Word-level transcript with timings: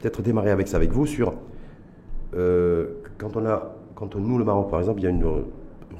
peut-être 0.00 0.22
démarrer 0.22 0.50
avec 0.50 0.68
ça 0.68 0.76
avec 0.76 0.90
vous 0.90 1.06
sur 1.06 1.34
euh, 2.34 2.86
quand 3.18 3.36
on 3.36 3.46
a, 3.46 3.74
quand 3.94 4.14
nous, 4.16 4.38
le 4.38 4.44
Maroc, 4.44 4.70
par 4.70 4.80
exemple, 4.80 5.00
il 5.00 5.04
y 5.04 5.06
a 5.06 5.10
une 5.10 5.26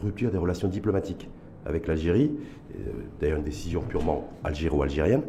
rupture 0.02 0.30
des 0.30 0.38
relations 0.38 0.68
diplomatiques 0.68 1.28
avec 1.66 1.86
l'Algérie, 1.86 2.32
euh, 2.74 2.90
d'ailleurs 3.20 3.38
une 3.38 3.44
décision 3.44 3.80
purement 3.80 4.28
algéro-algérienne, 4.44 5.22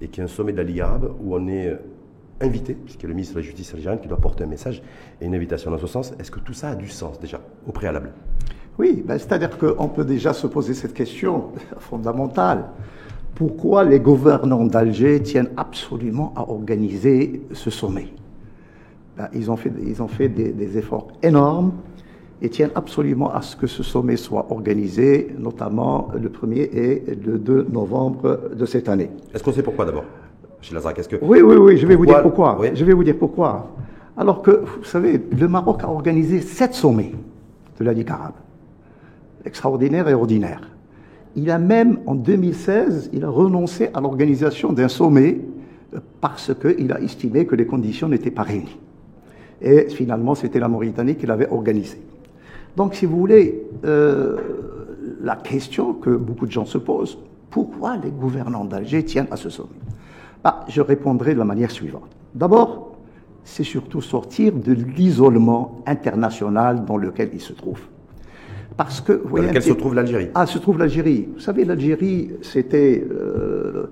et 0.00 0.08
qui 0.08 0.20
est 0.20 0.24
un 0.24 0.28
sommet 0.28 0.52
de 0.52 0.58
la 0.58 0.64
Ligue 0.64 0.80
arabe 0.80 1.12
où 1.22 1.34
on 1.34 1.48
est 1.48 1.76
invité, 2.40 2.74
puisque 2.74 3.02
le 3.02 3.14
ministre 3.14 3.34
de 3.34 3.40
la 3.40 3.44
Justice 3.44 3.74
algérienne 3.74 4.00
qui 4.00 4.08
doit 4.08 4.18
porter 4.18 4.44
un 4.44 4.48
message 4.48 4.82
et 5.20 5.26
une 5.26 5.34
invitation 5.34 5.70
dans 5.70 5.78
ce 5.78 5.86
sens. 5.86 6.14
Est-ce 6.18 6.30
que 6.30 6.40
tout 6.40 6.52
ça 6.52 6.70
a 6.70 6.74
du 6.74 6.88
sens 6.88 7.18
déjà, 7.18 7.40
au 7.66 7.72
préalable? 7.72 8.12
Oui, 8.78 9.02
ben, 9.04 9.18
c'est-à-dire 9.18 9.58
qu'on 9.58 9.88
peut 9.88 10.04
déjà 10.04 10.32
se 10.32 10.46
poser 10.46 10.74
cette 10.74 10.94
question 10.94 11.52
fondamentale. 11.78 12.66
Pourquoi 13.34 13.84
les 13.84 14.00
gouvernants 14.00 14.64
d'Alger 14.64 15.22
tiennent 15.22 15.50
absolument 15.56 16.32
à 16.36 16.42
organiser 16.42 17.42
ce 17.52 17.70
sommet 17.70 18.08
ben, 19.16 19.28
Ils 19.32 19.50
ont 19.50 19.56
fait, 19.56 19.72
ils 19.86 20.02
ont 20.02 20.08
fait 20.08 20.28
des, 20.28 20.52
des 20.52 20.76
efforts 20.76 21.08
énormes 21.22 21.72
et 22.42 22.48
tiennent 22.48 22.72
absolument 22.74 23.32
à 23.32 23.42
ce 23.42 23.56
que 23.56 23.66
ce 23.66 23.82
sommet 23.82 24.16
soit 24.16 24.46
organisé, 24.50 25.34
notamment 25.38 26.08
le 26.20 26.28
1er 26.28 26.70
et 26.72 27.02
le 27.24 27.38
2 27.38 27.68
novembre 27.70 28.50
de 28.54 28.66
cette 28.66 28.88
année. 28.88 29.10
Est-ce 29.34 29.42
qu'on 29.42 29.52
sait 29.52 29.62
pourquoi 29.62 29.84
d'abord 29.84 30.04
que... 30.60 31.16
Oui, 31.22 31.40
oui, 31.40 31.56
oui, 31.56 31.76
je 31.76 31.86
vais 31.86 31.94
vous 31.94 32.06
dire 32.06 32.22
pourquoi? 32.22 32.58
Je 32.74 32.84
vais 32.84 32.92
vous 32.92 33.04
dire 33.04 33.16
pourquoi. 33.16 33.70
Alors 34.16 34.42
que, 34.42 34.62
vous 34.78 34.84
savez, 34.84 35.20
le 35.30 35.48
Maroc 35.48 35.82
a 35.84 35.88
organisé 35.88 36.40
sept 36.40 36.74
sommets 36.74 37.12
de 37.78 37.84
la 37.84 37.92
Ligue 37.92 38.10
arabe, 38.10 38.34
extraordinaire 39.44 40.08
et 40.08 40.14
ordinaire. 40.14 40.60
Il 41.36 41.50
a 41.50 41.58
même, 41.58 41.98
en 42.06 42.14
2016, 42.14 43.10
il 43.12 43.24
a 43.24 43.28
renoncé 43.28 43.90
à 43.94 44.00
l'organisation 44.00 44.72
d'un 44.72 44.88
sommet 44.88 45.40
parce 46.20 46.52
qu'il 46.54 46.92
a 46.92 47.00
estimé 47.00 47.46
que 47.46 47.54
les 47.54 47.66
conditions 47.66 48.08
n'étaient 48.08 48.30
pas 48.30 48.42
réunies. 48.42 48.76
Et 49.60 49.88
finalement, 49.88 50.34
c'était 50.34 50.60
la 50.60 50.68
Mauritanie 50.68 51.16
qui 51.16 51.26
l'avait 51.26 51.48
organisé. 51.50 52.00
Donc, 52.76 52.94
si 52.94 53.06
vous 53.06 53.18
voulez, 53.18 53.62
euh, 53.84 54.36
la 55.20 55.36
question 55.36 55.94
que 55.94 56.10
beaucoup 56.10 56.46
de 56.46 56.52
gens 56.52 56.66
se 56.66 56.78
posent, 56.78 57.18
pourquoi 57.50 57.96
les 57.96 58.10
gouvernants 58.10 58.64
d'Alger 58.64 59.04
tiennent 59.04 59.26
à 59.30 59.36
ce 59.36 59.50
sommet? 59.50 59.70
Bah, 60.44 60.64
Je 60.68 60.80
répondrai 60.80 61.34
de 61.34 61.38
la 61.38 61.44
manière 61.44 61.70
suivante. 61.70 62.08
D'abord, 62.34 62.96
c'est 63.42 63.64
surtout 63.64 64.00
sortir 64.02 64.52
de 64.52 64.72
l'isolement 64.72 65.82
international 65.86 66.84
dans 66.84 66.96
lequel 66.96 67.30
ils 67.32 67.40
se 67.40 67.52
trouvent. 67.52 67.86
Parce 68.78 69.00
que, 69.00 69.12
vous 69.12 69.28
voyez, 69.28 69.46
dans 69.46 69.50
lequel 69.50 69.62
se 69.64 69.72
trouve 69.72 69.94
l'Algérie 69.96 70.28
Ah, 70.36 70.46
se 70.46 70.56
trouve 70.58 70.78
l'Algérie. 70.78 71.28
Vous 71.34 71.40
savez, 71.40 71.64
l'Algérie, 71.64 72.30
c'était 72.42 73.04
euh, 73.10 73.86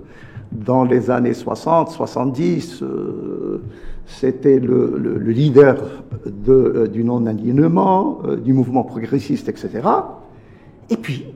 dans 0.52 0.84
les 0.84 1.10
années 1.10 1.34
60, 1.34 1.90
70, 1.90 2.82
euh, 2.82 3.62
c'était 4.06 4.60
le, 4.60 4.96
le, 4.96 5.18
le, 5.18 5.32
leader 5.32 6.04
de, 6.24 6.52
euh, 6.52 6.86
du 6.86 7.02
non-alignement, 7.02 8.20
euh, 8.26 8.36
du 8.36 8.52
mouvement 8.52 8.84
progressiste, 8.84 9.48
etc. 9.48 9.88
Et 10.88 10.96
puis, 10.96 11.26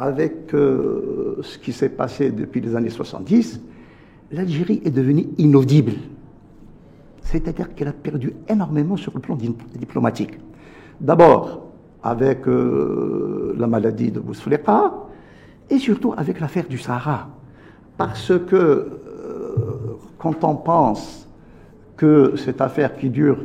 avec 0.00 0.52
euh, 0.52 1.36
ce 1.42 1.58
qui 1.58 1.72
s'est 1.72 1.90
passé 1.90 2.32
depuis 2.32 2.60
les 2.60 2.74
années 2.74 2.90
70, 2.90 3.60
l'Algérie 4.32 4.82
est 4.84 4.90
devenue 4.90 5.28
inaudible. 5.38 5.92
C'est-à-dire 7.22 7.72
qu'elle 7.76 7.86
a 7.86 7.92
perdu 7.92 8.32
énormément 8.48 8.96
sur 8.96 9.12
le 9.14 9.20
plan 9.20 9.38
diplomatique. 9.76 10.40
D'abord, 11.00 11.69
avec 12.02 12.46
euh, 12.46 13.54
la 13.58 13.66
maladie 13.66 14.10
de 14.10 14.20
Bousfleka, 14.20 14.92
et 15.68 15.78
surtout 15.78 16.14
avec 16.16 16.40
l'affaire 16.40 16.66
du 16.68 16.78
Sahara. 16.78 17.28
Parce 17.96 18.32
que 18.46 18.56
euh, 18.56 18.88
quand 20.18 20.44
on 20.44 20.56
pense 20.56 21.28
que 21.96 22.34
cette 22.36 22.60
affaire 22.60 22.96
qui 22.96 23.10
dure 23.10 23.38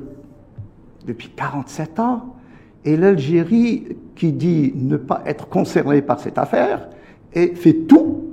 depuis 1.06 1.30
47 1.30 2.00
ans, 2.00 2.36
et 2.84 2.96
l'Algérie 2.98 3.98
qui 4.16 4.32
dit 4.32 4.72
ne 4.76 4.98
pas 4.98 5.22
être 5.26 5.48
concernée 5.50 6.02
par 6.02 6.20
cette 6.20 6.38
affaire, 6.38 6.88
et 7.34 7.56
fait 7.56 7.74
tout 7.74 8.24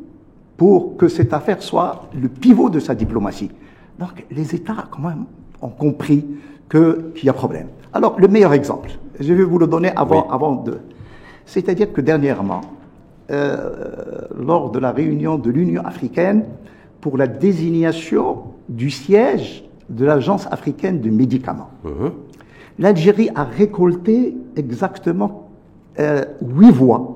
pour 0.56 0.96
que 0.96 1.08
cette 1.08 1.32
affaire 1.32 1.62
soit 1.62 2.08
le 2.14 2.28
pivot 2.28 2.70
de 2.70 2.78
sa 2.78 2.94
diplomatie. 2.94 3.50
Donc 3.98 4.24
les 4.30 4.54
États, 4.54 4.86
quand 4.90 5.02
même, 5.02 5.24
ont 5.60 5.68
compris 5.68 6.24
qu'il 6.70 7.24
y 7.24 7.28
a 7.28 7.32
problème. 7.32 7.68
Alors, 7.92 8.18
le 8.18 8.28
meilleur 8.28 8.52
exemple, 8.52 8.90
je 9.18 9.34
vais 9.34 9.44
vous 9.44 9.58
le 9.58 9.66
donner 9.66 9.92
avant, 9.94 10.28
avant 10.28 10.56
de... 10.56 10.78
C'est-à-dire 11.44 11.92
que 11.92 12.00
dernièrement, 12.00 12.62
euh, 13.30 14.26
lors 14.38 14.70
de 14.70 14.78
la 14.78 14.92
réunion 14.92 15.38
de 15.38 15.50
l'Union 15.50 15.84
africaine 15.84 16.44
pour 17.00 17.16
la 17.16 17.26
désignation 17.26 18.44
du 18.68 18.90
siège 18.90 19.64
de 19.88 20.04
l'Agence 20.04 20.46
africaine 20.50 21.00
de 21.00 21.10
médicaments, 21.10 21.70
uh-huh. 21.84 22.12
l'Algérie 22.78 23.30
a 23.34 23.44
récolté 23.44 24.36
exactement 24.56 25.48
euh, 25.98 26.24
8 26.42 26.70
voix 26.70 27.14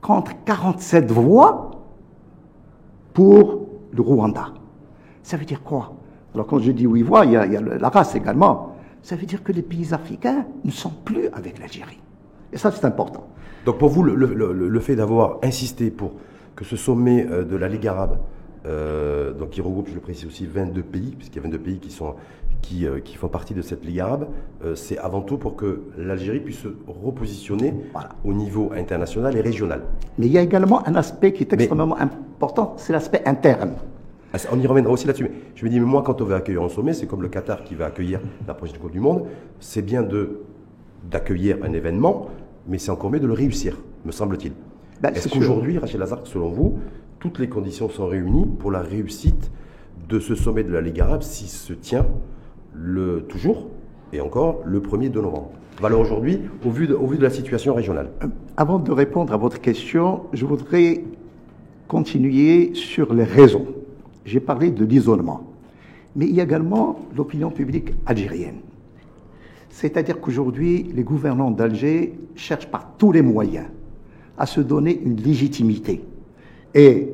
contre 0.00 0.32
47 0.44 1.10
voix 1.10 1.70
pour 3.14 3.66
le 3.92 4.02
Rwanda. 4.02 4.48
Ça 5.22 5.36
veut 5.36 5.44
dire 5.44 5.62
quoi? 5.62 5.94
Alors 6.34 6.46
quand 6.46 6.58
je 6.58 6.70
dis 6.70 6.84
8 6.84 7.02
voix, 7.02 7.24
il 7.24 7.32
y, 7.32 7.36
a, 7.36 7.46
il 7.46 7.52
y 7.52 7.56
a 7.56 7.60
la 7.60 7.88
race 7.88 8.14
également. 8.14 8.75
Ça 9.06 9.14
veut 9.14 9.24
dire 9.24 9.44
que 9.44 9.52
les 9.52 9.62
pays 9.62 9.94
africains 9.94 10.46
ne 10.64 10.70
sont 10.72 10.90
plus 10.90 11.28
avec 11.28 11.60
l'Algérie. 11.60 12.00
Et 12.52 12.58
ça, 12.58 12.72
c'est 12.72 12.84
important. 12.84 13.28
Donc 13.64 13.78
pour 13.78 13.88
vous, 13.88 14.02
le, 14.02 14.16
le, 14.16 14.52
le 14.52 14.80
fait 14.80 14.96
d'avoir 14.96 15.38
insisté 15.44 15.92
pour 15.92 16.14
que 16.56 16.64
ce 16.64 16.74
sommet 16.74 17.24
euh, 17.30 17.44
de 17.44 17.54
la 17.54 17.68
Ligue 17.68 17.86
arabe, 17.86 18.18
euh, 18.66 19.32
donc 19.32 19.50
qui 19.50 19.60
regroupe, 19.60 19.88
je 19.88 19.94
le 19.94 20.00
précise 20.00 20.26
aussi, 20.26 20.44
22 20.44 20.82
pays, 20.82 21.14
puisqu'il 21.16 21.36
y 21.36 21.38
a 21.38 21.42
22 21.44 21.58
pays 21.60 21.78
qui, 21.78 21.92
sont, 21.92 22.14
qui, 22.62 22.84
euh, 22.84 22.98
qui 22.98 23.14
font 23.14 23.28
partie 23.28 23.54
de 23.54 23.62
cette 23.62 23.84
Ligue 23.84 24.00
arabe, 24.00 24.26
euh, 24.64 24.74
c'est 24.74 24.98
avant 24.98 25.20
tout 25.20 25.38
pour 25.38 25.54
que 25.54 25.82
l'Algérie 25.96 26.40
puisse 26.40 26.58
se 26.58 26.68
repositionner 26.88 27.74
voilà. 27.92 28.08
au 28.24 28.32
niveau 28.32 28.72
international 28.74 29.36
et 29.36 29.40
régional. 29.40 29.82
Mais 30.18 30.26
il 30.26 30.32
y 30.32 30.38
a 30.38 30.42
également 30.42 30.84
un 30.88 30.96
aspect 30.96 31.32
qui 31.32 31.44
est 31.44 31.52
extrêmement 31.52 31.94
Mais, 31.96 32.02
important, 32.02 32.74
c'est 32.76 32.92
l'aspect 32.92 33.22
interne. 33.24 33.74
Ah, 34.44 34.48
on 34.52 34.60
y 34.60 34.66
reviendra 34.66 34.92
aussi 34.92 35.06
là-dessus. 35.06 35.24
Mais 35.24 35.32
je 35.54 35.64
me 35.64 35.70
dis, 35.70 35.80
mais 35.80 35.86
moi, 35.86 36.02
quand 36.02 36.20
on 36.20 36.24
va 36.24 36.36
accueillir 36.36 36.62
un 36.62 36.68
sommet, 36.68 36.92
c'est 36.92 37.06
comme 37.06 37.22
le 37.22 37.28
Qatar 37.28 37.64
qui 37.64 37.74
va 37.74 37.86
accueillir 37.86 38.20
la 38.46 38.54
prochaine 38.54 38.78
Coupe 38.78 38.92
du 38.92 39.00
Monde. 39.00 39.24
C'est 39.60 39.82
bien 39.82 40.02
de 40.02 40.40
d'accueillir 41.10 41.58
un 41.62 41.72
événement, 41.72 42.28
mais 42.66 42.78
c'est 42.78 42.90
encore 42.90 43.10
mieux 43.10 43.20
de 43.20 43.28
le 43.28 43.32
réussir, 43.32 43.78
me 44.04 44.10
semble-t-il. 44.10 44.52
Ben, 45.00 45.14
Est-ce 45.14 45.28
qu'aujourd'hui, 45.28 45.78
Rachel 45.78 46.00
Lazare, 46.00 46.26
selon 46.26 46.48
vous, 46.48 46.78
toutes 47.20 47.38
les 47.38 47.48
conditions 47.48 47.88
sont 47.88 48.06
réunies 48.06 48.46
pour 48.58 48.72
la 48.72 48.80
réussite 48.80 49.50
de 50.08 50.18
ce 50.18 50.34
sommet 50.34 50.64
de 50.64 50.72
la 50.72 50.80
Ligue 50.80 51.00
arabe 51.00 51.22
s'il 51.22 51.48
se 51.48 51.72
tient 51.72 52.06
le, 52.74 53.22
toujours 53.28 53.68
et 54.12 54.20
encore 54.20 54.62
le 54.64 54.80
1er 54.80 55.10
de 55.10 55.20
novembre? 55.20 55.50
Valeur 55.80 56.00
aujourd'hui 56.00 56.40
au, 56.64 56.70
vu 56.70 56.86
de, 56.86 56.94
au 56.94 57.06
vu 57.06 57.18
de 57.18 57.22
la 57.22 57.30
situation 57.30 57.74
régionale 57.74 58.10
Avant 58.56 58.78
de 58.78 58.90
répondre 58.90 59.32
à 59.32 59.36
votre 59.36 59.60
question, 59.60 60.22
je 60.32 60.46
voudrais 60.46 61.04
continuer 61.86 62.74
sur 62.74 63.12
les 63.12 63.24
raisons. 63.24 63.66
J'ai 64.26 64.40
parlé 64.40 64.70
de 64.70 64.84
l'isolement, 64.84 65.44
mais 66.16 66.26
il 66.26 66.34
y 66.34 66.40
a 66.40 66.44
également 66.44 66.96
l'opinion 67.16 67.50
publique 67.50 67.92
algérienne. 68.04 68.56
C'est-à-dire 69.70 70.20
qu'aujourd'hui, 70.20 70.90
les 70.94 71.04
gouvernants 71.04 71.50
d'Alger 71.50 72.18
cherchent 72.34 72.66
par 72.66 72.88
tous 72.98 73.12
les 73.12 73.22
moyens 73.22 73.66
à 74.36 74.46
se 74.46 74.60
donner 74.60 75.00
une 75.04 75.16
légitimité. 75.16 76.02
Et 76.74 77.08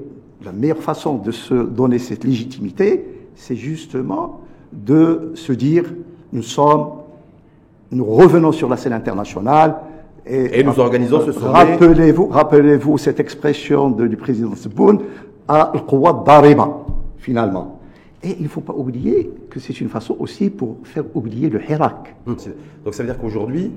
la 0.44 0.52
meilleure 0.52 0.78
façon 0.78 1.18
de 1.18 1.30
se 1.30 1.54
donner 1.54 1.98
cette 1.98 2.24
légitimité, 2.24 3.04
c'est 3.34 3.56
justement 3.56 4.40
de 4.72 5.32
se 5.34 5.52
dire 5.52 5.92
nous 6.32 6.42
sommes, 6.42 6.86
nous 7.90 8.06
revenons 8.06 8.52
sur 8.52 8.68
la 8.68 8.76
scène 8.76 8.94
internationale. 8.94 9.76
Et, 10.24 10.60
et 10.60 10.64
nous 10.64 10.78
organisons 10.78 11.20
ce 11.20 11.32
sommet. 11.32 11.52
Rappelez-vous, 11.52 12.28
rappelez-vous 12.28 12.96
cette 12.96 13.20
expression 13.20 13.90
de, 13.90 14.06
du 14.06 14.16
président 14.16 14.54
Seboun, 14.54 15.00
à 15.48 15.72
Dariba, 16.24 16.78
finalement. 17.22 17.80
Et 18.22 18.36
il 18.38 18.42
ne 18.42 18.48
faut 18.48 18.60
pas 18.60 18.74
oublier 18.74 19.30
que 19.48 19.58
c'est 19.58 19.80
une 19.80 19.88
façon 19.88 20.16
aussi 20.18 20.50
pour 20.50 20.76
faire 20.84 21.04
oublier 21.14 21.48
le 21.48 21.60
Hirak. 21.62 22.14
Donc 22.26 22.40
ça 22.40 23.02
veut 23.02 23.08
dire 23.08 23.18
qu'aujourd'hui, 23.18 23.70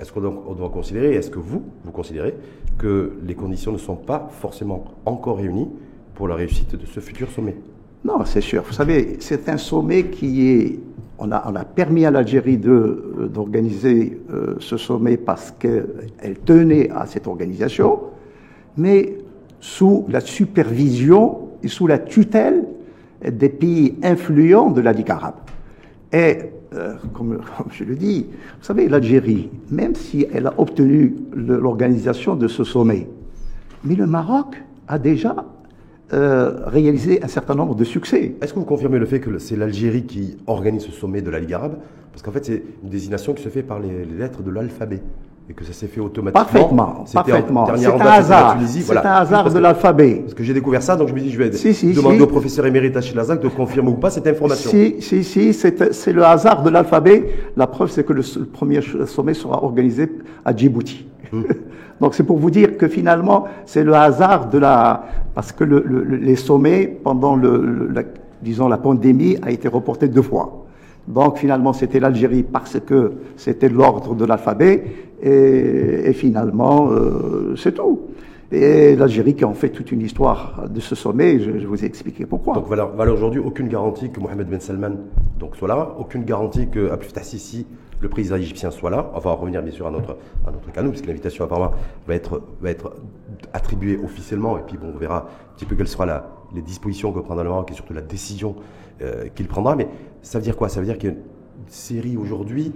est-ce 0.00 0.12
qu'on 0.12 0.20
doit 0.20 0.70
considérer, 0.70 1.14
est-ce 1.14 1.30
que 1.30 1.38
vous, 1.38 1.62
vous 1.84 1.92
considérez 1.92 2.34
que 2.78 3.12
les 3.24 3.34
conditions 3.34 3.72
ne 3.72 3.78
sont 3.78 3.94
pas 3.96 4.28
forcément 4.30 4.84
encore 5.04 5.36
réunies 5.36 5.68
pour 6.14 6.26
la 6.26 6.34
réussite 6.34 6.74
de 6.74 6.86
ce 6.86 7.00
futur 7.00 7.30
sommet? 7.30 7.56
Non, 8.04 8.24
c'est 8.24 8.40
sûr. 8.40 8.62
Vous 8.62 8.72
savez, 8.72 9.16
c'est 9.20 9.48
un 9.48 9.58
sommet 9.58 10.04
qui 10.04 10.48
est... 10.48 10.78
On 11.18 11.30
a, 11.30 11.44
on 11.48 11.54
a 11.54 11.64
permis 11.64 12.04
à 12.04 12.10
l'Algérie 12.10 12.58
d'organiser 12.58 14.20
euh, 14.32 14.56
ce 14.58 14.76
sommet 14.76 15.16
parce 15.16 15.52
qu'elle 15.52 16.38
tenait 16.44 16.90
à 16.90 17.06
cette 17.06 17.28
organisation, 17.28 18.00
mais 18.76 19.18
sous 19.60 20.04
la 20.08 20.20
supervision 20.20 21.50
et 21.62 21.68
sous 21.68 21.86
la 21.86 22.00
tutelle 22.00 22.64
des 23.30 23.48
pays 23.48 23.96
influents 24.02 24.70
de 24.70 24.80
la 24.80 24.92
Ligue 24.92 25.10
arabe. 25.10 25.36
Et 26.12 26.38
euh, 26.74 26.94
comme, 27.12 27.38
je 27.70 27.84
le 27.84 27.94
dis, 27.94 28.26
vous 28.30 28.64
savez, 28.64 28.88
l'Algérie, 28.88 29.50
même 29.70 29.94
si 29.94 30.26
elle 30.32 30.46
a 30.46 30.54
obtenu 30.58 31.14
l'organisation 31.34 32.36
de 32.36 32.48
ce 32.48 32.64
sommet, 32.64 33.08
mais 33.84 33.94
le 33.94 34.06
Maroc 34.06 34.62
a 34.88 34.98
déjà 34.98 35.44
euh, 36.12 36.60
réalisé 36.66 37.22
un 37.22 37.28
certain 37.28 37.54
nombre 37.54 37.74
de 37.74 37.84
succès. 37.84 38.36
Est-ce 38.40 38.52
que 38.52 38.58
vous 38.58 38.64
confirmez 38.64 38.98
le 38.98 39.06
fait 39.06 39.20
que 39.20 39.38
c'est 39.38 39.56
l'Algérie 39.56 40.04
qui 40.04 40.36
organise 40.46 40.82
ce 40.82 40.92
sommet 40.92 41.22
de 41.22 41.30
la 41.30 41.40
Ligue 41.40 41.52
arabe? 41.52 41.78
Parce 42.12 42.22
qu'en 42.22 42.30
fait, 42.30 42.44
c'est 42.44 42.62
une 42.82 42.90
désignation 42.90 43.34
qui 43.34 43.42
se 43.42 43.48
fait 43.48 43.62
par 43.62 43.80
les 43.80 44.04
lettres 44.04 44.42
de 44.42 44.50
l'alphabet 44.50 45.00
et 45.48 45.52
que 45.52 45.62
ça 45.64 45.72
s'est 45.74 45.88
fait 45.88 46.00
automatiquement. 46.00 46.44
Parfaitement, 46.44 47.04
parfaitement. 47.12 47.66
C'est 47.76 47.86
un 47.86 47.98
hasard. 48.00 48.56
C'est 48.66 48.80
voilà. 48.80 49.18
un 49.18 49.20
hasard 49.20 49.52
de 49.52 49.58
l'alphabet. 49.58 50.14
Parce 50.22 50.32
que 50.34 50.42
j'ai 50.42 50.54
découvert 50.54 50.82
ça, 50.82 50.96
donc 50.96 51.08
je 51.08 51.14
me 51.14 51.20
dis, 51.20 51.30
je 51.30 51.38
vais 51.38 51.52
Si, 51.52 51.74
si, 51.74 51.92
demander 51.92 52.16
si. 52.16 52.22
au 52.22 52.26
professeur 52.26 52.64
émérite 52.64 52.96
Achille 52.96 53.14
Lazac 53.16 53.40
de 53.42 53.48
confirmer 53.48 53.90
ou 53.90 53.94
pas 53.94 54.08
cette 54.10 54.26
information. 54.26 54.70
Si, 54.70 54.96
si, 55.00 55.22
si, 55.22 55.52
c'est 55.52 56.12
le 56.12 56.24
hasard 56.24 56.62
de 56.62 56.70
l'alphabet. 56.70 57.26
La 57.56 57.66
preuve, 57.66 57.90
c'est 57.90 58.04
que 58.06 58.14
le, 58.14 58.22
premier 58.52 58.80
sommet 59.06 59.34
sera 59.34 59.62
organisé 59.62 60.10
à 60.44 60.56
Djibouti. 60.56 61.06
Hmm. 61.30 61.42
Donc 62.00 62.14
c'est 62.14 62.24
pour 62.24 62.38
vous 62.38 62.50
dire 62.50 62.76
que 62.78 62.88
finalement, 62.88 63.44
c'est 63.66 63.84
le 63.84 63.94
hasard 63.94 64.48
de 64.48 64.58
la... 64.58 65.04
Parce 65.34 65.52
que 65.52 65.62
le- 65.64 65.84
le- 65.86 66.02
le- 66.04 66.16
les 66.16 66.36
sommets, 66.36 66.86
pendant 67.04 67.36
le, 67.36 67.58
le- 67.64 67.88
la, 67.92 68.02
disons, 68.42 68.66
la 68.68 68.78
pandémie, 68.78 69.36
a 69.42 69.50
été 69.50 69.68
reporté 69.68 70.08
deux 70.08 70.22
fois. 70.22 70.63
Donc 71.08 71.38
finalement, 71.38 71.72
c'était 71.72 72.00
l'Algérie 72.00 72.42
parce 72.42 72.78
que 72.80 73.12
c'était 73.36 73.68
l'ordre 73.68 74.14
de 74.14 74.24
l'alphabet. 74.24 74.84
Et, 75.22 76.12
finalement, 76.12 76.90
euh, 76.90 77.54
c'est 77.56 77.72
tout. 77.72 78.08
Et 78.52 78.94
l'Algérie 78.94 79.34
qui 79.34 79.44
en 79.44 79.54
fait 79.54 79.70
toute 79.70 79.90
une 79.90 80.02
histoire 80.02 80.64
de 80.68 80.80
ce 80.80 80.94
sommet, 80.94 81.40
je, 81.40 81.66
vous 81.66 81.82
ai 81.82 81.86
expliqué 81.86 82.26
pourquoi. 82.26 82.54
Donc 82.54 82.66
voilà, 82.66 83.12
aujourd'hui 83.12 83.40
aucune 83.40 83.68
garantie 83.68 84.10
que 84.10 84.20
Mohamed 84.20 84.48
Ben 84.48 84.60
Salman 84.60 84.96
donc, 85.38 85.56
soit 85.56 85.68
là, 85.68 85.94
aucune 85.98 86.24
garantie 86.24 86.68
que 86.68 86.90
Abdel 86.90 87.24
Sisi, 87.24 87.66
le 88.00 88.08
président 88.08 88.36
égyptien, 88.36 88.70
soit 88.70 88.90
là. 88.90 89.10
On 89.14 89.18
va 89.18 89.32
revenir 89.32 89.62
bien 89.62 89.72
sûr 89.72 89.86
à 89.86 89.90
notre, 89.90 90.16
à 90.46 90.50
notre 90.50 90.70
canot, 90.72 90.90
puisque 90.90 91.06
l'invitation 91.06 91.44
apparemment 91.44 91.72
va 92.06 92.14
être, 92.14 92.40
va 92.60 92.70
être 92.70 92.92
attribuée 93.52 93.98
officiellement, 94.02 94.58
et 94.58 94.62
puis 94.66 94.76
bon, 94.76 94.92
on 94.94 94.98
verra 94.98 95.18
un 95.18 95.56
petit 95.56 95.64
peu 95.64 95.74
quelles 95.74 95.88
seront 95.88 96.04
la- 96.04 96.24
les 96.54 96.62
dispositions 96.62 97.12
que 97.12 97.20
prendra 97.20 97.44
le 97.44 97.50
Maroc 97.50 97.70
et 97.70 97.74
surtout 97.74 97.94
la 97.94 98.00
décision 98.00 98.56
euh, 99.02 99.28
qu'il 99.34 99.46
prendra. 99.46 99.76
Mais 99.76 99.88
ça 100.22 100.38
veut 100.38 100.44
dire 100.44 100.56
quoi? 100.56 100.68
Ça 100.68 100.80
veut 100.80 100.86
dire 100.86 100.98
qu'il 100.98 101.10
y 101.10 101.12
a 101.12 101.16
une 101.16 101.22
série 101.68 102.16
aujourd'hui 102.16 102.72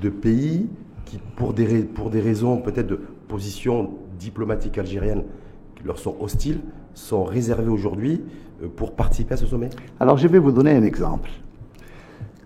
de 0.00 0.08
pays 0.08 0.68
qui, 1.04 1.18
pour 1.36 1.52
des, 1.52 2.20
raisons 2.20 2.58
peut-être 2.58 2.86
de 2.86 3.00
position 3.28 3.90
diplomatique 4.18 4.78
algérienne 4.78 5.24
qui 5.76 5.84
leur 5.84 5.98
sont 5.98 6.16
hostiles, 6.20 6.60
sont 6.94 7.24
réservés 7.24 7.70
aujourd'hui 7.70 8.22
euh, 8.62 8.68
pour 8.74 8.92
participer 8.92 9.34
à 9.34 9.36
ce 9.36 9.46
sommet? 9.46 9.70
Alors 10.00 10.18
je 10.18 10.28
vais 10.28 10.38
vous 10.38 10.52
donner 10.52 10.72
un 10.72 10.82
exemple. 10.82 11.30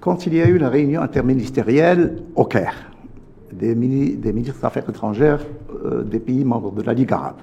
Quand 0.00 0.26
il 0.26 0.34
y 0.34 0.42
a 0.42 0.48
eu 0.48 0.58
la 0.58 0.69
réunion 0.69 1.02
interministérielle 1.02 2.22
au 2.34 2.44
Caire, 2.44 2.92
des 3.52 3.74
ministres 3.74 4.20
des 4.20 4.50
Affaires 4.62 4.88
étrangères 4.88 5.44
euh, 5.84 6.02
des 6.02 6.20
pays 6.20 6.44
membres 6.44 6.72
de 6.72 6.82
la 6.82 6.92
Ligue 6.92 7.12
arabe, 7.12 7.36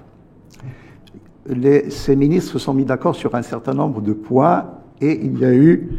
les- 1.48 1.90
ces 1.90 2.16
ministres 2.16 2.54
se 2.54 2.60
sont 2.60 2.74
mis 2.74 2.86
d'accord 2.86 3.16
sur 3.16 3.36
un 3.36 3.42
certain 3.42 3.74
nombre 3.74 4.02
de 4.02 4.14
points 4.14 4.66
et 5.02 5.20
il 5.26 5.40
y 5.40 5.46
a 5.46 5.54
eu 5.54 5.90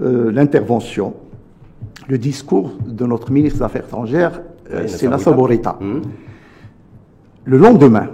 euh, 0.00 0.30
l'intervention, 0.32 1.14
le 2.08 2.18
discours 2.18 2.72
de 2.86 3.04
notre 3.06 3.30
ministre 3.30 3.58
des 3.58 3.64
Affaires 3.64 3.84
étrangères, 3.84 4.40
euh, 4.72 4.82
c'est 4.86 5.06
Nasser. 5.10 5.30
Hum. 5.80 6.02
Le 7.44 7.56
lendemain, 7.58 8.08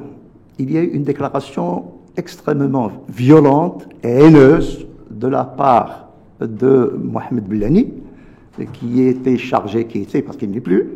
il 0.59 0.73
y 0.73 0.79
a 0.79 0.83
eu 0.83 0.87
une 0.89 1.03
déclaration 1.03 1.85
extrêmement 2.17 2.91
violente 3.09 3.87
et 4.03 4.09
haineuse 4.09 4.87
de 5.11 5.29
la 5.29 5.45
part 5.45 6.09
de 6.41 6.99
Mohamed 7.03 7.45
Bellani, 7.45 7.93
qui 8.73 9.03
était 9.03 9.37
chargé, 9.37 9.85
qui 9.87 9.99
était, 10.03 10.23
parce 10.23 10.37
qu'il 10.39 10.51
n'est 10.51 10.61
plus, 10.61 10.89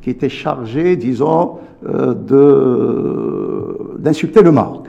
qui 0.00 0.10
était 0.10 0.28
chargé, 0.28 0.96
disons, 0.96 1.58
euh, 1.86 2.14
d'insulter 3.98 4.42
le 4.42 4.52
Maroc, 4.52 4.88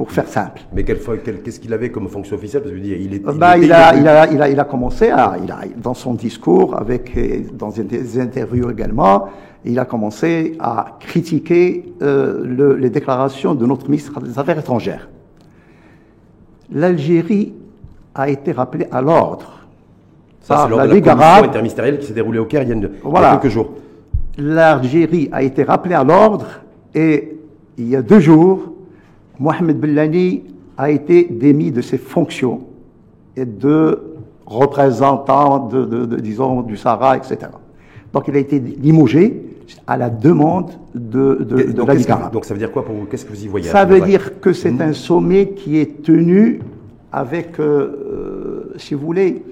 pour 0.00 0.10
faire 0.10 0.26
simple. 0.28 0.62
Mais 0.72 0.82
qu'est-ce 0.82 1.60
qu'il 1.60 1.74
avait 1.74 1.90
comme 1.90 2.08
fonction 2.08 2.34
officielle? 2.34 2.62
Parce 2.62 2.72
que 2.72 2.78
je 2.78 2.82
veux 2.82 2.88
dire, 2.88 2.96
il 2.98 3.12
est. 3.12 3.18
Bah, 3.18 3.58
était- 3.58 3.66
il, 3.66 3.70
a, 3.74 3.90
était- 3.92 4.00
il, 4.00 4.08
a, 4.08 4.32
il, 4.32 4.40
a, 4.42 4.48
il 4.48 4.58
a 4.58 4.64
commencé 4.64 5.10
à, 5.10 5.36
il 5.44 5.50
a, 5.52 5.58
dans 5.76 5.92
son 5.92 6.14
discours, 6.14 6.74
avec, 6.74 7.12
euh, 7.18 7.40
dans 7.52 7.68
des 7.68 8.18
interviews 8.18 8.70
également, 8.70 9.26
il 9.62 9.78
a 9.78 9.84
commencé 9.84 10.56
à 10.58 10.96
critiquer 11.00 11.92
euh, 12.00 12.42
le- 12.46 12.76
les 12.76 12.88
déclarations 12.88 13.54
de 13.54 13.66
notre 13.66 13.90
ministre 13.90 14.18
des 14.22 14.38
Affaires 14.38 14.58
étrangères. 14.58 15.10
L'Algérie 16.72 17.52
a 18.14 18.30
été 18.30 18.52
rappelée 18.52 18.86
à 18.90 19.02
l'ordre 19.02 19.60
Ça, 20.40 20.54
par 20.54 20.64
c'est 20.64 20.70
lors 20.70 20.78
la 20.78 20.84
de 20.84 20.88
la 20.88 20.94
Ligue 20.94 21.04
commission 21.04 21.22
arabe. 21.26 21.44
interministérielle 21.44 21.98
qui 21.98 22.06
s'est 22.06 22.14
déroulée 22.14 22.38
au 22.38 22.46
Caire 22.46 22.62
il 22.62 22.68
y 22.70 22.72
a, 22.72 22.74
une- 22.74 22.90
il 23.04 23.12
y 23.12 23.16
a 23.16 23.36
quelques 23.36 23.52
jours. 23.52 23.72
L'Algérie 24.38 25.28
a 25.30 25.42
été 25.42 25.62
rappelée 25.62 25.94
à 25.94 26.04
l'ordre 26.04 26.46
et 26.94 27.36
il 27.76 27.86
y 27.88 27.96
a 27.96 28.00
deux 28.00 28.20
jours, 28.20 28.72
Mohamed 29.40 29.80
Bellani 29.80 30.42
a 30.76 30.90
été 30.90 31.24
démis 31.24 31.72
de 31.72 31.80
ses 31.80 31.98
fonctions 31.98 32.60
et 33.36 33.44
de 33.46 33.98
représentant 34.46 35.66
de, 35.66 35.84
de- 35.84 36.04
de, 36.06 36.16
disons, 36.16 36.62
du 36.62 36.76
Sahara, 36.76 37.16
etc. 37.16 37.38
Donc 38.12 38.28
il 38.28 38.36
a 38.36 38.38
été 38.38 38.58
limogé 38.58 39.42
à 39.86 39.96
la 39.96 40.10
demande 40.10 40.70
de, 40.94 41.34
donc, 41.74 41.86
la 41.88 41.94
Ligue 41.94 42.10
arabe. 42.10 42.32
donc 42.32 42.44
ça 42.44 42.54
veut 42.54 42.58
dire 42.58 42.72
quoi 42.72 42.84
pour 42.84 42.94
vous? 42.94 43.06
Qu'est-ce 43.06 43.24
que 43.24 43.30
vous 43.30 43.44
y 43.44 43.48
voyez 43.48 43.68
Ça 43.68 43.84
veut 43.84 44.00
dire 44.00 44.40
que 44.40 44.52
c'est 44.52 44.80
un 44.82 44.92
sommet 44.92 45.50
qui 45.50 45.78
est 45.78 46.02
tenu 46.02 46.60
avec, 47.12 47.58
euh, 47.60 47.62
euh, 48.72 48.74
si 48.76 48.94
vous 48.94 49.06
voulez, 49.06 49.42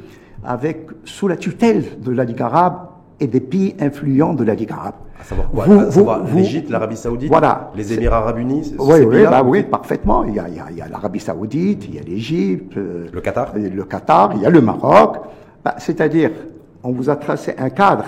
avec, 0.44 0.86
sous 1.04 1.28
la 1.28 1.36
tutelle 1.36 1.84
de 2.04 2.10
la 2.10 2.24
Ligue 2.24 2.42
arabe 2.42 2.78
et 3.20 3.26
des 3.26 3.40
pays 3.40 3.74
influents 3.80 4.34
de 4.34 4.44
la 4.44 4.54
Ligue 4.54 4.72
arabe. 4.72 4.94
À 5.20 5.24
savoir 5.24 5.50
quoi 5.50 5.64
Vous- 5.66 5.80
À 5.80 5.90
savoir 5.90 6.24
l'Égypte, 6.34 6.70
l'Arabie 6.70 6.96
Saoudite, 6.96 7.28
Voilà. 7.28 7.70
les 7.74 7.92
Émirats 7.92 8.18
Arabes 8.18 8.38
Unis 8.38 8.74
Oui, 8.78 9.00
oui, 9.06 9.22
bah 9.24 9.42
oui, 9.44 9.62
parfaitement. 9.64 10.24
Il 10.24 10.34
y 10.34 10.38
a, 10.38 10.88
l'Arabie 10.88 11.20
Saoudite, 11.20 11.84
il 11.88 11.94
y 11.96 11.98
a 11.98 12.02
l'Égypte, 12.02 12.76
euh, 12.76 13.06
Le 13.12 13.20
Qatar 13.20 13.52
le 13.56 13.84
Qatar, 13.84 14.32
il 14.36 14.42
y 14.42 14.46
a 14.46 14.50
le 14.50 14.60
Maroc. 14.60 15.16
Bah, 15.64 15.74
C'est-à-dire, 15.78 16.30
on 16.82 16.92
vous 16.92 17.10
a 17.10 17.16
tracé 17.16 17.54
un 17.58 17.70
cadre 17.70 18.04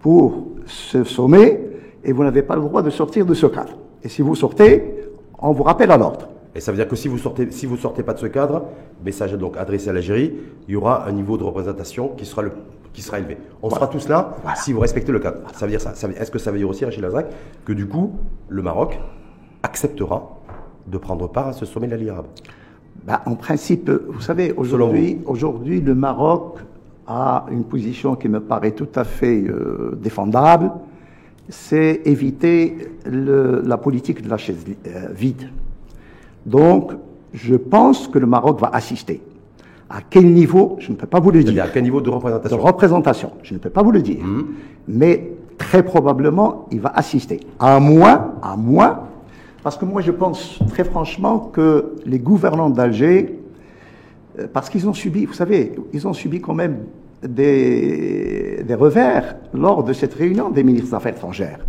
pour 0.00 0.44
ce 0.66 1.02
sommet 1.04 1.60
et 2.04 2.12
vous 2.12 2.22
n'avez 2.22 2.42
pas 2.42 2.54
le 2.54 2.62
droit 2.62 2.82
de 2.82 2.90
sortir 2.90 3.26
de 3.26 3.34
ce 3.34 3.46
cadre. 3.46 3.72
Et 4.02 4.08
si 4.08 4.22
vous 4.22 4.34
sortez, 4.34 4.94
on 5.38 5.52
vous 5.52 5.62
rappelle 5.64 5.90
à 5.90 5.96
l'ordre. 5.98 6.28
Et 6.54 6.60
ça 6.60 6.70
veut 6.70 6.76
dire 6.76 6.86
que 6.86 6.94
si 6.94 7.08
vous 7.08 7.18
sortez, 7.18 7.50
si 7.50 7.66
vous 7.66 7.76
sortez 7.76 8.02
pas 8.04 8.14
de 8.14 8.18
ce 8.20 8.26
cadre, 8.26 8.66
message 9.04 9.32
donc 9.32 9.56
adressé 9.56 9.88
à 9.90 9.92
l'Algérie, 9.92 10.32
il 10.68 10.72
y 10.74 10.76
aura 10.76 11.08
un 11.08 11.12
niveau 11.12 11.36
de 11.36 11.42
représentation 11.42 12.12
qui 12.16 12.24
sera 12.24 12.42
le 12.42 12.52
qui 12.94 13.02
sera 13.02 13.18
élevé. 13.18 13.36
On 13.62 13.68
sera 13.68 13.88
tous 13.88 14.08
là 14.08 14.36
si 14.56 14.72
vous 14.72 14.80
respectez 14.80 15.12
le 15.12 15.18
cadre. 15.18 15.38
Ça 15.52 15.66
veut 15.66 15.70
dire 15.70 15.80
ça. 15.82 15.92
Est-ce 15.92 16.30
que 16.30 16.38
ça 16.38 16.50
veut 16.50 16.58
dire 16.58 16.68
aussi, 16.70 16.84
Rachid 16.86 17.02
Lazac, 17.02 17.26
que 17.66 17.72
du 17.74 17.86
coup, 17.86 18.12
le 18.48 18.62
Maroc 18.62 18.98
acceptera 19.62 20.38
de 20.86 20.96
prendre 20.98 21.28
part 21.28 21.48
à 21.48 21.52
ce 21.52 21.66
sommet 21.66 21.86
de 21.88 21.92
la 21.92 21.98
Ligue 21.98 22.08
arabe? 22.10 22.26
Bah, 23.06 23.20
en 23.26 23.34
principe, 23.34 23.90
vous 23.90 24.20
savez, 24.22 24.52
aujourd'hui, 24.56 25.18
aujourd'hui, 25.26 25.80
le 25.80 25.94
Maroc 25.94 26.58
a 27.06 27.44
une 27.50 27.64
position 27.64 28.14
qui 28.14 28.28
me 28.30 28.40
paraît 28.40 28.70
tout 28.70 28.88
à 28.94 29.04
fait 29.04 29.42
euh, 29.46 29.98
défendable. 30.00 30.70
C'est 31.50 32.00
éviter 32.06 32.88
le- 33.04 33.60
la 33.66 33.76
politique 33.76 34.22
de 34.22 34.30
la 34.30 34.38
chaise 34.38 34.64
euh, 34.86 35.08
vide. 35.12 35.50
Donc, 36.46 36.92
je 37.34 37.56
pense 37.56 38.08
que 38.08 38.18
le 38.18 38.26
Maroc 38.26 38.60
va 38.60 38.68
assister. 38.72 39.20
À 39.90 39.98
quel 40.08 40.32
niveau 40.32 40.76
Je 40.80 40.90
ne 40.90 40.96
peux 40.96 41.06
pas 41.06 41.20
vous 41.20 41.30
le 41.30 41.44
dire. 41.44 41.64
à 41.64 41.68
quel 41.68 41.82
niveau 41.82 42.00
de 42.00 42.06
De 42.06 42.10
représentation 42.10 42.58
représentation, 42.58 43.30
je 43.42 43.54
ne 43.54 43.58
peux 43.58 43.70
pas 43.70 43.82
vous 43.82 43.92
le 43.92 44.02
dire. 44.02 44.24
Mhm. 44.24 44.46
Mais 44.88 45.32
très 45.58 45.82
probablement, 45.82 46.66
il 46.70 46.80
va 46.80 46.90
assister. 46.94 47.40
À 47.58 47.78
moins, 47.80 48.32
à 48.42 48.56
moins, 48.56 49.00
parce 49.62 49.76
que 49.76 49.84
moi 49.84 50.00
je 50.02 50.10
pense 50.10 50.58
très 50.68 50.84
franchement 50.84 51.38
que 51.52 51.94
les 52.06 52.18
gouvernants 52.18 52.70
d'Alger, 52.70 53.38
euh, 54.38 54.46
parce 54.52 54.68
qu'ils 54.68 54.88
ont 54.88 54.94
subi, 54.94 55.26
vous 55.26 55.32
savez, 55.32 55.74
ils 55.92 56.06
ont 56.08 56.12
subi 56.12 56.40
quand 56.40 56.54
même 56.54 56.78
des, 57.22 58.62
des 58.66 58.74
revers 58.74 59.36
lors 59.52 59.84
de 59.84 59.92
cette 59.92 60.14
réunion 60.14 60.50
des 60.50 60.64
ministres 60.64 60.88
des 60.90 60.94
Affaires 60.94 61.14
étrangères. 61.14 61.60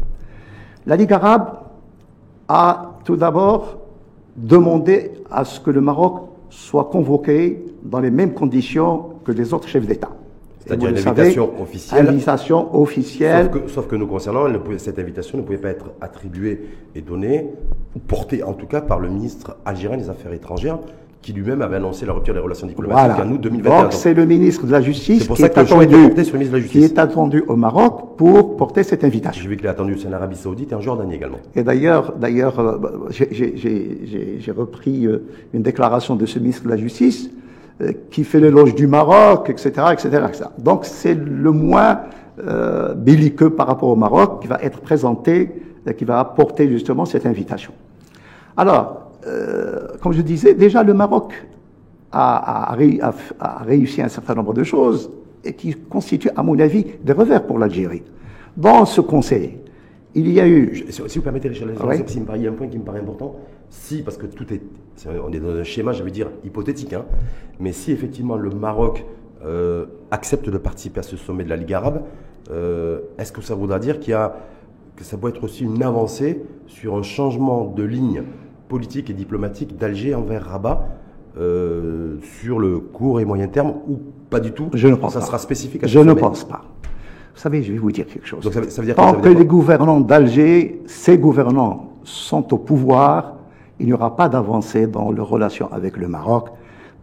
La 0.85 0.95
Ligue 0.95 1.13
arabe 1.13 1.57
a 2.47 2.95
tout 3.03 3.15
d'abord 3.15 3.77
demandé 4.35 5.11
à 5.31 5.45
ce 5.45 5.59
que 5.59 5.69
le 5.71 5.81
Maroc 5.81 6.23
soit 6.49 6.85
convoqué 6.85 7.63
dans 7.85 7.99
les 7.99 8.11
mêmes 8.11 8.33
conditions 8.33 9.05
que 9.23 9.31
les 9.31 9.53
autres 9.53 9.67
chefs 9.67 9.85
d'État. 9.85 10.09
C'est-à-dire 10.65 10.89
une 10.89 10.97
invitation 10.97 11.45
savez, 11.51 11.61
officielle. 11.61 12.07
Invitation 12.09 12.75
officielle. 12.81 13.49
Sauf 13.53 13.63
que, 13.63 13.69
sauf 13.69 13.87
que 13.87 13.95
nous 13.95 14.07
concernant, 14.07 14.47
cette 14.77 14.97
invitation 14.97 15.37
ne 15.37 15.43
pouvait 15.43 15.59
pas 15.59 15.69
être 15.69 15.91
attribuée 16.01 16.61
et 16.95 17.01
donnée, 17.01 17.45
ou 17.95 17.99
portée 17.99 18.41
en 18.43 18.53
tout 18.53 18.65
cas 18.65 18.81
par 18.81 18.99
le 18.99 19.09
ministre 19.09 19.57
algérien 19.63 19.97
des 19.97 20.09
Affaires 20.09 20.33
étrangères, 20.33 20.79
qui 21.21 21.33
lui-même 21.33 21.61
avait 21.61 21.77
annoncé 21.77 22.05
la 22.05 22.13
rupture 22.13 22.33
des 22.35 22.39
relations 22.39 22.67
diplomatiques 22.67 23.11
Voilà. 23.15 23.25
en 23.29 23.31
août 23.31 23.41
2021. 23.41 23.81
Donc 23.83 23.93
c'est 23.93 24.13
le 24.13 24.25
ministre 24.25 24.65
de 24.65 24.71
la 24.71 24.81
Justice 24.81 25.27
qui 25.27 25.41
est, 25.41 25.57
attendu, 25.57 25.87
qui 26.69 26.83
est 26.83 26.99
attendu 26.99 27.43
au 27.47 27.55
Maroc 27.55 28.15
pour 28.17 28.57
porter 28.57 28.83
cette 28.83 29.03
invitation. 29.03 29.41
J'ai 29.41 29.49
vu 29.49 29.57
qu'il 29.57 29.65
est 29.65 29.69
attendu 29.69 29.93
aussi 29.95 30.07
en 30.07 30.13
Arabie 30.13 30.35
Saoudite 30.35 30.71
et 30.71 30.75
en 30.75 30.81
Jordanie 30.81 31.15
également. 31.15 31.39
Et 31.55 31.63
d'ailleurs, 31.63 32.13
d'ailleurs, 32.19 32.59
euh, 32.59 32.77
j'ai- 33.09 34.51
repris 34.55 35.07
euh, 35.07 35.25
une 35.53 35.63
déclaration 35.63 36.15
de 36.15 36.25
ce 36.27 36.37
ministre 36.39 36.63
de 36.65 36.69
la 36.69 36.77
Justice 36.77 37.29
qui 38.09 38.23
fait 38.23 38.39
l'éloge 38.39 38.73
du 38.73 38.87
Maroc, 38.87 39.49
etc., 39.49 39.69
etc., 39.91 40.07
etc. 40.29 40.45
Donc 40.57 40.85
c'est 40.85 41.13
le 41.13 41.51
moins 41.51 42.01
euh, 42.39 42.93
belliqueux 42.93 43.49
par 43.49 43.67
rapport 43.67 43.89
au 43.89 43.95
Maroc 43.95 44.41
qui 44.41 44.47
va 44.47 44.59
être 44.61 44.81
présenté, 44.81 45.49
euh, 45.87 45.93
qui 45.93 46.03
va 46.03 46.19
apporter 46.19 46.69
justement 46.69 47.05
cette 47.05 47.25
invitation. 47.25 47.71
Alors, 48.57 49.11
euh, 49.25 49.87
comme 50.01 50.11
je 50.11 50.21
disais, 50.21 50.53
déjà 50.53 50.83
le 50.83 50.93
Maroc 50.93 51.33
a, 52.11 52.73
a, 52.73 53.63
réussi 53.63 54.01
un 54.01 54.09
certain 54.09 54.35
nombre 54.35 54.53
de 54.53 54.63
choses 54.63 55.11
et 55.43 55.53
qui 55.53 55.73
constituent, 55.73 56.31
à 56.35 56.43
mon 56.43 56.59
avis, 56.59 56.85
des 57.03 57.13
revers 57.13 57.45
pour 57.45 57.57
l'Algérie. 57.57 58.03
Dans 58.57 58.85
ce 58.85 59.01
conseil, 59.01 59.57
il 60.15 60.31
y 60.31 60.39
a 60.39 60.47
eu. 60.47 60.85
Si, 60.89 61.01
vous 61.01 61.21
permettez, 61.21 61.49
Richard, 61.49 61.67
ouais. 61.67 62.05
il 62.35 62.41
y 62.41 62.47
a 62.47 62.49
un 62.49 62.53
point 62.53 62.67
qui 62.67 62.77
me 62.77 62.83
paraît 62.83 62.99
important. 62.99 63.35
Si, 63.69 64.01
parce 64.01 64.17
que 64.17 64.25
tout 64.25 64.51
est. 64.53 64.61
on 65.23 65.31
est 65.31 65.39
dans 65.39 65.55
un 65.55 65.63
schéma, 65.63 65.91
je 65.91 66.03
veux 66.03 66.11
dire, 66.11 66.29
hypothétique, 66.45 66.93
hein, 66.93 67.05
mais 67.59 67.73
si 67.73 67.91
effectivement 67.91 68.37
le 68.37 68.49
Maroc 68.49 69.05
euh, 69.43 69.85
accepte 70.11 70.49
de 70.49 70.57
participer 70.57 71.01
à 71.01 71.03
ce 71.03 71.17
sommet 71.17 71.43
de 71.43 71.49
la 71.49 71.57
Ligue 71.57 71.73
arabe, 71.73 72.03
euh, 72.51 73.01
est-ce 73.17 73.31
que 73.31 73.41
ça 73.41 73.55
voudra 73.55 73.77
dire 73.79 73.99
qu'il 73.99 74.11
y 74.11 74.13
a, 74.13 74.35
que 74.95 75.03
ça 75.03 75.17
peut 75.17 75.27
être 75.27 75.43
aussi 75.43 75.63
une 75.65 75.83
avancée 75.83 76.41
sur 76.67 76.95
un 76.95 77.03
changement 77.03 77.65
de 77.65 77.83
ligne 77.83 78.23
politique 78.69 79.09
et 79.09 79.13
diplomatique 79.13 79.77
d'Alger 79.77 80.15
envers 80.15 80.45
Rabat 80.45 80.87
euh, 81.37 82.15
sur 82.41 82.59
le 82.59 82.79
court 82.79 83.19
et 83.19 83.25
moyen 83.25 83.47
terme 83.47 83.73
ou 83.87 83.99
pas 84.29 84.39
du 84.39 84.51
tout? 84.53 84.69
Je 84.73 84.87
ne 84.87 84.95
pense 84.95 85.13
ça 85.13 85.19
pas. 85.19 85.25
sera 85.25 85.39
spécifique 85.39 85.83
à 85.83 85.87
Je 85.87 85.99
ne 85.99 86.13
pense 86.13 86.45
pas. 86.45 86.63
Vous 87.35 87.41
savez, 87.41 87.61
je 87.63 87.73
vais 87.73 87.77
vous 87.79 87.91
dire 87.91 88.05
quelque 88.07 88.25
chose. 88.25 88.43
Donc 88.43 88.53
ça, 88.53 88.61
veut- 88.61 88.69
ça 88.69 88.81
veut 88.81 88.87
dire 88.87 88.95
Tant 88.95 89.13
veut 89.13 89.21
que 89.21 89.29
les 89.29 89.45
gouvernants 89.45 89.99
d'Alger, 89.99 90.81
ces 90.87 91.17
gouvernants, 91.17 91.91
sont 92.03 92.53
au 92.53 92.57
pouvoir, 92.57 93.35
il 93.79 93.87
n'y 93.87 93.93
aura 93.93 94.15
pas 94.15 94.29
d'avancée 94.29 94.87
dans 94.87 95.11
leurs 95.11 95.27
relations 95.27 95.71
avec 95.73 95.97
le 95.97 96.07
Maroc. 96.07 96.47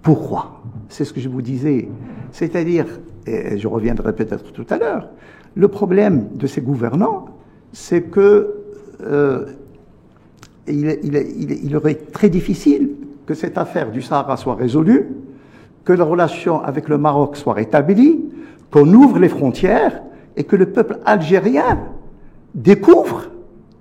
Pourquoi? 0.01 0.61
C'est 0.89 1.05
ce 1.05 1.13
que 1.13 1.21
je 1.21 1.29
vous 1.29 1.43
disais. 1.43 1.89
C'est-à-dire, 2.31 2.87
et 3.27 3.59
je 3.59 3.69
reviendrai 3.69 4.15
peut-être 4.15 4.53
tout 4.53 4.67
à 4.71 4.79
l'heure, 4.79 5.09
le 5.55 5.69
problème 5.69 6.29
de 6.35 6.47
ces 6.47 6.61
gouvernants, 6.63 7.27
c'est 7.73 8.03
que 8.03 8.55
euh, 9.03 9.47
il, 10.67 10.87
est- 10.87 11.01
il 11.03 11.15
il 11.15 11.65
il 11.67 11.77
aurait 11.77 11.95
très 11.97 12.31
difficile 12.31 12.91
que 13.27 13.35
cette 13.35 13.59
affaire 13.59 13.91
du 13.91 14.01
Sahara 14.03 14.37
soit 14.37 14.55
résolue, 14.55 15.09
que 15.85 15.93
la 15.93 16.05
relation 16.05 16.61
avec 16.63 16.89
le 16.89 16.97
Maroc 16.97 17.37
soit 17.37 17.53
rétablie, 17.55 18.21
qu'on 18.71 18.93
ouvre 18.95 19.19
les 19.19 19.29
frontières 19.29 20.01
et 20.37 20.45
que 20.45 20.57
le 20.57 20.67
peuple 20.67 20.99
algérien 21.05 21.81
découvre 22.55 23.25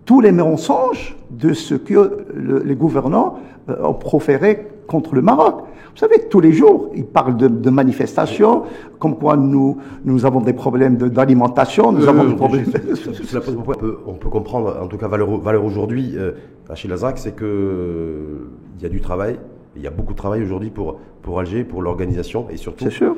tous 0.05 0.21
les 0.21 0.31
mensonges 0.31 1.15
de 1.29 1.53
ce 1.53 1.75
que 1.75 2.25
le- 2.33 2.59
les 2.63 2.75
gouvernants 2.75 3.39
euh, 3.69 3.83
ont 3.83 3.93
proféré 3.93 4.67
contre 4.87 5.15
le 5.15 5.21
Maroc. 5.21 5.55
Vous 5.91 5.97
savez, 5.97 6.27
tous 6.29 6.39
les 6.39 6.53
jours, 6.53 6.89
ils 6.95 7.05
parlent 7.05 7.35
de, 7.35 7.47
de 7.49 7.69
manifestations, 7.69 8.63
comme 8.97 9.17
quoi 9.17 9.35
nous, 9.35 9.77
nous 10.05 10.25
avons 10.25 10.39
des 10.41 10.53
problèmes 10.53 10.95
de- 10.97 11.09
d'alimentation, 11.09 11.91
nous 11.91 12.07
avons 12.07 12.23
des 12.25 12.35
problèmes... 12.35 12.65
C'est 12.65 13.33
la 13.33 13.41
pose- 13.41 13.57
on, 13.57 13.61
peut, 13.73 13.97
on 14.07 14.13
peut 14.13 14.29
comprendre, 14.29 14.77
en 14.81 14.87
tout 14.87 14.97
cas 14.97 15.07
valeur, 15.09 15.37
valeur 15.37 15.65
aujourd'hui, 15.65 16.13
euh, 16.17 16.31
Achille 16.69 16.93
c'est 17.15 17.35
que 17.35 17.43
euh, 17.45 18.49
y 18.81 18.85
a 18.85 18.89
du 18.89 19.01
travail, 19.01 19.37
il 19.75 19.81
y 19.81 19.87
a 19.87 19.91
beaucoup 19.91 20.13
de 20.13 20.17
travail 20.17 20.41
aujourd'hui 20.43 20.69
pour, 20.69 20.99
pour 21.21 21.39
Alger, 21.39 21.63
pour 21.65 21.81
l'organisation, 21.81 22.47
et 22.49 22.57
surtout, 22.57 22.85
C'est 22.85 22.91
sûr. 22.91 23.15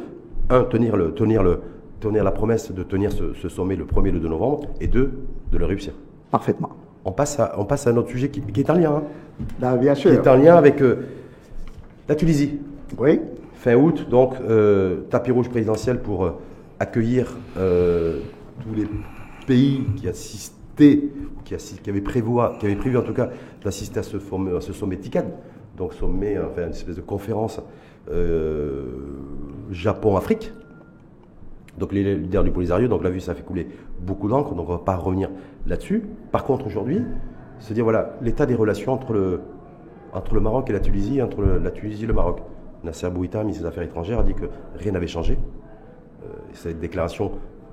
un, 0.49 0.63
tenir, 0.63 0.97
le, 0.97 1.11
tenir, 1.11 1.43
le, 1.43 1.59
tenir 2.03 2.23
la 2.23 2.31
promesse 2.31 2.71
de 2.71 2.83
tenir 2.83 3.11
ce, 3.11 3.33
ce 3.33 3.49
sommet 3.49 3.75
le 3.75 3.85
1er 3.85 4.09
et 4.09 4.11
le 4.11 4.19
2 4.19 4.27
novembre, 4.27 4.67
et 4.81 4.87
deux, 4.87 5.11
de 5.51 5.57
le 5.57 5.65
réussir. 5.65 5.93
Parfaitement. 6.31 6.69
On 7.05 7.11
passe 7.11 7.39
à, 7.39 7.55
on 7.57 7.65
passe 7.65 7.87
à 7.87 7.91
un 7.91 7.97
autre 7.97 8.09
sujet 8.09 8.29
qui, 8.29 8.41
qui 8.41 8.59
est 8.59 8.69
en 8.69 8.75
lien, 8.75 8.95
hein, 8.95 9.03
Là, 9.59 9.75
bien 9.77 9.93
qui 9.93 10.07
est 10.07 10.27
en 10.27 10.35
lien 10.35 10.55
avec 10.55 10.81
euh, 10.81 11.07
la 12.07 12.15
Tunisie. 12.15 12.59
Oui. 12.97 13.19
Fin 13.55 13.75
août, 13.75 14.07
donc, 14.09 14.35
euh, 14.41 15.01
tapis 15.09 15.31
rouge 15.31 15.49
présidentiel 15.49 16.01
pour 16.01 16.25
euh, 16.25 16.31
accueillir 16.79 17.33
tous 17.55 18.73
les 18.75 18.87
pays 19.47 19.85
qui 19.95 20.07
assistaient, 20.07 20.99
qui, 21.45 21.55
qui, 21.55 21.89
avaient 21.89 22.01
prévu, 22.01 22.31
qui 22.59 22.65
avaient 22.65 22.75
prévu 22.75 22.97
en 22.97 23.01
tout 23.03 23.13
cas 23.13 23.29
d'assister 23.63 23.99
à 23.99 24.03
ce, 24.03 24.17
à 24.17 24.61
ce 24.61 24.73
sommet 24.73 24.97
TICAD, 24.97 25.31
donc 25.77 25.93
sommet, 25.93 26.37
enfin 26.37 26.63
une 26.63 26.71
espèce 26.71 26.97
de 26.97 27.01
conférence 27.01 27.61
Japon-Afrique. 29.71 30.51
Donc 31.79 31.91
les 31.91 32.15
leaders 32.15 32.43
du 32.43 32.51
Polisario, 32.51 32.87
donc 32.87 33.03
la 33.03 33.09
vue, 33.09 33.19
ça 33.19 33.33
fait 33.33 33.43
couler 33.43 33.67
beaucoup 33.99 34.27
d'encre, 34.29 34.53
donc 34.53 34.67
on 34.69 34.73
ne 34.73 34.77
va 34.77 34.83
pas 34.83 34.95
revenir 34.95 35.29
là-dessus. 35.65 36.03
Par 36.31 36.43
contre, 36.43 36.67
aujourd'hui, 36.67 37.01
se 37.59 37.73
dire 37.73 37.83
voilà 37.83 38.13
l'état 38.21 38.45
des 38.45 38.55
relations 38.55 38.93
entre 38.93 39.13
le, 39.13 39.41
entre 40.13 40.35
le 40.35 40.41
Maroc 40.41 40.69
et 40.69 40.73
la 40.73 40.79
Tunisie, 40.79 41.21
entre 41.21 41.41
le- 41.41 41.57
la 41.59 41.71
Tunisie 41.71 42.03
et 42.03 42.07
le 42.07 42.13
Maroc. 42.13 42.39
Nasser 42.83 43.09
Bouyta, 43.09 43.39
ministre 43.41 43.63
des 43.63 43.69
Affaires 43.69 43.83
étrangères, 43.83 44.19
a 44.19 44.23
dit 44.23 44.33
que 44.33 44.45
rien 44.77 44.91
n'avait 44.91 45.07
changé. 45.07 45.37
Euh, 46.23 46.27
cette 46.53 46.79
déclaration 46.79 47.31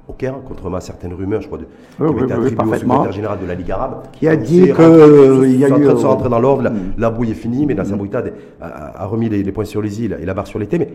au 0.09 0.13
Caire, 0.13 0.37
contrairement 0.47 0.79
à 0.79 0.81
certaines 0.81 1.13
rumeurs, 1.13 1.41
je 1.43 1.47
crois, 1.49 1.59
de, 1.59 1.65
qui 1.65 1.71
Oui, 2.01 2.09
oui, 2.15 2.23
été 2.25 2.35
oui, 2.35 2.47
au 2.47 2.75
secrétaire 2.75 3.13
général 3.13 3.39
de 3.41 3.47
la 3.47 3.55
Ligue 3.55 3.71
arabe, 3.71 4.03
Qui 4.13 4.29
a 4.29 4.37
dit 4.37 4.63
sait, 4.67 4.69
que, 4.71 4.77
rentre- 4.77 4.83
euh, 4.89 5.47
il 5.49 5.57
y 5.59 5.65
a 5.65 5.69
c'est 5.69 5.75
en 5.75 5.79
eu, 5.79 5.85
train 5.85 5.93
de 5.95 5.99
se 5.99 6.05
euh, 6.05 6.09
rentrer 6.09 6.29
dans 6.29 6.41
l'ordre, 6.41 6.63
la, 6.63 6.71
Mm. 6.71 6.95
la 6.97 7.11
brouille 7.11 7.31
est 7.33 7.35
finie, 7.35 7.67
mais 7.67 7.75
Nasser 7.75 7.95
Bouyta 7.97 8.23
a, 8.61 8.67
a- 8.67 9.03
a 9.03 9.07
remis 9.07 9.29
les, 9.29 9.43
les 9.43 9.53
points 9.53 9.65
sur 9.65 9.83
les 9.83 10.03
îles 10.03 10.17
et 10.21 10.25
la 10.25 10.33
barre 10.35 10.47
sur 10.47 10.59
l'été. 10.59 10.79
Mais 10.79 10.89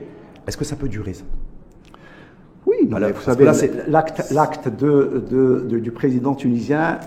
est-ce 0.48 0.58
que 0.58 0.66
ça 0.66 0.76
peut 0.76 0.88
durer, 0.90 1.14
ça? 1.14 1.24
Oui, 2.66 2.76
non, 2.84 2.88
Voilà, 2.92 3.08
mais 3.08 3.14
vous 3.14 3.22
savez, 3.22 3.46
là, 3.46 3.54
c'est- 3.54 3.88
l'acte, 3.88 4.32
l'acte 4.32 4.70
de, 4.70 5.24
de- 5.30 5.66
de- 5.70 5.80
du 5.80 5.92
président 5.92 6.34
tunisien, 6.34 7.00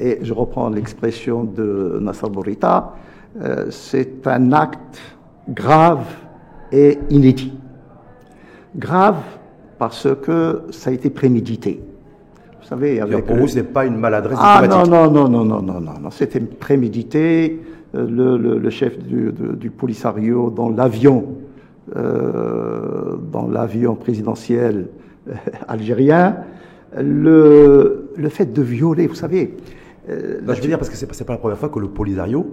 et 0.00 0.18
je 0.22 0.32
reprends 0.32 0.68
l'expression 0.70 1.44
de 1.44 1.98
Nasser 2.00 2.28
Bourita, 2.28 2.94
euh, 3.40 3.66
c'est 3.70 4.26
un 4.26 4.52
acte 4.52 4.98
grave 5.48 6.04
et 6.72 6.98
inédit. 7.10 7.52
Grave 8.76 9.16
parce 9.78 10.08
que 10.22 10.62
ça 10.70 10.90
a 10.90 10.92
été 10.92 11.10
prémédité. 11.10 11.80
Vous 12.60 12.66
savez, 12.68 13.00
avec 13.00 13.24
Pour 13.26 13.36
vous, 13.36 13.46
ce 13.48 13.56
n'est 13.56 13.62
pas 13.62 13.84
une 13.84 13.96
maladresse 13.96 14.38
ah 14.40 14.60
non, 14.62 14.82
diplomatique. 14.82 14.92
non, 14.92 15.10
non, 15.10 15.28
non, 15.28 15.44
non, 15.44 15.62
non, 15.62 15.80
non, 15.80 15.92
non. 16.00 16.10
C'était 16.10 16.40
prémédité. 16.40 17.60
Euh, 17.94 18.06
Le, 18.08 18.36
le- 18.36 18.58
le 18.58 18.70
chef 18.70 18.98
du, 18.98 19.70
Polisario 19.70 20.50
dans 20.50 20.68
l'avion, 20.68 21.26
euh, 21.94 23.16
dans 23.30 23.46
l'avion 23.46 23.94
présidentiel 23.94 24.88
algérien, 25.68 26.36
le, 27.00 28.10
le 28.16 28.28
fait 28.28 28.52
de 28.52 28.62
violer, 28.62 29.06
vous 29.06 29.14
savez. 29.14 29.56
euh, 30.08 30.40
Non, 30.46 30.54
je 30.54 30.60
veux 30.60 30.68
dire 30.68 30.78
parce 30.78 30.90
que 30.90 31.06
pas, 31.06 31.14
c'est 31.14 31.24
pas 31.24 31.32
la 31.32 31.38
première 31.38 31.58
fois 31.58 31.68
que 31.68 31.78
le 31.78 31.88
Polisario 31.88 32.46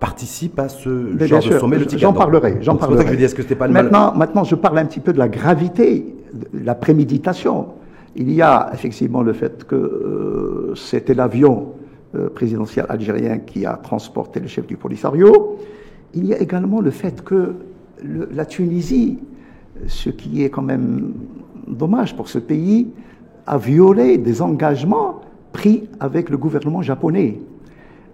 participe 0.00 0.58
à 0.58 0.68
ce 0.68 0.88
Mais 0.88 1.26
genre 1.26 1.42
de 1.42 1.58
sommet. 1.58 1.78
J'en 1.96 2.12
parlerai. 2.12 2.58
J'en 2.60 2.72
donc 2.72 2.82
C'est 2.82 2.86
pour 2.88 2.96
ça 2.96 3.04
parlerai. 3.04 3.04
que 3.04 3.12
je 3.12 3.16
dis, 3.18 3.24
est-ce 3.24 3.34
que 3.34 3.42
c'était 3.42 3.54
pas 3.54 3.66
une 3.66 3.72
mal- 3.72 3.84
maintenant, 3.84 4.14
maintenant, 4.14 4.44
je 4.44 4.54
parle 4.56 4.78
un 4.78 4.84
petit 4.86 5.00
peu 5.00 5.12
de 5.12 5.18
la 5.18 5.28
gravité, 5.28 6.14
de 6.52 6.64
la 6.64 6.74
préméditation. 6.74 7.68
Il 8.16 8.30
y 8.32 8.42
a 8.42 8.70
effectivement 8.74 9.22
le 9.22 9.32
fait 9.32 9.64
que 9.64 9.74
euh, 9.76 10.74
c'était 10.74 11.14
l'avion 11.14 11.68
euh, 12.14 12.28
présidentiel 12.28 12.84
algérien 12.90 13.38
qui 13.38 13.64
a 13.64 13.74
transporté 13.76 14.40
le 14.40 14.48
chef 14.48 14.66
du 14.66 14.76
Polisario. 14.76 15.56
Il 16.14 16.26
y 16.26 16.34
a 16.34 16.38
également 16.40 16.80
le 16.82 16.90
fait 16.90 17.22
que 17.24 17.54
le- 18.04 18.28
la 18.34 18.44
Tunisie, 18.44 19.18
ce 19.86 20.10
qui 20.10 20.42
est 20.44 20.50
quand 20.50 20.60
même 20.62 21.12
dommage 21.72 22.16
pour 22.16 22.28
ce 22.28 22.38
pays, 22.38 22.88
a 23.46 23.58
violé 23.58 24.18
des 24.18 24.40
engagements 24.42 25.20
pris 25.52 25.88
avec 26.00 26.30
le 26.30 26.36
gouvernement 26.36 26.82
japonais. 26.82 27.40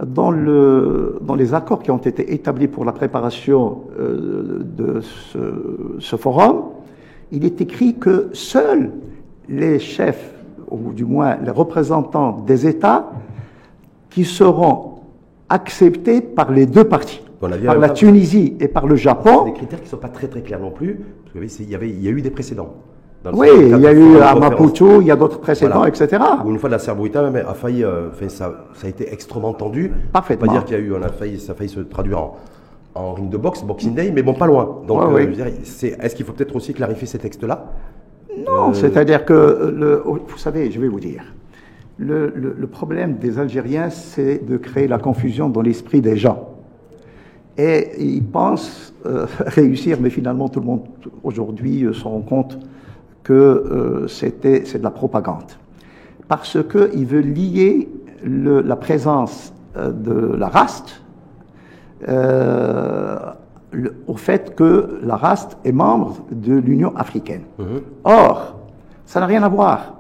Dans, 0.05 0.31
le, 0.31 1.19
dans 1.23 1.35
les 1.35 1.55
accords 1.55 1.83
qui 1.83 1.91
ont 1.91 1.99
été 1.99 2.33
établis 2.33 2.69
pour 2.69 2.85
la 2.85 2.93
préparation 2.93 3.83
euh, 3.99 4.61
de 4.65 5.01
ce, 5.01 5.39
ce 5.99 6.17
forum, 6.17 6.63
il 7.33 7.45
est 7.45 7.61
écrit 7.61 7.97
que 7.97 8.31
seuls 8.33 8.93
les 9.49 9.79
chefs, 9.81 10.35
ou 10.71 10.93
du 10.93 11.05
moins 11.05 11.37
les 11.45 11.51
représentants 11.51 12.43
des 12.47 12.67
États, 12.69 13.11
qui 14.11 14.25
seront 14.25 15.01
acceptés 15.49 16.21
par 16.21 16.53
les 16.53 16.67
deux 16.67 16.85
parties, 16.85 17.23
par 17.41 17.51
la 17.79 17.89
Tunisie 17.91 18.57
et 18.61 18.69
par 18.69 18.87
le 18.87 18.95
des 18.95 19.01
Japon. 19.01 19.51
critères 19.53 19.79
qui 19.81 19.87
ne 19.87 19.91
sont 19.91 19.97
pas 19.97 20.09
très 20.09 20.29
très 20.29 20.43
clairs 20.43 20.61
non 20.61 20.71
plus. 20.71 20.95
Parce 20.95 21.33
que, 21.33 21.33
vous 21.33 21.39
voyez, 21.41 21.49
c'est- 21.49 21.63
il 21.65 21.71
y, 21.71 21.75
avait, 21.75 21.89
il 21.91 22.03
y 22.03 22.09
a 22.09 22.11
eu 22.13 22.23
des 22.23 22.31
précédents. 22.31 22.75
Dans 23.33 23.39
Oui, 23.39 23.49
il 23.61 23.79
y 23.81 23.87
a 23.87 23.93
eu 23.93 24.19
à. 24.19 24.35
Maputo, 24.35 25.01
il 25.01 25.07
y 25.07 25.11
a 25.11 25.17
d'autres 25.17 25.41
précédents, 25.41 25.77
Voilà. 25.79 25.89
etc. 25.95 26.23
Où 26.45 26.51
une 26.51 26.59
fois, 26.59 26.71
la 26.71 26.79
Serbouita 26.79 27.29
même 27.31 27.45
a 27.47 27.55
failli, 27.55 27.85
euh, 27.85 28.09
enfin, 28.11 28.29
ça, 28.29 28.67
ça 28.75 28.87
a 28.87 28.91
été 28.91 29.13
extrêmement 29.13 29.53
tendu. 29.53 29.93
Parfaitement. 30.13 30.47
Pas 30.47 30.53
dire 30.53 30.65
qu'il 30.65 30.77
y 30.77 30.81
a 30.81 30.83
eu, 30.83 30.93
on 30.93 31.03
a 31.03 31.09
failli, 31.09 31.39
ça 31.39 31.53
a 31.53 31.55
failli 31.55 31.69
se 31.71 31.81
traduire 31.81 32.19
en, 32.19 32.37
en 32.95 33.13
ring 33.15 33.29
de 33.29 33.37
boxe, 33.37 33.63
Boxing 33.63 33.95
Day, 33.95 34.11
mais 34.15 34.23
bon, 34.23 34.35
pas 34.35 34.47
loin. 34.47 34.79
Donc, 34.87 35.01
Ouais, 35.13 35.27
euh, 35.27 35.33
oui. 35.45 35.53
c'est- 35.65 35.97
est-ce 36.01 36.15
qu'il 36.15 36.25
faut 36.25 36.33
peut-être 36.33 36.55
aussi 36.57 36.73
clarifier 36.73 37.07
ces 37.07 37.19
textes-là? 37.19 37.67
Non, 38.47 38.73
c'est-à-dire 38.73 39.25
que, 39.25 39.73
le, 39.77 40.03
vous 40.05 40.39
savez, 40.39 40.71
je 40.71 40.81
vais 40.81 40.89
vous 40.89 41.01
dire, 41.01 41.23
le, 41.99 42.33
le- 42.35 42.55
le 42.57 42.67
problème 42.69 43.17
des 43.17 43.39
Algériens, 43.39 43.91
c'est 43.91 44.47
de 44.47 44.57
créer 44.57 44.87
la 44.87 44.99
confusion 44.99 45.49
dans 45.49 45.61
l'esprit 45.63 46.01
des 46.01 46.17
gens. 46.17 46.49
Et 47.57 47.89
ils 47.99 48.23
pensent 48.23 48.95
euh, 49.07 49.27
réussir, 49.47 49.99
mais 50.01 50.11
finalement, 50.11 50.49
tout 50.49 50.61
le 50.61 50.67
monde 50.67 50.83
aujourd'hui 51.25 51.85
euh, 51.85 51.93
se 51.93 52.05
rend 52.05 52.21
compte 52.21 52.59
que 53.29 53.35
euh, 53.35 54.09
c'était, 54.09 54.63
c'est 54.65 54.79
de 54.79 54.83
la 54.83 54.91
propagande. 54.91 55.51
Parce 56.29 56.57
qu'ils 56.71 57.05
veulent 57.05 57.33
lier 57.43 57.89
le- 58.25 58.63
la 58.63 58.77
présence 58.77 59.53
euh, 59.77 59.93
de 59.93 60.35
la 60.43 60.49
RAST 60.49 61.03
euh, 62.09 63.19
le- 63.73 63.95
au 64.07 64.15
fait 64.15 64.55
que 64.55 64.99
la 65.03 65.17
RAST 65.17 65.59
est 65.65 65.73
membre 65.73 66.17
de 66.33 66.55
l'Union 66.55 66.93
africaine. 66.97 67.43
Or, 68.05 68.57
ça 69.05 69.21
n'a 69.21 69.27
rien 69.27 69.43
à 69.43 69.49
voir. 69.51 69.95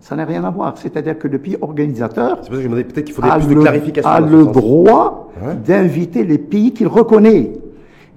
Ça 0.00 0.14
n'a 0.14 0.26
rien 0.26 0.44
à 0.44 0.50
voir. 0.50 0.76
C'est-à-dire 0.76 1.18
que 1.18 1.26
le 1.26 1.38
pays 1.38 1.56
organisateur 1.62 2.42
que 2.42 2.60
je 2.60 2.68
peut-être 2.84 3.06
qu'il 3.06 3.14
a 3.24 3.38
plus 3.38 3.48
de 3.48 3.54
le, 3.54 3.60
clarification. 3.62 4.10
a 4.10 4.20
droit 4.44 5.30
Ouais. 5.42 5.54
d'inviter 5.54 6.24
les 6.24 6.38
pays 6.38 6.72
qu'il 6.72 6.88
reconnaît. 6.88 7.52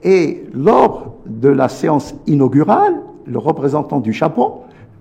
Et 0.03 0.43
lors 0.53 1.15
de 1.25 1.49
la 1.49 1.69
séance 1.69 2.15
inaugurale, 2.27 2.95
le 3.25 3.37
représentant 3.37 3.99
du 3.99 4.13
Japon, 4.13 4.53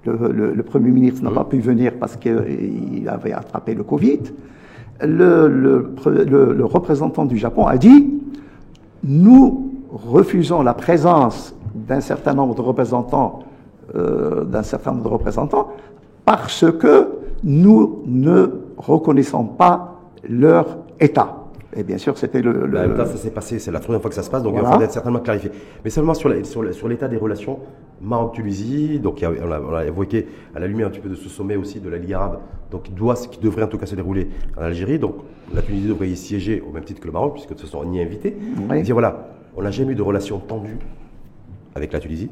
le, 0.05 0.33
le- 0.33 0.53
le 0.55 0.63
Premier 0.63 0.91
ministre 0.91 1.23
n'a 1.23 1.31
pas 1.31 1.45
pu 1.45 1.59
venir 1.61 1.93
parce 2.01 2.17
qu'il 2.17 3.09
avait 3.09 3.33
attrapé 3.33 3.75
le 3.75 3.83
Covid, 3.83 4.21
le 5.03 6.65
représentant 6.65 7.25
du 7.25 7.37
Japon 7.37 7.67
a 7.67 7.77
dit 7.77 8.11
nous 9.03 9.71
refusons 9.91 10.63
la 10.63 10.75
présence 10.75 11.55
d'un 11.75 12.01
certain 12.01 12.35
nombre 12.35 12.55
de 12.55 12.61
représentants, 12.61 13.41
euh, 13.95 14.45
d'un 14.45 14.63
certain 14.63 14.93
nombre 14.93 15.05
de 15.05 15.09
représentants, 15.09 15.69
parce 16.25 16.65
que 16.79 17.09
nous 17.43 18.03
ne 18.07 18.47
reconnaissons 18.77 19.45
pas 19.45 19.97
leur 20.29 20.79
État. 21.01 21.40
Et 21.77 21.85
bien 21.85 21.99
sûr, 21.99 22.19
c'était 22.19 22.43
le, 22.43 22.67
le- 22.67 22.95
temps, 22.97 23.07
ça 23.07 23.17
s'est 23.17 23.31
passé, 23.31 23.59
c'est 23.61 23.71
la 23.71 23.79
troisième 23.79 24.01
fois 24.01 24.09
que 24.09 24.17
ça 24.17 24.25
se 24.25 24.31
passe, 24.31 24.43
donc 24.43 24.55
il 24.57 24.61
faudrait 24.73 24.87
être 24.87 24.93
certainement 24.93 25.21
clarifié. 25.21 25.51
Mais 25.85 25.91
seulement 25.91 26.15
sur 26.15 26.29
la- 26.29 26.43
sur 26.43 26.63
la- 26.65 26.73
sur 26.73 26.89
l'état 26.89 27.07
des 27.07 27.17
relations 27.17 27.61
Maroc-Tunisie, 28.01 28.99
donc 28.99 29.23
on 29.25 29.47
l'a 29.47 29.61
on 29.61 29.71
l'a 29.71 29.87
évoqué 29.87 30.27
à 30.55 30.59
la 30.59 30.67
lumière 30.67 30.89
un 30.89 30.91
petit 30.91 31.01
peu 31.01 31.09
de 31.09 31.15
ce 31.15 31.29
sommet 31.29 31.57
aussi 31.57 31.79
de 31.81 31.89
la 31.89 31.99
Ligue 31.99 32.13
arabe, 32.15 32.41
donc 32.71 32.85
qui, 32.85 32.93
doit, 32.93 33.15
qui 33.15 33.39
devrait 33.41 33.63
en 33.63 33.69
tout 33.69 33.79
cas 33.79 33.87
se 33.87 33.95
dérouler 33.95 34.29
en 34.59 34.63
Algérie. 34.63 34.99
Donc 34.99 35.17
la 35.55 35.63
Tunisie 35.63 35.87
devrait 35.89 36.09
y 36.09 36.17
siéger 36.17 36.61
au 36.67 36.73
même 36.73 36.85
titre 36.85 37.01
que 37.01 37.07
le 37.07 37.13
Maroc, 37.13 37.35
puisque 37.35 37.57
ce 37.59 37.67
sont 37.67 37.85
ni 37.85 38.01
invités. 38.03 38.37
Oui. 38.69 38.83
Dire 38.83 38.95
voilà, 38.95 39.29
on 39.57 39.63
n'a 39.63 39.71
jamais 39.71 39.93
eu 39.93 39.97
de 39.97 40.03
relations 40.03 40.39
tendues 40.39 40.79
avec 41.75 41.93
la 41.93 42.01
Tunisie. 42.01 42.31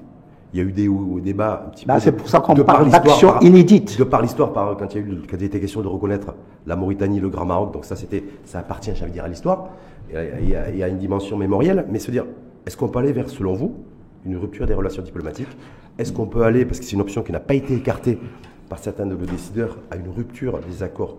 Il 0.54 0.58
y 0.58 0.62
a 0.62 0.64
eu 0.66 0.72
des 0.72 0.88
débats 1.22 1.64
un 1.66 1.70
petit 1.70 1.84
Bah, 1.84 1.94
peu. 1.94 2.00
c'est 2.00 2.10
de- 2.12 2.16
pour 2.16 2.28
ça 2.28 2.40
qu'on 2.40 2.54
de 2.54 2.62
par 2.62 2.76
parle 2.76 2.86
l'histoire, 2.86 3.04
d'action 3.04 3.28
par- 3.32 3.42
inédite. 3.42 3.98
De 3.98 4.04
par 4.04 4.22
l'histoire, 4.22 4.52
par, 4.52 4.76
quand 4.78 4.94
il 4.94 5.00
y 5.00 5.04
a 5.04 5.06
eu, 5.06 5.22
quand 5.30 5.36
il 5.38 5.44
était 5.44 5.60
question 5.60 5.82
de 5.82 5.88
reconnaître 5.88 6.34
la 6.66 6.74
Mauritanie, 6.74 7.20
le 7.20 7.28
Grand 7.28 7.44
Maroc, 7.44 7.72
donc 7.72 7.84
ça 7.84 7.96
c'était, 7.96 8.24
ça 8.46 8.60
appartient, 8.60 8.90
j'allais 8.94 9.12
dire, 9.12 9.24
à 9.24 9.28
l'histoire 9.28 9.68
à, 10.14 10.22
et 10.24 10.56
à- 10.56 10.70
et 10.70 10.82
à 10.82 10.88
une 10.88 10.96
dimension 10.98 11.36
mémorielle. 11.36 11.84
Mais 11.90 11.98
se 11.98 12.10
dire, 12.10 12.24
est-ce 12.66 12.76
qu'on 12.78 12.88
peut 12.88 12.98
aller 13.00 13.12
vers, 13.12 13.28
selon 13.28 13.52
vous, 13.52 13.74
une 14.24 14.36
rupture 14.38 14.66
des 14.66 14.72
relations 14.74 15.02
diplomatiques? 15.02 15.54
Est-ce 15.98 16.12
qu'on 16.12 16.26
peut 16.26 16.42
aller, 16.42 16.64
parce 16.64 16.78
que 16.78 16.84
c'est 16.86 16.92
une 16.94 17.02
option 17.02 17.22
qui 17.22 17.32
n'a 17.32 17.40
pas 17.40 17.54
été 17.54 17.74
écartée 17.74 18.18
par 18.70 18.78
certains 18.78 19.04
de 19.04 19.14
nos 19.16 19.26
décideurs, 19.26 19.76
à 19.90 19.96
une 19.96 20.08
rupture 20.16 20.60
des 20.66 20.82
accords 20.82 21.16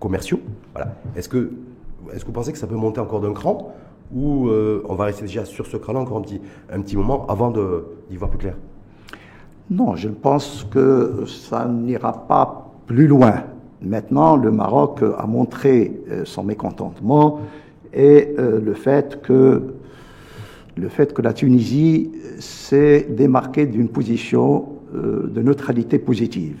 commerciaux? 0.00 0.40
Voilà. 0.72 0.94
Est-ce 1.14 1.28
que, 1.28 1.52
est-ce 2.12 2.22
que 2.22 2.26
vous 2.26 2.32
pensez 2.32 2.50
que 2.52 2.58
ça 2.58 2.66
peut 2.66 2.74
monter 2.74 2.98
encore 3.00 3.20
d'un 3.20 3.32
cran? 3.34 3.72
Ou 4.12 4.48
euh, 4.48 4.82
on 4.88 4.94
va 4.94 5.04
rester 5.04 5.22
déjà 5.22 5.44
sur 5.44 5.66
ce 5.66 5.76
cran-là 5.76 6.00
encore 6.00 6.18
un 6.18 6.22
petit, 6.22 6.40
un 6.72 6.80
petit 6.80 6.96
moment 6.96 7.26
avant 7.28 7.50
de, 7.50 7.84
d'y 8.10 8.16
voir 8.16 8.30
plus 8.30 8.38
clair 8.38 8.56
Non, 9.70 9.96
je 9.96 10.08
pense 10.08 10.66
que 10.70 11.24
ça 11.26 11.66
n'ira 11.66 12.26
pas 12.26 12.72
plus 12.86 13.06
loin. 13.06 13.44
Maintenant, 13.82 14.36
le 14.36 14.50
Maroc 14.50 15.02
a 15.02 15.26
montré 15.26 15.92
euh, 16.10 16.24
son 16.24 16.42
mécontentement 16.42 17.40
et 17.92 18.34
euh, 18.38 18.60
le 18.60 18.74
fait 18.74 19.20
que 19.22 19.62
le 20.76 20.88
fait 20.88 21.12
que 21.14 21.22
la 21.22 21.32
Tunisie 21.32 22.10
s'est 22.40 23.06
démarquée 23.08 23.66
d'une 23.66 23.88
position 23.88 24.66
euh, 24.94 25.30
de 25.32 25.40
neutralité 25.42 25.98
positive. 25.98 26.56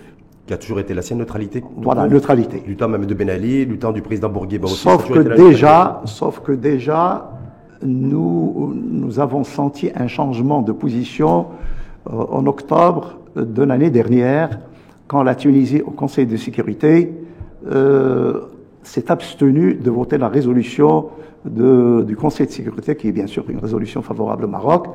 Qui 0.46 0.52
a 0.52 0.56
toujours 0.56 0.78
été 0.78 0.94
la 0.94 1.02
sienne 1.02 1.18
neutralité? 1.18 1.64
Voilà, 1.76 2.06
neutralité. 2.06 2.62
Du 2.64 2.76
temps 2.76 2.88
même 2.88 3.06
de 3.06 3.14
Ben 3.14 3.30
Ali, 3.30 3.66
du 3.66 3.78
temps 3.78 3.92
du 3.92 4.02
président 4.02 4.28
Bourguiba 4.28 4.66
aussi. 4.66 4.76
Sauf 4.76 5.10
que 5.10 5.18
déjà, 5.20 6.02
sauf 6.04 6.40
que 6.40 6.52
déjà, 6.52 7.30
nous, 7.84 8.74
avons 9.18 9.44
senti 9.44 9.90
un 9.94 10.08
changement 10.08 10.62
de 10.62 10.72
position 10.72 11.46
euh, 12.10 12.12
en 12.30 12.46
octobre 12.46 13.18
de 13.36 13.62
l'année 13.62 13.90
dernière, 13.90 14.60
quand 15.06 15.22
la 15.22 15.34
Tunisie, 15.34 15.82
au 15.82 15.90
Conseil 15.90 16.26
de 16.26 16.36
sécurité, 16.36 17.12
euh, 17.70 18.40
s'est 18.82 19.10
abstenue 19.10 19.74
de 19.74 19.90
voter 19.90 20.18
la 20.18 20.28
résolution 20.28 21.08
du 21.44 22.16
Conseil 22.16 22.46
de 22.46 22.52
sécurité, 22.52 22.96
qui 22.96 23.08
est 23.08 23.12
bien 23.12 23.26
sûr 23.26 23.44
une 23.48 23.58
résolution 23.58 24.00
favorable 24.00 24.44
au 24.44 24.48
Maroc, 24.48 24.86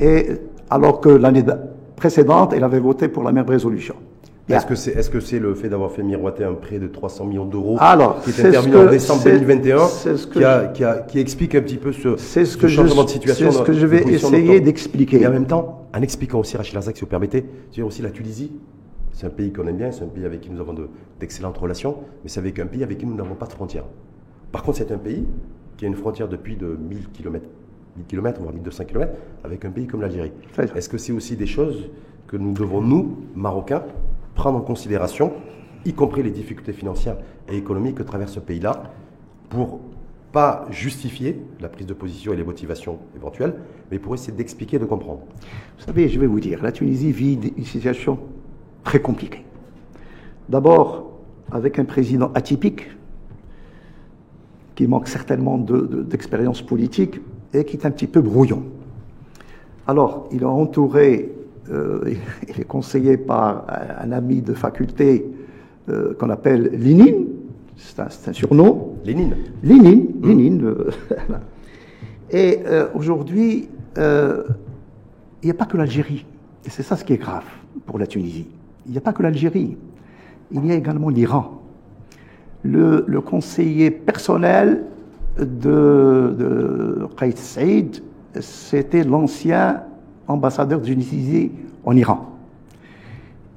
et 0.00 0.26
alors 0.68 1.00
que 1.00 1.08
l'année 1.08 1.44
précédente, 1.94 2.52
elle 2.56 2.64
avait 2.64 2.80
voté 2.80 3.06
pour 3.08 3.22
la 3.22 3.30
même 3.30 3.48
résolution. 3.48 3.94
Est-ce 4.48 4.66
que 4.66 4.74
c'est 4.74 4.90
est 4.92 5.00
-ce 5.14 5.20
c'est 5.20 5.38
le 5.38 5.54
fait 5.54 5.68
d'avoir 5.68 5.90
fait 5.92 6.02
miroiter 6.02 6.44
un 6.44 6.54
prêt 6.54 6.78
de 6.78 6.88
300 6.88 7.24
millions 7.26 7.44
d'euros 7.46 7.78
qui 8.24 8.30
est 8.30 8.32
c'est 8.32 8.48
intervenu 8.48 8.72
que- 8.74 8.78
en 8.86 8.90
décembre 8.90 9.20
c'est- 9.22 9.32
2021 9.32 9.86
c'est 9.86 10.16
ce 10.16 10.26
que 10.26 10.38
qui, 10.38 10.44
a- 10.44 10.66
qui, 10.66 10.84
a- 10.84 10.98
qui 10.98 11.18
explique 11.20 11.54
un 11.54 11.62
petit 11.62 11.76
peu 11.76 11.92
ce, 11.92 12.16
C'est 12.16 12.44
ce 12.44 12.52
ce 12.52 12.56
que 12.58 12.66
je, 12.68 12.74
changement 12.76 13.04
de 13.04 13.08
situation 13.10 13.50
c'est 13.50 13.58
ce 13.58 13.62
que 13.62 13.72
je 13.72 13.86
vais 13.86 14.02
essayer 14.14 14.60
d'expliquer. 14.60 15.20
Et 15.22 15.26
en 15.26 15.30
même 15.30 15.46
temps, 15.46 15.86
en 15.94 16.02
expliquant 16.02 16.40
aussi, 16.40 16.56
Rachid 16.56 16.74
Larzac, 16.74 16.96
si 16.96 17.02
vous 17.02 17.06
permettez, 17.06 17.44
je 17.70 17.74
dire 17.76 17.86
aussi 17.86 18.02
la 18.02 18.10
Tunisie, 18.10 18.52
c'est 19.12 19.26
un 19.26 19.30
pays 19.30 19.52
qu'on 19.52 19.66
aime 19.68 19.76
bien, 19.76 19.92
c'est 19.92 20.02
un 20.02 20.08
pays 20.08 20.24
avec 20.26 20.40
qui 20.40 20.50
nous 20.50 20.60
avons 20.60 20.72
de- 20.74 20.88
d'excellentes 21.20 21.56
relations, 21.58 21.96
mais 22.22 22.28
c'est 22.28 22.40
avec 22.40 22.58
un 22.58 22.66
pays 22.66 22.82
avec 22.82 22.98
qui 22.98 23.06
nous 23.06 23.14
n'avons 23.14 23.34
pas 23.36 23.46
de 23.46 23.52
frontières. 23.52 23.84
Par 24.50 24.62
contre, 24.64 24.78
c'est 24.78 24.90
un 24.92 24.98
pays 24.98 25.24
qui 25.76 25.84
a 25.84 25.88
une 25.88 25.94
frontière 25.94 26.28
depuis 26.28 26.56
de 26.56 26.66
1000 26.90 27.08
km, 27.12 27.44
1000 27.96 28.06
km, 28.06 28.40
voire 28.40 28.52
1200 28.52 28.84
km, 28.86 29.12
avec 29.44 29.64
un 29.64 29.70
pays 29.70 29.86
comme 29.86 30.00
l'Algérie. 30.00 30.32
Est-ce 30.74 30.88
que 30.88 30.98
c'est 30.98 31.12
aussi 31.12 31.36
des 31.36 31.46
choses 31.46 31.90
que 32.26 32.36
nous 32.36 32.52
devons, 32.52 32.80
nous, 32.80 33.18
Marocains, 33.36 33.84
prendre 34.34 34.58
en 34.58 34.62
considération, 34.62 35.32
y 35.84 35.92
compris 35.92 36.22
les 36.22 36.30
difficultés 36.30 36.72
financières 36.72 37.16
et 37.48 37.56
économiques 37.56 37.96
que 37.96 38.02
traverse 38.02 38.32
ce 38.32 38.40
pays-là, 38.40 38.84
pour 39.48 39.80
pas 40.30 40.66
justifier 40.70 41.42
la 41.60 41.68
prise 41.68 41.86
de 41.86 41.92
position 41.92 42.32
et 42.32 42.36
les 42.36 42.44
motivations 42.44 42.98
éventuelles, 43.14 43.54
mais 43.90 43.98
pour 43.98 44.14
essayer 44.14 44.32
d'expliquer 44.32 44.76
et 44.76 44.80
de 44.80 44.86
comprendre 44.86 45.20
Vous 45.78 45.84
savez, 45.84 46.08
je 46.08 46.18
vais 46.18 46.26
vous 46.26 46.40
dire, 46.40 46.62
la 46.62 46.72
Tunisie 46.72 47.12
vit 47.12 47.38
une 47.56 47.64
situation 47.64 48.18
très 48.84 49.00
compliquée. 49.00 49.44
D'abord, 50.48 51.10
avec 51.50 51.78
un 51.78 51.84
président 51.84 52.30
atypique, 52.34 52.88
qui 54.74 54.86
manque 54.86 55.06
certainement 55.08 55.58
de- 55.58 55.82
de- 55.82 56.02
d'expérience 56.02 56.62
politique 56.62 57.20
et 57.52 57.64
qui 57.64 57.76
est 57.76 57.84
un 57.84 57.90
petit 57.90 58.06
peu 58.06 58.22
brouillon. 58.22 58.62
Alors, 59.86 60.28
il 60.32 60.40
est 60.42 60.46
entouré, 60.46 61.30
euh, 61.70 62.14
il 62.48 62.60
est 62.60 62.64
conseillé 62.64 63.16
par 63.16 63.66
un 63.68 64.08
un 64.08 64.12
ami 64.12 64.42
de 64.42 64.52
faculté 64.52 65.26
euh, 65.88 66.14
qu'on 66.14 66.30
appelle 66.30 66.70
Lénine, 66.72 67.26
c'est 67.76 68.00
un, 68.00 68.32
surnom, 68.32 68.96
Lénine, 69.04 69.36
Lénine, 69.62 70.08
Lénine. 70.22 70.64
euh, 70.64 70.90
et 72.30 72.58
aujourd'hui, 72.94 73.68
il 73.96 74.44
n'y 75.44 75.50
a 75.50 75.54
pas 75.54 75.66
que 75.66 75.76
l'Algérie. 75.76 76.24
Et 76.64 76.70
c'est 76.70 76.82
ça 76.82 76.96
ce 76.96 77.04
qui 77.04 77.12
est 77.12 77.18
grave 77.18 77.44
pour 77.86 77.98
la 77.98 78.06
Tunisie. 78.06 78.46
Il 78.86 78.92
n'y 78.92 78.98
a 78.98 79.00
pas 79.00 79.12
que 79.12 79.22
l'Algérie. 79.22 79.76
Il 80.50 80.66
y 80.66 80.70
a 80.70 80.74
également 80.74 81.08
l'Iran. 81.08 81.62
Le, 82.62 83.04
le 83.06 83.20
conseiller 83.20 83.90
personnel 83.90 84.84
de, 85.38 86.34
de 86.38 87.08
Saïd, 87.36 88.02
c'était 88.40 89.02
l'ancien 89.02 89.82
ambassadeur 90.28 90.80
de 90.80 90.86
Tunisie 90.86 91.50
en 91.84 91.96
Iran. 91.96 92.30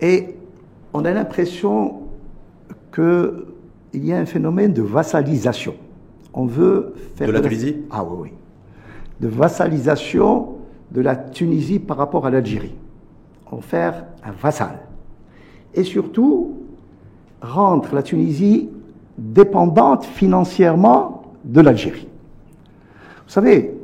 Et 0.02 0.36
on 0.94 1.06
a 1.06 1.12
l'impression 1.12 2.02
qu'il 2.94 4.06
y 4.06 4.14
a 4.14 4.18
un 4.18 4.26
phénomène 4.26 4.74
de 4.74 4.82
vassalisation. 4.82 5.76
On 6.34 6.46
veut 6.46 6.94
faire 7.16 7.28
De 7.28 7.34
la 7.34 7.42
Tunisie 7.42 7.78
Ah 7.92 8.04
oui, 8.04 8.18
oui. 8.22 8.30
De 9.20 9.28
vassalisation 9.28 10.56
de 10.92 11.02
la 11.02 11.16
Tunisie 11.16 11.80
par 11.80 11.98
rapport 11.98 12.26
à 12.26 12.30
l'Algérie. 12.30 12.76
En 13.52 13.62
faire 13.62 14.06
un 14.24 14.32
vassal. 14.32 14.80
Et 15.74 15.84
surtout, 15.84 16.54
rendre 17.42 17.94
la 17.94 18.04
Tunisie 18.04 18.70
dépendante 19.18 20.06
financièrement 20.06 21.24
de 21.44 21.62
l'Algérie. 21.62 22.08
Vous 23.26 23.32
savez, 23.32 23.75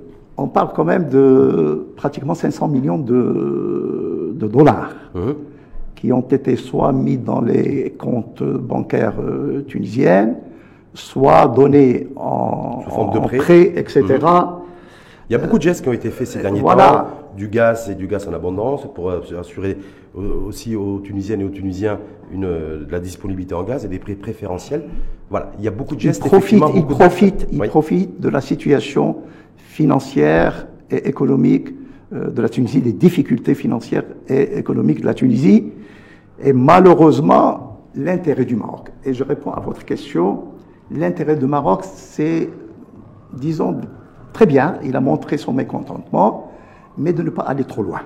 on 0.42 0.48
parle 0.48 0.70
quand 0.76 0.84
même 0.86 1.08
de 1.10 1.88
pratiquement 1.96 2.34
500 2.36 2.68
millions 2.68 2.98
de, 2.98 4.34
de 4.36 4.48
dollars 4.48 4.92
qui 5.96 6.12
ont 6.12 6.22
été 6.22 6.56
soit 6.56 6.92
mis 6.92 7.18
dans 7.18 7.42
les 7.42 7.92
comptes 7.98 8.42
bancaires 8.44 9.14
euh, 9.22 9.62
tunisiennes, 9.68 10.36
soit 10.96 11.48
donnés 11.48 12.08
en, 12.16 12.82
forme 12.90 13.14
de 13.14 13.20
en 13.20 13.22
prêt. 13.22 13.38
prêt, 13.38 13.74
etc. 13.76 14.04
Il 15.30 15.34
y 15.34 15.36
a 15.36 15.38
beaucoup 15.38 15.58
de 15.60 15.64
gestes 15.64 15.84
qui 15.84 15.90
ont 15.90 15.94
été 15.94 16.10
faits 16.10 16.28
ces 16.28 16.42
derniers 16.42 16.60
voilà. 16.60 16.88
temps, 16.88 17.38
du 17.38 17.48
gaz 17.48 17.90
et 17.90 17.96
du 17.96 18.08
gaz 18.08 18.28
en 18.28 18.34
abondance 18.34 18.86
pour 18.94 19.10
euh, 19.12 19.22
assurer 19.40 19.78
euh, 20.18 20.48
aussi 20.48 20.76
aux 20.76 21.00
Tunisiennes 21.00 21.42
et 21.42 21.46
aux 21.46 21.50
Tunisiens 21.50 22.00
une, 22.34 22.44
euh, 22.46 22.84
de 22.86 22.92
la 22.92 23.00
disponibilité 23.00 23.54
en 23.54 23.64
gaz 23.64 23.86
et 23.86 23.88
des 23.88 24.00
prix 24.00 24.16
préférentiels. 24.16 24.84
Voilà, 25.30 25.52
il 25.60 25.64
y 25.64 25.68
a 25.68 25.72
beaucoup 25.72 25.96
de 25.96 26.02
Ils 26.02 26.06
gestes. 26.08 26.26
profitent, 26.26 26.52
ils 26.58 26.60
beaucoup 26.60 26.96
d'actes. 26.96 27.00
profitent, 27.12 27.48
ils 27.52 27.62
Oui. 27.62 27.68
profitent 27.70 28.20
de 28.20 28.28
la 28.28 28.42
situation 28.42 29.18
financière 29.72 30.68
et 30.90 31.08
économique 31.08 31.70
euh, 32.14 32.30
de 32.30 32.42
la 32.42 32.50
Tunisie, 32.50 32.82
des 32.82 32.92
difficultés 32.92 33.56
financières 33.56 34.04
et 34.28 34.58
économiques 34.58 35.00
de 35.00 35.06
la 35.06 35.14
Tunisie, 35.14 35.72
et 36.44 36.52
malheureusement 36.52 37.88
l'intérêt 37.96 38.46
du 38.46 38.58
Maroc. 38.58 38.92
Et 39.06 39.14
je 39.14 39.24
réponds 39.24 39.52
à 39.52 39.62
votre 39.62 39.86
question. 39.86 40.44
L'intérêt 40.92 41.38
du 41.38 41.46
Maroc, 41.46 41.84
c'est, 41.86 42.50
disons, 43.34 43.80
très 44.34 44.46
bien, 44.46 44.78
il 44.84 44.96
a 44.96 45.02
montré 45.02 45.38
son 45.38 45.54
mécontentement, 45.54 46.52
mais 46.98 47.14
de 47.14 47.24
ne 47.24 47.30
pas 47.30 47.44
aller 47.44 47.64
trop 47.64 47.84
loin. 47.84 48.02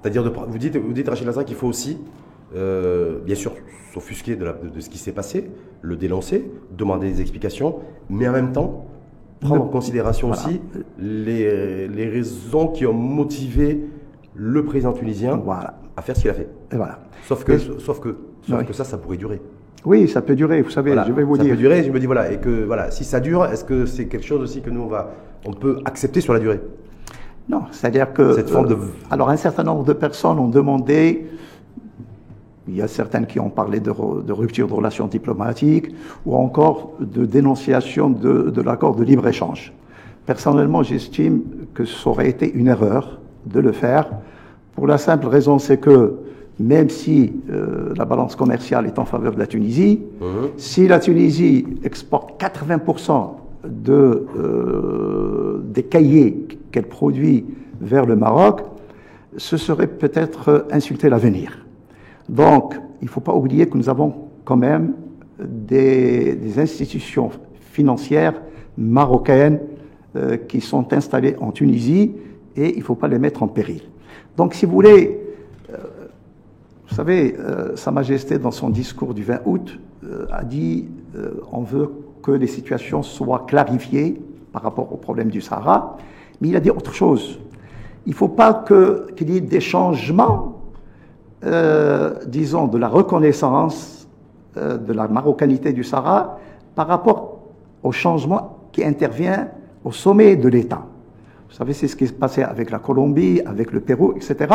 C'est-à-dire, 0.00 0.24
de, 0.24 0.28
vous 0.28 0.58
dites, 0.58 0.76
vous 0.76 0.92
dites 0.92 1.08
Rachid 1.08 1.26
Lazare 1.26 1.46
qu'il 1.46 1.56
faut 1.56 1.68
aussi 1.68 1.96
euh, 2.54 3.18
bien 3.24 3.34
sûr, 3.34 3.52
s'offusquer 3.94 4.36
de, 4.36 4.44
de 4.74 4.80
ce 4.80 4.90
qui 4.90 4.98
s'est 4.98 5.12
passé, 5.12 5.50
le 5.80 5.96
dénoncer, 5.96 6.50
demander 6.70 7.10
des 7.10 7.20
explications, 7.22 7.76
mais 8.10 8.28
en 8.28 8.32
même 8.32 8.52
temps, 8.52 8.86
prendre 9.40 9.64
en 9.64 9.68
considération 9.68 10.28
Voilà. 10.28 10.42
aussi 10.46 10.60
les, 10.98 11.88
les 11.88 12.08
raisons 12.08 12.68
qui 12.68 12.86
ont 12.86 12.92
motivé 12.92 13.80
le 14.34 14.64
président 14.64 14.92
tunisien 14.92 15.36
Voilà. 15.36 15.78
à 15.96 16.02
faire 16.02 16.16
ce 16.16 16.22
qu'il 16.22 16.30
a 16.30 16.34
fait. 16.34 16.48
Et 16.72 16.76
voilà. 16.76 17.00
Sauf 17.26 17.44
que, 17.44 17.58
sauf 17.58 18.00
que, 18.00 18.16
sauf 18.42 18.58
Oui. 18.58 18.66
que 18.66 18.72
ça, 18.72 18.84
ça 18.84 18.98
pourrait 18.98 19.16
durer. 19.16 19.40
Oui, 19.84 20.08
ça 20.08 20.20
peut 20.20 20.34
durer. 20.34 20.62
Vous 20.62 20.70
savez, 20.70 20.90
Voilà, 20.92 21.06
je 21.06 21.12
vais 21.12 21.22
vous 21.22 21.36
ça 21.36 21.42
dire. 21.42 21.52
peut 21.52 21.58
durer. 21.58 21.84
Je 21.84 21.90
me 21.92 22.00
dis 22.00 22.06
voilà, 22.06 22.32
et 22.32 22.38
que 22.38 22.64
voilà, 22.64 22.90
si 22.90 23.04
ça 23.04 23.20
dure, 23.20 23.44
est-ce 23.46 23.64
que 23.64 23.86
c'est 23.86 24.06
quelque 24.06 24.26
chose 24.26 24.40
aussi 24.42 24.60
que 24.60 24.70
nous 24.70 24.80
on 24.82 24.86
va, 24.88 25.12
on 25.46 25.52
peut 25.52 25.78
accepter 25.84 26.20
sur 26.20 26.32
la 26.32 26.40
durée? 26.40 26.60
Non, 27.48 27.62
c'est-à-dire 27.70 28.12
que. 28.12 28.32
Cette 28.34 28.50
forme 28.50 28.66
de- 28.66 28.76
alors, 29.10 29.28
un 29.30 29.36
certain 29.36 29.62
nombre 29.62 29.84
de 29.84 29.92
personnes 29.92 30.38
ont 30.40 30.48
demandé. 30.48 31.26
Il 32.68 32.76
y 32.76 32.82
a 32.82 32.88
certaines 32.88 33.26
qui 33.26 33.38
ont 33.38 33.48
parlé 33.50 33.78
de, 33.80 33.90
re- 33.90 34.24
de 34.24 34.32
rupture 34.32 34.66
de 34.68 34.72
relations 34.74 35.06
diplomatiques 35.06 35.94
ou 36.24 36.34
encore 36.34 36.92
de 37.00 37.24
dénonciation 37.24 38.10
de, 38.10 38.50
de 38.50 38.62
l'accord 38.62 38.96
de 38.96 39.04
libre-échange. 39.04 39.72
Personnellement, 40.26 40.82
j'estime 40.82 41.42
que 41.74 41.84
ça 41.84 42.10
aurait 42.10 42.28
été 42.28 42.52
une 42.52 42.66
erreur 42.68 43.20
de 43.46 43.60
le 43.60 43.72
faire 43.72 44.08
pour 44.74 44.86
la 44.86 44.98
simple 44.98 45.26
raison, 45.28 45.58
c'est 45.58 45.78
que 45.78 46.14
même 46.58 46.88
si 46.90 47.32
euh, 47.50 47.92
la 47.96 48.04
balance 48.04 48.34
commerciale 48.34 48.86
est 48.86 48.98
en 48.98 49.04
faveur 49.04 49.32
de 49.34 49.38
la 49.38 49.46
Tunisie, 49.46 50.00
si 50.56 50.88
la 50.88 50.98
Tunisie 50.98 51.66
exporte 51.84 52.40
80% 52.42 53.28
de, 53.68 54.26
euh, 54.38 55.60
des 55.64 55.82
cahiers 55.82 56.46
qu'elle 56.72 56.86
produit 56.88 57.44
vers 57.80 58.06
le 58.06 58.16
Maroc, 58.16 58.62
ce 59.36 59.56
serait 59.56 59.86
peut-être 59.86 60.66
insulter 60.72 61.08
l'avenir. 61.10 61.65
Donc, 62.28 62.74
il 63.00 63.06
ne 63.06 63.10
faut 63.10 63.20
pas 63.20 63.34
oublier 63.34 63.68
que 63.68 63.76
nous 63.76 63.88
avons 63.88 64.14
quand 64.44 64.56
même 64.56 64.94
des, 65.38 66.34
des 66.34 66.58
institutions 66.58 67.30
financières 67.60 68.34
marocaines 68.76 69.60
euh, 70.16 70.36
qui 70.36 70.60
sont 70.60 70.92
installées 70.92 71.36
en 71.40 71.52
Tunisie 71.52 72.12
et 72.56 72.72
il 72.72 72.78
ne 72.78 72.84
faut 72.84 72.94
pas 72.94 73.08
les 73.08 73.18
mettre 73.18 73.42
en 73.42 73.48
péril. 73.48 73.82
Donc, 74.36 74.54
si 74.54 74.66
vous 74.66 74.72
voulez, 74.72 75.20
euh, 75.72 75.76
vous 76.88 76.94
savez, 76.94 77.36
euh, 77.38 77.76
Sa 77.76 77.90
Majesté, 77.90 78.38
dans 78.38 78.50
son 78.50 78.70
discours 78.70 79.12
du 79.12 79.22
20 79.22 79.40
août, 79.44 79.78
euh, 80.04 80.26
a 80.30 80.44
dit 80.44 80.86
euh, 81.16 81.40
on 81.52 81.62
veut 81.62 81.90
que 82.22 82.30
les 82.30 82.46
situations 82.46 83.02
soient 83.02 83.44
clarifiées 83.46 84.20
par 84.52 84.62
rapport 84.62 84.92
au 84.92 84.96
problème 84.96 85.28
du 85.28 85.40
Sahara, 85.40 85.96
mais 86.40 86.48
il 86.48 86.56
a 86.56 86.60
dit 86.60 86.70
autre 86.70 86.94
chose. 86.94 87.40
Il 88.04 88.10
ne 88.10 88.14
faut 88.14 88.28
pas 88.28 88.64
qu'il 88.66 89.30
y 89.30 89.36
ait 89.36 89.40
des 89.40 89.60
changements, 89.60 90.55
euh, 91.46 92.14
disons, 92.26 92.66
de 92.66 92.76
la 92.78 92.88
reconnaissance 92.88 94.08
euh, 94.56 94.78
de 94.78 94.92
la 94.92 95.06
marocanité 95.06 95.72
du 95.72 95.84
Sahara 95.84 96.38
par 96.74 96.88
rapport 96.88 97.38
au 97.82 97.92
changement 97.92 98.58
qui 98.72 98.84
intervient 98.84 99.48
au 99.84 99.92
sommet 99.92 100.36
de 100.36 100.48
l'État. 100.48 100.84
Vous 101.48 101.54
savez, 101.54 101.72
c'est 101.72 101.88
ce 101.88 101.94
qui 101.96 102.06
se 102.06 102.12
passait 102.12 102.42
avec 102.42 102.70
la 102.70 102.78
Colombie, 102.78 103.40
avec 103.46 103.72
le 103.72 103.80
Pérou, 103.80 104.14
etc. 104.16 104.54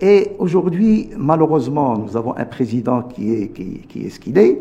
Et 0.00 0.32
aujourd'hui, 0.38 1.10
malheureusement, 1.16 1.96
nous 1.96 2.16
avons 2.16 2.36
un 2.36 2.44
président 2.44 3.02
qui 3.02 3.32
est, 3.32 3.48
qui, 3.48 4.06
est 4.06 4.10
ce 4.10 4.20
qu'il 4.20 4.36
est, 4.36 4.60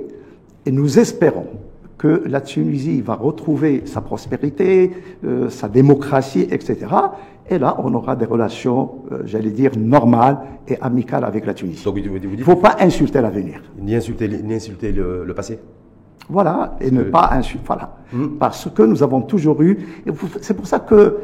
et 0.66 0.72
nous 0.72 1.00
espérons 1.00 1.48
que 1.98 2.24
la 2.26 2.40
Tunisie 2.42 3.02
va 3.02 3.16
retrouver 3.16 3.84
sa 3.86 4.02
prospérité, 4.02 4.92
euh, 5.26 5.50
sa 5.50 5.68
démocratie, 5.68 6.48
etc. 6.50 6.78
Et 7.50 7.58
là, 7.60 7.76
on 7.80 7.94
aura 7.94 8.16
des 8.16 8.26
relations, 8.26 9.04
euh, 9.12 9.24
j'allais 9.26 9.52
dire, 9.52 9.72
normales 9.78 10.38
et 10.68 10.78
amicales 10.82 11.26
avec 11.26 11.46
la 11.46 11.54
Tunisie. 11.54 11.84
Donc 11.84 11.98
vous, 11.98 12.14
vous 12.14 12.18
Il 12.34 12.40
ne 12.40 12.44
faut 12.44 12.56
pas 12.56 12.78
insulter 12.80 13.22
l'avenir. 13.22 13.62
ni 13.80 13.94
insulter, 13.96 14.28
ni 14.30 14.54
insulter 14.54 14.92
le, 14.94 15.24
le 15.26 15.34
passé. 15.34 15.60
Voilà, 16.30 16.78
et 16.80 16.90
ne 16.90 17.02
Euh, 17.02 17.12
pas 17.12 17.30
insulter. 17.34 17.66
Voilà. 17.68 17.98
Hmm. 18.14 18.38
Parce 18.40 18.70
que 18.74 18.84
nous 18.84 19.04
avons 19.04 19.22
toujours 19.22 19.62
eu. 19.62 19.78
C'est 20.42 20.54
pour 20.54 20.68
ça 20.68 20.80
que 20.80 20.96
euh, 20.96 21.18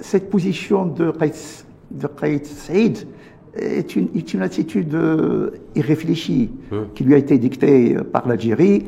cette 0.00 0.30
position 0.30 0.86
de 0.86 1.10
Qaïs 1.10 1.66
Saïd 2.46 3.06
est 3.54 3.94
une, 3.96 4.08
est 4.14 4.32
une 4.34 4.40
attitude 4.42 4.96
irréfléchie 5.74 6.50
Hmm. 6.70 6.76
qui 6.94 7.04
lui 7.04 7.14
a 7.14 7.18
été 7.18 7.36
dictée 7.38 7.96
par 8.12 8.26
l'Algérie. 8.26 8.86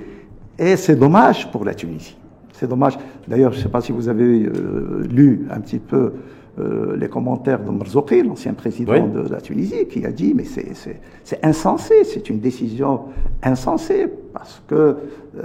Et 0.58 0.76
c'est 0.76 0.96
dommage 0.96 1.50
pour 1.52 1.64
la 1.64 1.74
Tunisie. 1.74 2.16
C'est 2.52 2.66
dommage. 2.68 2.96
D'ailleurs, 3.28 3.52
je 3.52 3.58
ne 3.58 3.62
sais 3.64 3.68
pas 3.68 3.82
si 3.82 3.92
vous 3.92 4.08
avez 4.08 4.44
euh, 4.46 5.06
lu 5.10 5.46
un 5.50 5.60
petit 5.60 5.78
peu 5.78 6.14
euh, 6.58 6.96
les 6.96 7.08
commentaires 7.08 7.62
de 7.62 7.70
Marzouki, 7.70 8.22
l'ancien 8.22 8.54
président 8.54 8.92
Oui. 8.94 9.10
de 9.24 9.28
la 9.28 9.40
Tunisie, 9.40 9.86
qui 9.88 10.04
a 10.06 10.10
dit 10.12 10.32
mais 10.34 10.44
c'est- 10.44 10.98
insensé, 11.42 12.04
c'est 12.04 12.30
une 12.30 12.40
décision 12.40 13.00
insensée, 13.42 14.06
parce 14.32 14.62
que 14.66 14.74
euh, 14.74 14.96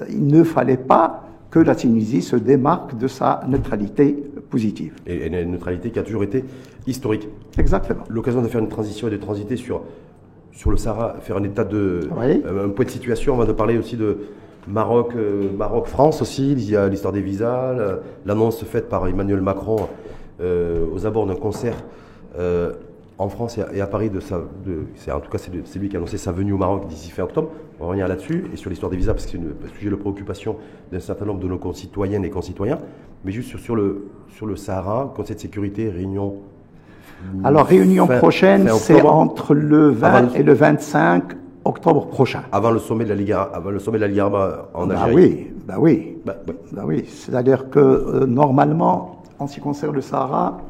il 0.10 0.26
ne 0.28 0.44
fallait 0.44 0.78
pas 0.78 1.24
que 1.50 1.60
la 1.60 1.76
Tunisie 1.76 2.22
se 2.22 2.38
démarque 2.38 2.98
de 2.98 3.08
sa 3.08 3.42
neutralité 3.48 4.16
positive. 4.50 4.94
Et, 5.06 5.16
et 5.16 5.28
une 5.42 5.52
neutralité 5.52 5.90
qui 5.92 6.00
a 6.00 6.04
toujours 6.04 6.24
été 6.24 6.46
historique. 6.88 7.28
Exactement. 7.58 8.04
L'occasion 8.10 8.42
de 8.42 8.48
faire 8.48 8.62
une 8.62 8.70
transition 8.70 9.08
et 9.10 9.12
de 9.12 9.18
transiter 9.18 9.58
sur, 9.58 9.82
sur 10.54 10.72
le 10.72 10.78
Sahara, 10.78 11.16
faire 11.20 11.36
un 11.38 11.44
état 11.44 11.66
de. 11.66 12.08
Oui. 12.18 12.42
euh, 12.46 12.68
un 12.68 12.70
point 12.70 12.86
de 12.86 12.90
situation 12.90 13.34
avant 13.34 13.46
de 13.46 13.52
parler 13.52 13.78
aussi 13.78 13.98
de 13.98 14.18
Maroc, 14.68 15.12
euh, 15.18 15.50
Maroc-France 15.58 16.22
aussi. 16.22 16.54
Il 16.54 16.70
y 16.70 16.76
a 16.78 16.88
l'histoire 16.88 17.12
des 17.14 17.22
visas, 17.22 17.74
la- 17.74 18.00
l'annonce 18.26 18.64
faite 18.64 18.88
par 18.88 19.06
Emmanuel 19.08 19.42
Macron 19.42 19.88
aux 20.94 21.06
abords 21.06 21.26
d'un 21.28 21.36
concert 21.36 21.76
euh, 22.40 22.72
en 23.18 23.30
France 23.30 23.58
et 23.74 23.82
à, 23.82 23.88
Paris 23.88 24.10
de 24.10 24.20
sa. 24.20 24.38
De, 24.66 24.86
c'est- 24.96 25.12
en 25.12 25.20
tout 25.20 25.30
cas, 25.30 25.38
c'est 25.38 25.80
lui 25.80 25.90
qui 25.90 25.96
a 25.96 26.00
annoncé 26.00 26.18
sa 26.18 26.32
venue 26.32 26.54
au 26.54 26.58
Maroc 26.58 26.88
d'ici 26.88 27.12
fin 27.12 27.24
octobre. 27.24 27.50
On 27.80 27.84
va 27.84 27.88
revenir 27.90 28.08
là-dessus 28.08 28.46
et 28.54 28.58
sur 28.58 28.70
l'histoire 28.70 28.90
des 28.90 28.98
visas 28.98 29.14
parce 29.14 29.26
que 29.26 29.32
c'est 29.32 29.38
un 29.38 29.78
sujet 29.78 29.90
de 29.92 29.96
préoccupation 29.96 30.56
d'un 30.92 31.00
certain 31.00 31.26
nombre 31.26 31.40
de 31.40 31.48
nos 31.48 31.58
concitoyennes 31.60 32.26
et 32.26 32.30
concitoyens. 32.32 32.80
Mais 33.26 33.32
juste 33.32 33.50
sur, 33.50 33.60
sur 33.60 33.76
le, 33.76 34.08
sur 34.30 34.46
le 34.48 34.56
Sahara, 34.56 35.14
Conseil 35.16 35.36
de 35.36 35.42
sécurité, 35.42 35.90
réunion. 35.90 36.36
Alors, 37.44 37.68
réunion 37.68 38.08
fin- 38.08 38.18
prochaine, 38.18 38.68
c'est 38.80 39.02
entre 39.04 39.54
le 39.54 39.90
20 39.90 40.08
Avant 40.08 40.28
le- 40.34 40.40
et 40.40 40.44
le 40.44 40.54
25 40.54 41.24
octobre 41.66 42.08
prochain. 42.08 42.42
Avant 42.52 42.72
le 42.72 42.80
sommet 42.80 43.04
de 43.04 43.10
la 43.10 43.16
Ligue, 43.16 43.32
avant 43.34 43.70
le 43.70 43.78
sommet 43.78 43.98
de 44.00 44.02
la 44.02 44.08
Ligue 44.08 44.20
arabe 44.20 44.66
en 44.74 44.88
Bah 44.88 45.02
Algérie. 45.04 45.16
oui, 45.16 45.48
bah 45.68 45.76
oui. 45.78 46.18
Bah. 46.26 46.38
Ben 46.72 46.84
oui, 46.86 47.06
c'est-à-dire 47.08 47.70
que 47.70 47.78
euh, 47.80 48.26
normalement, 48.26 49.21
en 49.42 49.48
ce 49.48 49.56
qui 49.56 49.62
concerne 49.62 49.96
le 49.96 50.02
Sahara, 50.02 50.62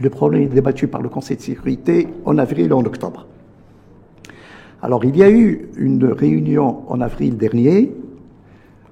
le 0.00 0.10
problème 0.10 0.42
est 0.42 0.46
débattu 0.46 0.86
par 0.86 1.02
le 1.02 1.08
Conseil 1.08 1.36
de 1.36 1.42
sécurité 1.42 2.06
en 2.24 2.38
avril 2.38 2.68
et 2.68 2.72
en 2.72 2.84
octobre. 2.84 3.26
Alors 4.80 5.04
il 5.04 5.16
y 5.16 5.24
a 5.24 5.30
eu 5.30 5.68
une 5.76 6.06
réunion 6.06 6.82
en 6.86 7.00
avril 7.00 7.36
dernier, 7.36 7.92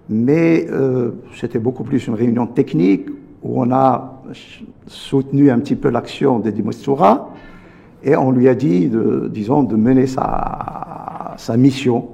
mais 0.08 0.66
euh, 0.68 1.12
c'était 1.36 1.60
beaucoup 1.60 1.84
plus 1.84 2.08
une 2.08 2.14
réunion 2.14 2.48
technique 2.48 3.08
où 3.44 3.62
on 3.62 3.70
a 3.70 4.20
soutenu 4.88 5.48
un 5.50 5.60
petit 5.60 5.76
peu 5.76 5.90
l'action 5.90 6.40
de 6.40 6.50
Dimastura 6.50 7.30
et 8.02 8.16
on 8.16 8.32
lui 8.32 8.48
a 8.48 8.56
dit, 8.56 8.88
de, 8.88 9.30
disons, 9.32 9.62
de 9.62 9.76
mener 9.76 10.08
sa, 10.08 11.34
sa 11.36 11.56
mission. 11.56 12.08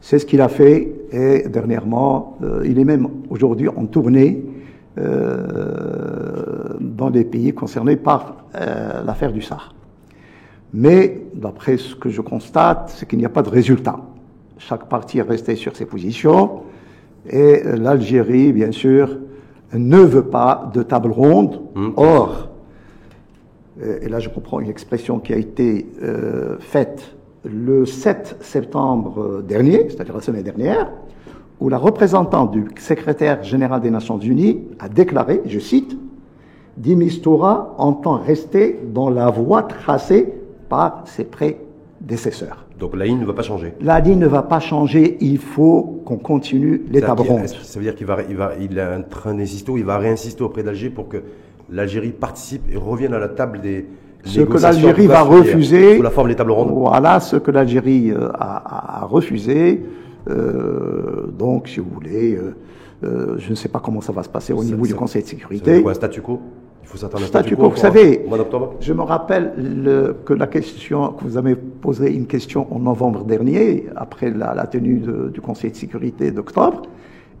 C'est 0.00 0.18
ce 0.18 0.26
qu'il 0.26 0.40
a 0.40 0.48
fait 0.48 0.92
et 1.12 1.48
dernièrement, 1.48 2.38
euh, 2.42 2.64
il 2.66 2.78
est 2.80 2.84
même 2.84 3.08
aujourd'hui 3.28 3.68
en 3.68 3.86
tournée 3.86 4.42
euh, 4.98 6.76
dans 6.80 7.08
les 7.08 7.24
pays 7.24 7.52
concernés 7.52 7.96
par 7.96 8.44
euh, 8.54 9.02
l'affaire 9.04 9.32
du 9.32 9.42
Sahara. 9.42 9.70
Mais 10.72 11.22
d'après 11.34 11.76
ce 11.76 11.94
que 11.94 12.08
je 12.08 12.20
constate, 12.20 12.92
c'est 12.94 13.08
qu'il 13.08 13.18
n'y 13.18 13.24
a 13.24 13.30
pas 13.30 13.42
de 13.42 13.48
résultat. 13.48 14.00
Chaque 14.58 14.88
parti 14.88 15.18
est 15.18 15.22
resté 15.22 15.56
sur 15.56 15.76
ses 15.76 15.86
positions 15.86 16.62
et 17.28 17.62
l'Algérie, 17.64 18.52
bien 18.52 18.72
sûr, 18.72 19.18
ne 19.72 19.98
veut 19.98 20.26
pas 20.26 20.70
de 20.72 20.82
table 20.82 21.10
ronde. 21.10 21.60
Or, 21.96 22.50
euh, 23.82 23.98
et 24.02 24.08
là 24.08 24.18
je 24.18 24.28
comprends 24.28 24.60
une 24.60 24.70
expression 24.70 25.18
qui 25.18 25.32
a 25.32 25.36
été 25.36 25.86
euh, 26.02 26.56
faite 26.58 27.16
le 27.44 27.86
7 27.86 28.36
septembre 28.40 29.42
dernier, 29.42 29.88
c'est-à-dire 29.88 30.14
la 30.14 30.20
semaine 30.20 30.42
dernière, 30.42 30.90
où 31.60 31.68
la 31.68 31.76
représentante 31.78 32.52
du 32.52 32.64
secrétaire 32.78 33.42
général 33.42 33.80
des 33.80 33.90
Nations 33.90 34.18
Unies 34.18 34.60
a 34.78 34.88
déclaré, 34.88 35.42
je 35.46 35.58
cite, 35.58 35.96
Dimistura 36.76 37.74
entend 37.78 38.14
rester 38.14 38.78
dans 38.94 39.10
la 39.10 39.28
voie 39.30 39.62
tracée 39.64 40.32
par 40.68 41.02
ses 41.04 41.24
prédécesseurs. 41.24 42.64
Donc 42.78 42.96
la 42.96 43.04
ligne 43.04 43.18
ne 43.20 43.26
va 43.26 43.34
pas 43.34 43.42
changer. 43.42 43.74
La 43.82 44.00
ligne 44.00 44.18
ne 44.18 44.26
va 44.26 44.42
pas 44.42 44.60
changer, 44.60 45.18
il 45.20 45.36
faut 45.38 46.00
qu'on 46.06 46.16
continue 46.16 46.82
les 46.90 47.00
tables 47.02 47.18
C'est-à-dire 47.18 47.22
qu'il- 47.24 47.32
rondes. 47.32 47.44
est-ce 47.44 47.58
que 47.58 47.64
Ça 47.64 47.78
veut 47.78 47.84
dire 47.84 47.94
qu'il 47.94 48.06
va, 48.06 48.18
il 48.58 48.74
va, 48.74 48.98
train 49.10 49.34
d'insister, 49.34 49.72
il 49.76 49.84
va 49.84 49.98
réinsister 49.98 50.42
auprès 50.42 50.62
d'Alger 50.62 50.88
pour 50.88 51.08
que 51.08 51.18
l'Algérie 51.70 52.12
participe 52.12 52.62
et 52.72 52.76
revienne 52.78 53.12
à 53.12 53.18
la 53.18 53.28
table 53.28 53.60
des 53.60 53.86
Ce 54.24 54.40
que 54.40 54.58
l'Algérie 54.58 55.06
va 55.06 55.22
refuser, 55.22 55.96
sous 55.96 56.02
la 56.02 56.10
forme 56.10 56.28
des 56.28 56.36
tables 56.36 56.52
rondes? 56.52 56.70
Voilà 56.72 57.20
ce 57.20 57.36
que 57.36 57.50
l'Algérie 57.50 58.10
euh, 58.12 58.28
a, 58.34 58.56
a- 59.00 59.02
a 59.02 59.04
refusé. 59.06 59.82
Euh, 60.28 61.26
donc, 61.26 61.68
si 61.68 61.80
vous 61.80 61.90
voulez, 61.90 62.34
euh, 62.36 62.54
euh, 63.04 63.34
je 63.38 63.50
ne 63.50 63.54
sais 63.54 63.68
pas 63.68 63.80
comment 63.80 64.00
ça 64.00 64.12
va 64.12 64.22
se 64.22 64.28
passer 64.28 64.52
au 64.52 64.62
niveau 64.62 64.86
du 64.86 64.94
Conseil 64.94 65.22
de 65.22 65.28
sécurité. 65.28 65.82
quoi, 65.82 65.94
statu 65.94 66.20
quo? 66.20 66.40
Il 66.82 66.88
faut 66.88 66.98
s'attendre 66.98 67.22
à 67.24 67.28
Statu 67.28 67.54
quo, 67.56 67.70
vous 67.70 67.76
savez, 67.76 68.26
je 68.80 68.92
me 68.92 69.02
rappelle 69.02 69.52
le, 69.56 70.16
que 70.24 70.32
la 70.32 70.48
question, 70.48 71.12
que 71.12 71.22
vous 71.22 71.36
avez 71.36 71.54
posé 71.54 72.12
une 72.12 72.26
question 72.26 72.66
en 72.74 72.80
novembre 72.80 73.22
dernier, 73.24 73.86
après 73.94 74.30
la, 74.30 74.54
la 74.54 74.66
tenue 74.66 74.98
de, 74.98 75.28
du 75.28 75.40
Conseil 75.40 75.70
de 75.70 75.76
sécurité 75.76 76.32
d'octobre, 76.32 76.82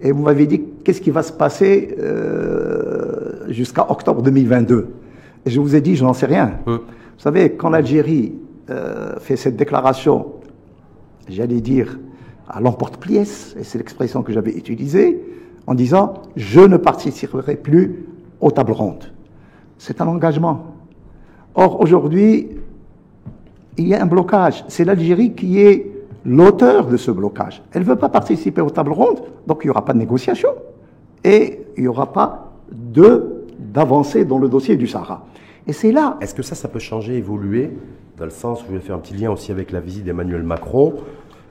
et 0.00 0.12
vous 0.12 0.22
m'avez 0.22 0.46
dit 0.46 0.62
qu'est-ce 0.84 1.00
qui 1.00 1.10
va 1.10 1.22
se 1.22 1.32
passer 1.32 1.94
euh, 1.98 3.44
jusqu'à 3.48 3.90
octobre 3.90 4.22
2022. 4.22 4.88
Et 5.44 5.50
je 5.50 5.60
vous 5.60 5.74
ai 5.74 5.80
dit, 5.80 5.96
je 5.96 6.04
n'en 6.04 6.12
sais 6.12 6.26
rien. 6.26 6.58
Vous 6.66 6.78
savez, 7.18 7.52
quand 7.52 7.70
l'Algérie 7.70 8.34
euh, 8.70 9.18
fait 9.18 9.36
cette 9.36 9.56
déclaration, 9.56 10.26
j'allais 11.28 11.60
dire 11.60 11.98
à 12.50 12.60
l'emporte-pièce, 12.60 13.56
et 13.58 13.64
c'est 13.64 13.78
l'expression 13.78 14.22
que 14.22 14.32
j'avais 14.32 14.52
utilisée, 14.52 15.22
en 15.66 15.74
disant 15.74 16.14
je 16.36 16.60
ne 16.60 16.76
participerai 16.76 17.56
plus 17.56 18.06
aux 18.40 18.50
tables 18.50 18.72
rondes. 18.72 19.04
C'est 19.78 20.00
un 20.00 20.08
engagement. 20.08 20.74
Or, 21.54 21.80
aujourd'hui, 21.80 22.48
il 23.76 23.88
y 23.88 23.94
a 23.94 24.02
un 24.02 24.06
blocage. 24.06 24.64
C'est 24.68 24.84
l'Algérie 24.84 25.34
qui 25.34 25.60
est 25.60 25.90
l'auteur 26.24 26.86
de 26.86 26.96
ce 26.96 27.10
blocage. 27.10 27.62
Elle 27.72 27.82
ne 27.82 27.86
veut 27.86 27.96
pas 27.96 28.08
participer 28.08 28.60
aux 28.60 28.70
tables 28.70 28.92
rondes, 28.92 29.22
donc 29.46 29.60
il 29.62 29.68
n'y 29.68 29.70
aura 29.70 29.84
pas 29.84 29.92
de 29.92 29.98
négociation 29.98 30.50
et 31.24 31.60
il 31.76 31.82
n'y 31.82 31.88
aura 31.88 32.12
pas 32.12 32.52
d'avancée 32.70 34.24
dans 34.24 34.38
le 34.38 34.48
dossier 34.48 34.76
du 34.76 34.86
Sahara. 34.86 35.26
Et 35.66 35.72
c'est 35.72 35.92
là. 35.92 36.16
Est-ce 36.20 36.34
que 36.34 36.42
ça, 36.42 36.54
ça 36.54 36.68
peut 36.68 36.78
changer, 36.78 37.16
évoluer, 37.16 37.70
dans 38.16 38.24
le 38.24 38.30
sens, 38.30 38.62
où 38.62 38.66
je 38.68 38.72
vais 38.74 38.80
faire 38.80 38.96
un 38.96 38.98
petit 38.98 39.14
lien 39.14 39.30
aussi 39.30 39.50
avec 39.50 39.72
la 39.72 39.80
visite 39.80 40.04
d'Emmanuel 40.04 40.42
Macron, 40.42 40.94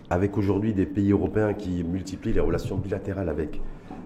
avec 0.10 0.38
aujourd'hui 0.38 0.74
des 0.74 0.86
pays 0.86 1.12
européens 1.12 1.54
qui 1.54 1.84
multiplient 1.84 2.34
les 2.34 2.40
relations 2.40 2.78
bilatérales 2.78 3.30
avec, 3.30 3.62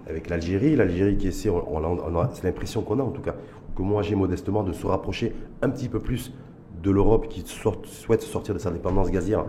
avec 0.08 0.28
l'Algérie, 0.28 0.76
l'Algérie 0.76 1.16
qui 1.16 1.28
essaie, 1.28 1.48
on, 1.50 2.28
c'est 2.32 2.44
l'impression 2.44 2.82
qu'on 2.82 2.98
a 2.98 3.02
en 3.02 3.10
tout 3.10 3.22
cas, 3.22 3.34
que 3.74 3.82
moi 3.82 4.02
j'ai 4.02 4.14
modestement, 4.14 4.62
de 4.62 4.72
se 4.72 4.86
rapprocher 4.86 5.34
un 5.62 5.70
petit 5.70 5.88
peu 5.88 6.00
plus 6.00 6.32
de 6.82 6.90
l'Europe 6.90 7.28
qui 7.28 7.42
souhaite 7.46 8.22
sortir 8.22 8.54
de 8.54 8.58
sa 8.58 8.70
dépendance 8.70 9.10
gazière 9.10 9.46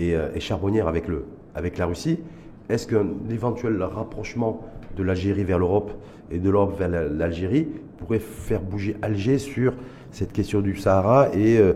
euh, 0.00 0.30
et, 0.34 0.40
charbonnière 0.40 0.86
avec, 0.86 1.08
le, 1.08 1.24
avec 1.54 1.76
la 1.78 1.86
Russie. 1.86 2.20
Est-ce 2.68 2.86
qu'un 2.86 3.06
éventuel 3.30 3.82
rapprochement 3.82 4.60
de 4.96 5.02
l'Algérie 5.02 5.44
vers 5.44 5.58
l'Europe 5.58 5.90
et 6.30 6.38
de 6.38 6.50
l'Europe 6.50 6.78
vers 6.78 6.88
l'Algérie 6.88 7.68
pourrait 7.98 8.18
faire 8.20 8.60
bouger 8.60 8.96
Alger 9.02 9.38
sur 9.38 9.74
cette 10.10 10.32
question 10.32 10.60
du 10.60 10.76
Sahara 10.76 11.34
et 11.34 11.58
euh, 11.58 11.72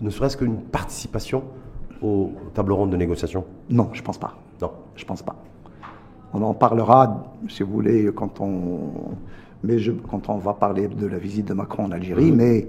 ne 0.00 0.10
serait-ce 0.10 0.36
qu'une 0.36 0.60
participation 0.62 1.44
aux 2.02 2.32
tables 2.54 2.72
rondes 2.72 2.90
de 2.90 2.96
négociation? 2.96 3.44
Non, 3.70 3.90
je 3.92 4.02
pense 4.02 4.18
pas. 4.18 4.34
Non, 4.60 4.70
je 4.96 5.04
pense 5.04 5.22
pas. 5.22 5.36
On 6.32 6.42
en 6.42 6.54
parlera, 6.54 7.24
si 7.48 7.62
vous 7.62 7.72
voulez, 7.72 8.10
quand 8.14 8.40
on, 8.40 8.90
mais 9.64 9.78
je, 9.78 9.92
quand 9.92 10.28
on 10.28 10.36
va 10.36 10.52
parler 10.52 10.88
de 10.88 11.06
la 11.06 11.18
visite 11.18 11.48
de 11.48 11.54
Macron 11.54 11.84
en 11.84 11.92
Algérie. 11.92 12.32
Mais 12.32 12.68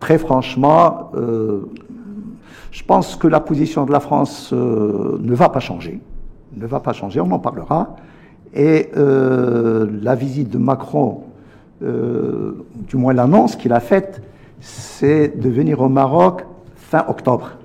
très 0.00 0.18
franchement, 0.18 1.10
euh, 1.14 1.70
je 2.70 2.82
pense 2.82 3.16
que 3.16 3.28
la 3.28 3.40
position 3.40 3.84
de 3.84 3.92
la 3.92 4.00
France 4.00 4.50
euh, 4.52 5.18
ne 5.20 5.34
va 5.34 5.48
pas 5.48 5.60
changer. 5.60 6.00
Ne 6.56 6.66
va 6.66 6.80
pas 6.80 6.92
changer, 6.92 7.20
on 7.20 7.30
en 7.30 7.38
parlera. 7.38 7.96
Et 8.54 8.90
euh, 8.96 9.88
la 10.02 10.14
visite 10.14 10.50
de 10.50 10.58
Macron, 10.58 11.22
du 11.80 12.96
moins 12.96 13.12
l'annonce 13.12 13.56
qu'il 13.56 13.74
a 13.74 13.80
faite, 13.80 14.22
c'est 14.60 15.38
de 15.38 15.50
venir 15.50 15.82
au 15.82 15.88
Maroc 15.90 16.46
fin 16.76 17.04
octobre. 17.08 17.58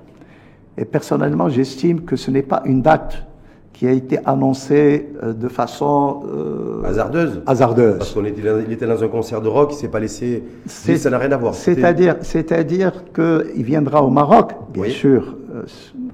Et 0.80 0.86
personnellement, 0.86 1.50
j'estime 1.50 2.00
que 2.06 2.16
ce 2.16 2.30
n'est 2.30 2.42
pas 2.42 2.62
une 2.64 2.80
date 2.80 3.26
qui 3.74 3.86
a 3.86 3.92
été 3.92 4.18
annoncé 4.24 5.10
euh, 5.22 5.34
de 5.34 5.48
façon 5.48 6.22
euh, 6.26 6.82
hasardeuse. 6.84 7.42
Hasardeuse. 7.46 7.98
Parce 7.98 8.12
qu'il 8.14 8.26
était, 8.26 8.42
il 8.66 8.72
était 8.72 8.86
dans 8.86 9.04
un 9.04 9.08
concert 9.08 9.42
de 9.42 9.48
rock, 9.48 9.72
il 9.72 9.76
s'est 9.76 9.88
pas 9.88 10.00
laissé. 10.00 10.42
Ça 10.66 11.10
n'a 11.10 11.18
rien 11.18 11.32
à 11.32 11.36
voir. 11.36 11.54
C'est-à-dire, 11.54 12.16
c'est-à-dire 12.22 13.04
qu'il 13.14 13.62
viendra 13.62 14.02
au 14.02 14.08
Maroc, 14.08 14.52
bien 14.72 14.88
sûr, 14.88 15.36
euh, 15.54 15.64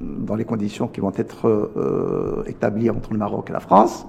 dans 0.01 0.35
les 0.35 0.45
conditions 0.45 0.89
qui 0.89 1.01
vont 1.01 1.13
être 1.17 2.45
établies 2.47 2.91
entre 2.91 3.13
le 3.13 3.19
Maroc 3.19 3.51
et 3.51 3.53
la 3.53 3.61
France, 3.61 4.07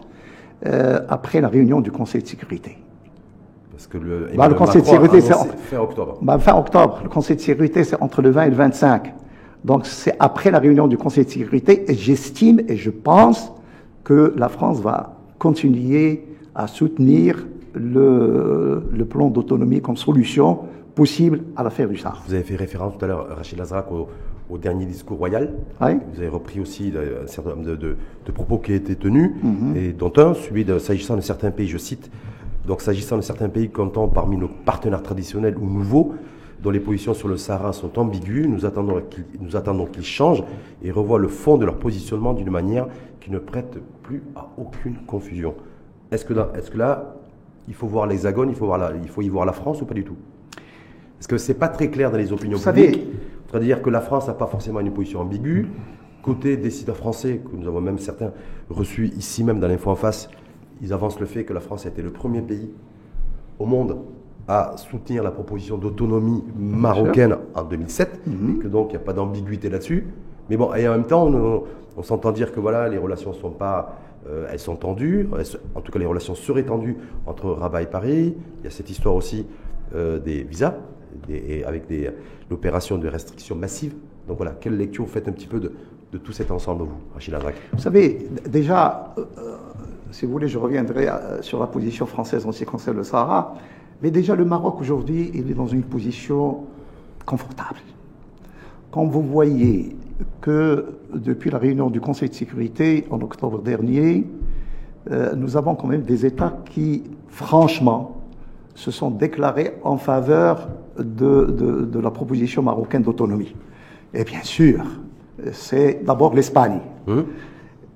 après 1.10 1.40
la 1.40 1.50
réunion 1.50 1.82
du 1.82 1.92
Conseil 1.92 2.24
de 2.24 2.28
sécurité. 2.28 2.78
Parce 3.72 3.86
que 3.86 4.00
le, 4.00 4.30
bah, 4.36 4.48
le 4.48 4.56
Conseil 4.56 4.82
de 4.82 4.88
sécurité, 4.88 5.22
c'est 5.22 5.34
fin 5.34 5.78
octobre. 5.78 6.18
Bah, 6.22 6.40
fin 6.40 6.56
octobre. 6.58 7.02
Le 7.04 7.10
Conseil 7.10 7.36
de 7.36 7.42
sécurité, 7.42 7.84
c'est 7.84 8.02
entre 8.02 8.24
le 8.24 8.32
20 8.32 8.44
et 8.44 8.50
le 8.50 8.56
25. 8.56 9.14
Donc 9.64 9.86
c'est 9.86 10.16
après 10.20 10.52
la 10.52 10.60
réunion 10.60 10.88
du 10.88 10.98
Conseil 10.98 11.26
de 11.26 11.30
sécurité 11.30 11.90
et 11.92 11.96
j'estime 11.96 12.62
et 12.68 12.78
je 12.78 12.90
pense 12.90 13.52
que 14.04 14.34
la 14.38 14.50
France 14.50 14.80
va 14.82 15.18
continuer 15.40 16.24
à 16.56 16.68
soutenir 16.68 17.46
le, 17.74 18.84
le 18.92 19.06
plan 19.06 19.30
d'autonomie 19.30 19.82
comme 19.82 19.98
solution 19.98 20.60
possible 20.96 21.42
à 21.56 21.64
l'affaire 21.64 21.88
du 21.90 21.98
Sahara. 21.98 22.24
Vous 22.28 22.34
avez 22.34 22.44
fait 22.44 22.56
référence 22.56 22.98
tout 22.98 23.06
à 23.06 23.08
l'heure, 23.08 23.28
Rachid 23.36 23.58
Lazrak, 23.60 23.92
au, 23.92 24.08
au, 24.50 24.58
dernier 24.58 24.86
discours 24.86 25.18
royal. 25.20 25.54
Oui. 25.82 25.92
Vous 26.14 26.20
avez 26.20 26.30
repris 26.30 26.60
aussi 26.60 26.92
un 27.24 27.28
certain 27.28 27.52
nombre 27.52 27.66
de, 27.68 27.76
de, 27.76 27.96
de 28.26 28.32
propos 28.32 28.58
qui 28.58 28.74
étaient 28.74 28.96
tenus, 28.96 29.30
mm 29.44 29.50
-hmm. 29.50 29.78
et 29.78 29.94
dont 29.94 30.14
un, 30.18 30.34
celui 30.34 30.64
de 30.66 30.80
s'agissant 30.80 31.16
de 31.16 31.22
certains 31.22 31.52
pays, 31.52 31.68
je 31.68 31.78
cite, 31.78 32.10
donc 32.68 32.82
s'agissant 32.82 33.18
de 33.18 33.22
certains 33.22 33.50
pays 33.50 33.70
comptant 33.70 34.08
parmi 34.08 34.38
nos 34.38 34.50
partenaires 34.66 35.04
traditionnels 35.04 35.56
ou 35.62 35.68
nouveaux, 35.68 36.14
dont 36.62 36.70
les 36.70 36.80
positions 36.80 37.14
sur 37.14 37.28
le 37.28 37.38
Sahara 37.38 37.74
sont 37.74 37.98
ambiguës. 38.00 38.48
Nous 38.48 38.66
attendons 38.66 39.86
qu'ils 39.86 40.06
changent 40.06 40.44
et 40.84 40.92
revoient 40.92 41.20
le 41.20 41.28
fond 41.28 41.58
de 41.58 41.66
leur 41.66 41.78
positionnement 41.78 42.34
d'une 42.34 42.50
manière 42.50 42.88
qui 43.20 43.32
ne 43.32 43.40
prête 43.40 43.78
plus 44.04 44.24
à 44.36 44.48
aucune 44.58 44.98
confusion. 45.06 45.56
Est-ce 46.12 46.26
que, 46.26 46.34
là, 46.34 46.52
est 46.56 46.70
que 46.70 46.78
là, 46.78 47.16
il 47.68 47.74
faut 47.74 47.88
voir 47.88 48.08
l'hexagone, 48.08 48.50
il, 48.50 48.56
faut 48.56 48.66
voir 48.66 48.96
il 48.96 49.10
faut 49.10 49.22
y 49.22 49.30
voir 49.30 49.46
la 49.46 49.54
France 49.54 49.82
ou 49.82 49.86
pas 49.86 49.94
du 49.94 50.04
tout? 50.04 50.16
Parce 51.18 51.28
que 51.28 51.38
c'est 51.38 51.56
pas 51.56 51.68
très 51.68 51.90
clair 51.90 52.12
dans 52.12 52.18
les 52.18 52.32
opinions 52.32 52.60
publiques. 52.60 53.02
C'est-à-dire 53.50 53.82
que 53.82 53.90
la 53.90 54.02
France 54.02 54.28
n'a 54.28 54.34
pas 54.34 54.48
forcément 54.48 54.80
une 54.80 54.92
position 54.92 55.22
ambiguë. 55.22 55.68
Côté 56.22 56.58
décideurs 56.58 56.98
français, 56.98 57.42
que 57.44 57.56
nous 57.56 57.68
avons 57.68 57.82
même 57.82 58.00
certains 58.00 58.34
reçus 58.70 59.08
ici 59.18 59.44
même 59.44 59.60
dans 59.60 59.68
l'info 59.68 59.90
en 59.90 59.96
face, 59.96 60.30
ils 60.82 60.94
avancent 60.94 61.20
le 61.20 61.26
fait 61.26 61.46
que 61.46 61.54
la 61.54 61.60
France 61.60 61.86
a 61.86 61.90
été 61.90 62.02
le 62.02 62.12
premier 62.12 62.42
pays 62.42 62.70
au 63.60 63.66
monde 63.66 63.98
à 64.48 64.74
soutenir 64.78 65.24
la 65.24 65.32
proposition 65.32 65.78
d'autonomie 65.78 66.44
marocaine 66.58 67.36
en 67.54 67.64
2007, 67.64 68.22
mhm. 68.26 68.56
et 68.56 68.60
que 68.60 68.68
donc 68.68 68.88
il 68.90 68.92
n'y 68.92 69.02
a 69.02 69.06
pas 69.06 69.14
d'ambiguïté 69.14 69.70
là-dessus. 69.70 70.08
Mais 70.50 70.56
bon, 70.56 70.74
et 70.74 70.88
en 70.88 70.92
même 70.92 71.06
temps, 71.06 71.28
on, 71.28 72.04
s'entend 72.04 72.32
dire 72.32 72.54
que 72.54 72.60
voilà, 72.60 72.88
les 72.88 72.98
relations 72.98 73.34
sont 73.34 73.50
pas, 73.50 73.98
euh, 74.30 74.48
elles 74.50 74.60
sont 74.60 74.78
tendues. 74.78 75.28
en 75.76 75.82
tout 75.82 75.92
cas, 75.92 76.00
les 76.00 76.06
relations 76.06 76.36
seraient 76.36 76.64
tendues 76.64 76.96
entre 77.26 77.50
Rabat 77.50 77.82
et 77.82 77.88
Paris. 77.88 78.36
Il 78.60 78.64
y 78.64 78.68
a 78.68 78.70
cette 78.70 78.90
histoire 78.90 79.16
aussi 79.16 79.46
euh, 79.96 80.20
des 80.20 80.44
visas, 80.44 80.76
et 81.28 81.66
avec 81.66 81.84
l'opération 82.50 82.98
de 82.98 83.10
restriction 83.10 83.56
massive. 83.56 83.96
Donc 84.28 84.38
voilà, 84.38 84.54
quelle 84.54 84.78
lecture 84.78 85.04
vous 85.04 85.12
faites 85.12 85.28
un 85.28 85.32
petit 85.34 85.48
peu 85.48 85.60
de, 85.60 85.72
tout 86.18 86.32
cet 86.32 86.52
ensemble, 86.52 86.84
vous, 86.84 86.98
Rachid 87.14 87.34
Azrak 87.34 87.56
Vous 87.74 87.80
savez, 87.80 88.28
déjà, 88.48 89.14
euh, 89.18 89.58
si 90.12 90.26
vous 90.26 90.32
voulez, 90.32 90.48
je 90.48 90.58
reviendrai 90.58 91.08
sur 91.42 91.60
la 91.60 91.68
position 91.68 92.06
française 92.06 92.46
en 92.46 92.54
ce 92.54 92.60
qui 92.60 92.66
concerne 92.66 92.96
le 92.96 93.04
Sahara. 93.04 93.56
Mais 94.02 94.12
déjà, 94.12 94.36
le 94.36 94.46
Maroc 94.46 94.80
aujourd'hui, 94.80 95.32
il 95.34 95.50
est 95.50 95.56
dans 95.56 95.68
une 95.68 95.84
position 95.84 96.66
confortable. 97.26 97.80
Quand 98.92 99.06
vous 99.06 99.22
voyez 99.22 99.96
que 100.42 100.86
depuis 101.14 101.50
la 101.50 101.58
réunion 101.58 101.90
du 101.90 102.00
Conseil 102.00 102.30
de 102.30 102.36
sécurité 102.36 103.06
en 103.10 103.22
octobre 103.22 103.62
dernier, 103.62 104.26
euh, 105.12 105.36
nous 105.36 105.58
avons 105.58 105.76
quand 105.76 105.88
même 105.88 106.04
des 106.04 106.26
États 106.26 106.58
qui, 106.66 107.04
franchement, 107.28 108.22
se 108.76 108.92
sont 108.92 109.10
déclarés 109.10 109.74
en 109.84 109.98
faveur 109.98 110.68
de, 110.98 111.46
de, 111.46 111.86
de 111.86 112.00
la 112.00 112.12
proposition 112.12 112.62
marocaine 112.62 113.02
d'autonomie. 113.02 113.56
Et 114.14 114.24
bien 114.24 114.44
sûr, 114.44 114.84
c'est 115.52 116.04
d'abord 116.06 116.34
l'Espagne. 116.34 116.80
Mmh. 117.08 117.22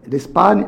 L'Espagne 0.10 0.68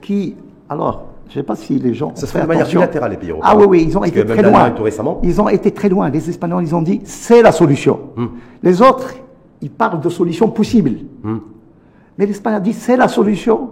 qui, 0.00 0.36
alors, 0.68 1.11
je 1.32 1.38
ne 1.38 1.42
sais 1.42 1.46
pas 1.46 1.56
si 1.56 1.78
les 1.78 1.94
gens. 1.94 2.12
Ça 2.14 2.26
se 2.26 2.32
fait 2.32 2.42
de 2.42 2.46
manière 2.46 2.68
bilatérale, 2.68 3.12
les 3.12 3.16
pays 3.16 3.30
européens. 3.30 3.50
Ah 3.50 3.56
oui, 3.56 3.64
oui, 3.66 3.84
ils 3.88 3.96
ont 3.96 4.04
été 4.04 4.22
très 4.22 4.42
loin. 4.42 4.74
Ils 5.22 5.40
ont 5.40 5.48
été 5.48 5.70
très 5.70 5.88
loin. 5.88 6.10
Les 6.10 6.28
Espagnols, 6.28 6.62
ils 6.62 6.74
ont 6.74 6.82
dit 6.82 7.00
c'est 7.04 7.40
la 7.40 7.52
solution. 7.52 8.00
Hmm. 8.16 8.26
Les 8.62 8.82
autres, 8.82 9.14
ils 9.62 9.70
parlent 9.70 10.00
de 10.00 10.10
solutions 10.10 10.50
possibles. 10.50 10.92
Hmm. 11.22 11.38
Mais 12.18 12.26
l'Espagne 12.26 12.54
a 12.54 12.60
dit 12.60 12.74
c'est 12.74 12.98
la 12.98 13.08
solution. 13.08 13.70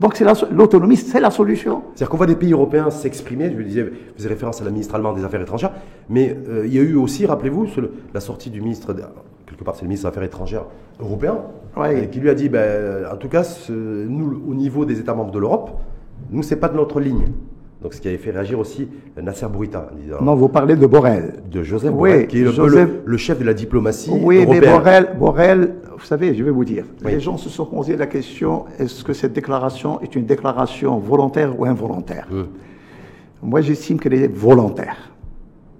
Donc 0.00 0.18
l'autonomie, 0.50 0.96
c'est 0.96 1.20
la 1.20 1.30
solution. 1.30 1.82
C'est-à-dire 1.94 2.08
qu'on 2.08 2.16
voit 2.16 2.26
des 2.26 2.34
pays 2.34 2.52
européens 2.52 2.88
s'exprimer, 2.90 3.52
je 3.54 3.62
disais, 3.62 3.82
vous 3.82 3.90
faisiez 4.16 4.30
référence 4.30 4.62
à 4.62 4.64
la 4.64 4.70
ministre 4.70 4.94
allemande 4.94 5.16
des 5.16 5.24
Affaires 5.24 5.42
étrangères, 5.42 5.72
mais 6.08 6.34
euh, 6.48 6.66
il 6.66 6.74
y 6.74 6.78
a 6.78 6.82
eu 6.82 6.96
aussi, 6.96 7.24
rappelez-vous, 7.26 7.66
la 8.12 8.20
sortie 8.20 8.50
du 8.50 8.60
ministre, 8.62 8.96
quelque 9.46 9.62
part 9.62 9.76
c'est 9.76 9.82
le 9.82 9.88
ministre 9.88 10.08
des 10.08 10.12
Affaires 10.12 10.24
étrangères 10.24 10.64
européen, 10.98 11.36
qui 12.10 12.18
lui 12.18 12.30
a 12.30 12.34
dit, 12.34 12.48
ben, 12.48 13.04
en 13.12 13.16
tout 13.16 13.28
cas, 13.28 13.46
nous, 13.68 14.42
au 14.48 14.54
niveau 14.54 14.84
des 14.86 14.98
États 14.98 15.14
membres 15.14 15.30
de 15.30 15.38
l'Europe, 15.38 15.70
nous, 16.32 16.42
c'est 16.42 16.56
pas 16.56 16.68
de 16.68 16.76
notre 16.76 16.98
ligne. 17.00 17.26
Donc, 17.82 17.94
ce 17.94 18.00
qui 18.00 18.08
avait 18.08 18.16
fait 18.16 18.30
réagir 18.30 18.58
aussi 18.60 18.88
Nasser 19.20 19.46
Bourita. 19.48 19.90
non, 20.20 20.36
vous 20.36 20.48
parlez 20.48 20.76
de 20.76 20.86
Borrell. 20.86 21.42
De 21.50 21.62
Joseph 21.62 21.92
Borrell, 21.92 22.26
qui 22.28 22.40
est 22.40 22.44
le, 22.44 23.16
chef 23.16 23.38
de 23.40 23.44
la 23.44 23.54
diplomatie 23.54 24.12
Oui, 24.12 24.46
mais 24.48 24.60
Borrell, 24.60 25.16
Borrell, 25.18 25.74
vous 25.98 26.04
savez, 26.04 26.34
je 26.34 26.44
vais 26.44 26.50
vous 26.50 26.64
dire, 26.64 26.84
les 27.04 27.18
gens 27.18 27.36
se 27.36 27.48
sont 27.48 27.66
posé 27.66 27.96
la 27.96 28.06
question, 28.06 28.66
est-ce 28.78 29.02
que 29.02 29.12
cette 29.12 29.32
déclaration 29.32 30.00
est 30.00 30.14
une 30.14 30.26
déclaration 30.26 30.98
volontaire 30.98 31.58
ou 31.58 31.64
involontaire 31.64 32.26
hum. 32.32 32.46
Moi, 33.42 33.60
j'estime 33.60 33.98
qu'elle 33.98 34.14
est 34.14 34.28
volontaire. 34.32 35.10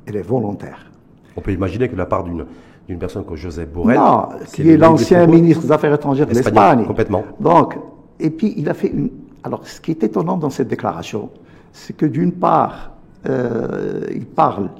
Elle 0.06 0.16
est 0.16 0.22
volontaire. 0.22 0.90
On 1.36 1.40
peut 1.40 1.52
imaginer 1.52 1.86
que 1.86 1.92
de 1.92 1.98
la 1.98 2.06
part 2.06 2.24
d'une 2.24 2.44
d'une 2.88 2.98
personne 2.98 3.24
comme 3.24 3.36
Joseph 3.36 3.68
Borrell, 3.68 3.96
Non, 3.96 4.28
qui 4.52 4.68
est 4.68 4.76
l'ancien 4.76 5.26
ministre 5.26 5.62
des 5.62 5.72
Affaires 5.72 5.94
étrangères 5.94 6.26
de 6.26 6.34
l'Espagne. 6.34 6.84
complètement. 6.84 7.22
Donc, 7.38 7.78
et 8.18 8.30
puis 8.30 8.54
il 8.56 8.68
a 8.68 8.74
fait 8.74 8.88
une. 8.88 9.10
Alors, 9.44 9.66
ce 9.66 9.80
qui 9.80 9.90
est 9.90 10.04
étonnant 10.04 10.36
dans 10.36 10.50
cette 10.50 10.68
déclaration, 10.68 11.30
c'est 11.72 11.96
que 11.96 12.06
d'une 12.06 12.32
part, 12.32 12.92
euh, 13.28 14.06
il 14.14 14.26
parle 14.26 14.70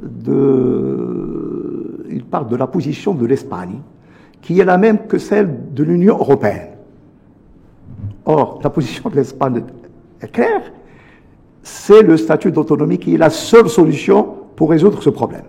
de, 0.00 2.06
la 2.56 2.66
position 2.66 3.14
de 3.14 3.26
l'Espagne, 3.26 3.80
qui 4.40 4.60
est 4.60 4.64
la 4.64 4.78
même 4.78 5.06
que 5.06 5.18
celle 5.18 5.72
de 5.72 5.82
l'Union 5.82 6.18
européenne. 6.18 6.68
Or, 8.26 8.60
la 8.62 8.70
position 8.70 9.10
de 9.10 9.16
l'Espagne 9.16 9.64
est 10.20 10.32
claire, 10.32 10.62
c'est 11.62 12.02
le 12.02 12.16
statut 12.16 12.52
d'autonomie 12.52 12.98
qui 12.98 13.14
est 13.14 13.18
la 13.18 13.30
seule 13.30 13.68
solution 13.68 14.28
pour 14.54 14.70
résoudre 14.70 15.02
ce 15.02 15.10
problème. 15.10 15.44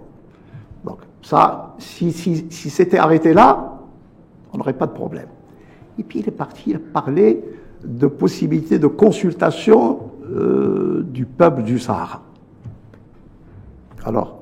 Donc, 0.84 0.99
ça, 1.21 1.75
si, 1.78 2.12
c'était 2.51 2.97
arrêté 2.97 3.34
là, 3.34 3.80
on 4.54 4.58
n'aurait 4.58 4.73
pas 4.73 4.88
de 4.88 4.93
problème. 4.93 5.28
Et 5.99 6.04
puis 6.04 6.19
il 6.19 6.28
est 6.28 6.32
parti, 6.32 6.71
il 6.71 6.80
de 7.86 8.08
possibilités 8.08 8.80
de 8.80 8.88
consultation 8.88 10.00
euh, 10.32 11.04
du 11.06 11.26
peuple 11.26 11.63
du 11.63 11.80
Sahara. 11.80 12.21
Alors, 14.04 14.41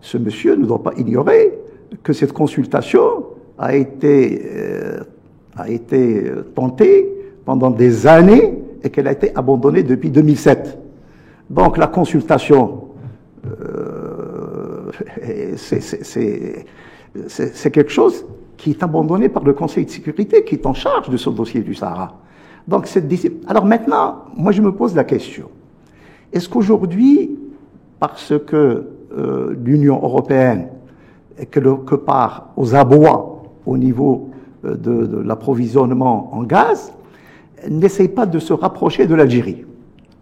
ce 0.00 0.18
monsieur 0.18 0.56
ne 0.56 0.66
doit 0.66 0.82
pas 0.82 0.92
ignorer 0.96 1.58
que 2.02 2.12
cette 2.12 2.32
consultation 2.32 3.24
a 3.58 3.74
été, 3.74 4.42
euh, 4.44 5.00
a 5.56 5.68
été 5.68 6.24
euh, 6.24 6.42
tentée 6.54 7.08
pendant 7.44 7.70
des 7.70 8.06
années 8.06 8.58
et 8.82 8.90
qu'elle 8.90 9.08
a 9.08 9.12
été 9.12 9.34
abandonnée 9.36 9.82
depuis 9.82 10.10
2007. 10.10 10.78
Donc 11.50 11.76
la 11.76 11.86
consultation, 11.86 12.88
euh, 13.46 14.90
c'est 15.56 16.64
quelque 17.70 17.90
chose 17.90 18.24
qui 18.56 18.70
est 18.70 18.82
abandonné 18.82 19.28
par 19.28 19.44
le 19.44 19.52
Conseil 19.52 19.84
de 19.84 19.90
sécurité 19.90 20.44
qui 20.44 20.56
est 20.56 20.66
en 20.66 20.74
charge 20.74 21.10
de 21.10 21.16
ce 21.16 21.30
dossier 21.30 21.60
du 21.60 21.74
Sahara. 21.74 22.21
Donc 22.68 22.86
cette 22.86 23.12
Alors 23.46 23.64
maintenant, 23.64 24.24
moi 24.36 24.52
je 24.52 24.62
me 24.62 24.72
pose 24.72 24.94
la 24.94 25.04
question. 25.04 25.48
Est-ce 26.32 26.48
qu'aujourd'hui, 26.48 27.38
parce 27.98 28.32
que 28.46 28.84
euh, 29.16 29.54
l'Union 29.62 29.96
européenne 30.02 30.68
est 31.38 31.46
quelque 31.46 31.94
part 31.94 32.48
aux 32.56 32.74
abois 32.74 33.42
au 33.66 33.76
niveau 33.76 34.30
euh, 34.64 34.76
de, 34.76 35.06
de 35.06 35.18
l'approvisionnement 35.18 36.30
en 36.34 36.42
gaz, 36.44 36.92
n'essaye 37.68 38.08
pas 38.08 38.26
de 38.26 38.38
se 38.38 38.52
rapprocher 38.52 39.06
de 39.06 39.14
l'Algérie? 39.14 39.64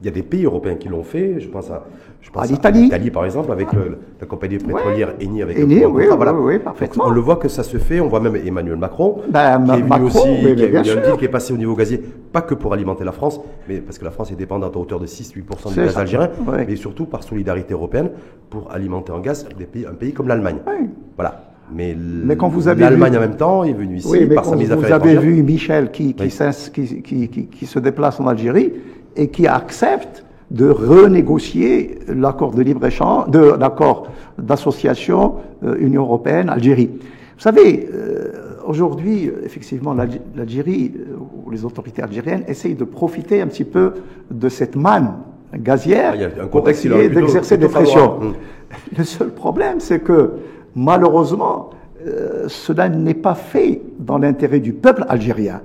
Il 0.00 0.06
y 0.06 0.08
a 0.08 0.12
des 0.12 0.22
pays 0.22 0.44
européens 0.44 0.76
qui 0.76 0.88
l'ont 0.88 1.04
fait. 1.04 1.40
Je 1.40 1.48
pense 1.48 1.70
à, 1.70 1.84
je 2.20 2.30
pense 2.30 2.42
À 2.44 2.46
l'Italie. 2.46 2.82
l'Italie, 2.82 3.10
par 3.10 3.24
exemple, 3.24 3.50
avec 3.50 3.72
le- 3.72 3.98
la 4.20 4.26
compagnie 4.26 4.58
pétrolière 4.58 5.14
Eni. 5.20 5.42
Avec 5.42 5.58
Eni, 5.58 5.84
oui, 5.86 6.04
Enfin, 6.06 6.16
voilà. 6.16 6.34
oui, 6.34 6.54
Donc, 6.54 6.64
parfaitement. 6.64 7.04
on 7.06 7.10
le 7.10 7.20
voit 7.20 7.36
que 7.36 7.48
ça 7.48 7.62
se 7.62 7.78
fait. 7.78 7.98
On 8.00 8.08
voit 8.08 8.20
même 8.20 8.36
Emmanuel 8.36 8.76
Macron, 8.76 9.20
Ben, 9.30 9.64
qui 9.64 9.70
est 9.70 9.74
venu 9.76 9.88
Macron, 9.88 10.04
aussi, 10.06 10.28
oui, 10.44 10.54
qui 10.54 10.62
est, 10.64 10.84
sûr. 10.84 11.16
qui 11.16 11.24
est 11.24 11.28
passé 11.28 11.52
au 11.52 11.56
niveau 11.56 11.74
gazier, 11.74 11.98
pas 12.32 12.42
que 12.42 12.54
pour 12.54 12.72
alimenter 12.74 13.04
la 13.04 13.12
France, 13.12 13.40
mais 13.68 13.78
parce 13.78 13.98
que 13.98 14.04
la 14.04 14.10
France 14.10 14.30
est 14.32 14.36
dépendante 14.36 14.76
à 14.76 14.78
hauteur 14.78 15.00
de 15.00 15.06
6-8% 15.06 15.70
du 15.70 15.76
gaz 15.76 15.94
ça. 15.94 16.00
algérien, 16.00 16.30
Oui. 16.46 16.58
mais 16.68 16.76
surtout 16.76 17.06
par 17.06 17.22
solidarité 17.22 17.72
européenne 17.74 18.10
pour 18.50 18.70
alimenter 18.70 19.12
en 19.12 19.20
gaz 19.20 19.46
des 19.58 19.64
pays, 19.64 19.86
un 19.86 19.94
pays 19.94 20.12
comme 20.12 20.28
l'Allemagne. 20.28 20.58
Oui. 20.66 20.88
Voilà. 21.16 21.44
Mais, 21.72 21.96
Mais 22.24 22.36
quand 22.36 22.48
vous 22.48 22.66
avez 22.66 22.80
l'Allemagne 22.82 23.12
vu- 23.12 23.18
en 23.18 23.20
même 23.20 23.36
temps 23.36 23.62
est 23.64 23.72
venue 23.72 23.96
ici 23.98 24.08
Oui, 24.10 24.26
mais 24.28 24.34
par 24.34 24.42
quand 24.44 24.50
sa 24.50 24.56
mise 24.56 24.72
à 24.72 24.76
vous 24.76 24.84
avez 24.86 25.16
vu 25.16 25.42
Michel 25.44 25.90
qui- 25.92 26.14
qui- 26.14 27.02
qui- 27.02 27.46
qui 27.46 27.66
se 27.66 27.78
déplace 27.78 28.18
en 28.18 28.26
Algérie 28.26 28.72
et 29.14 29.28
qui 29.28 29.46
accepte 29.46 30.24
de 30.50 30.68
renégocier 30.68 31.98
l'accord 32.08 32.52
de 32.52 32.62
libre-échange, 32.62 33.30
de 33.30 33.54
l'accord 33.58 34.08
d'association 34.38 35.34
euh, 35.64 35.76
Union 35.78 36.02
européenne-Algérie. 36.02 36.90
Vous 36.92 37.42
savez, 37.42 37.88
euh, 37.92 38.32
aujourd'hui, 38.66 39.30
effectivement, 39.44 39.94
l'Alg- 39.94 40.20
l'Algérie 40.36 40.92
euh, 40.96 41.16
ou 41.46 41.50
les 41.50 41.64
autorités 41.64 42.02
algériennes 42.02 42.42
essayent 42.48 42.74
de 42.74 42.84
profiter 42.84 43.40
un 43.40 43.46
petit 43.46 43.64
peu 43.64 43.92
de 44.30 44.48
cette 44.48 44.74
manne 44.76 45.12
gazière 45.54 46.14
Ah, 46.40 46.46
pour 46.46 46.68
essayer 46.68 47.08
d'exercer 47.08 47.56
des 47.56 47.68
pressions. 47.68 48.18
Le 48.98 49.04
seul 49.04 49.30
problème, 49.30 49.78
c'est 49.80 50.00
que 50.00 50.32
malheureusement, 50.74 51.70
euh, 52.06 52.44
cela 52.48 52.88
n'est 52.88 53.14
pas 53.14 53.34
fait 53.34 53.82
dans 53.98 54.18
l'intérêt 54.18 54.60
du 54.60 54.72
peuple 54.72 55.04
algérien, 55.08 55.60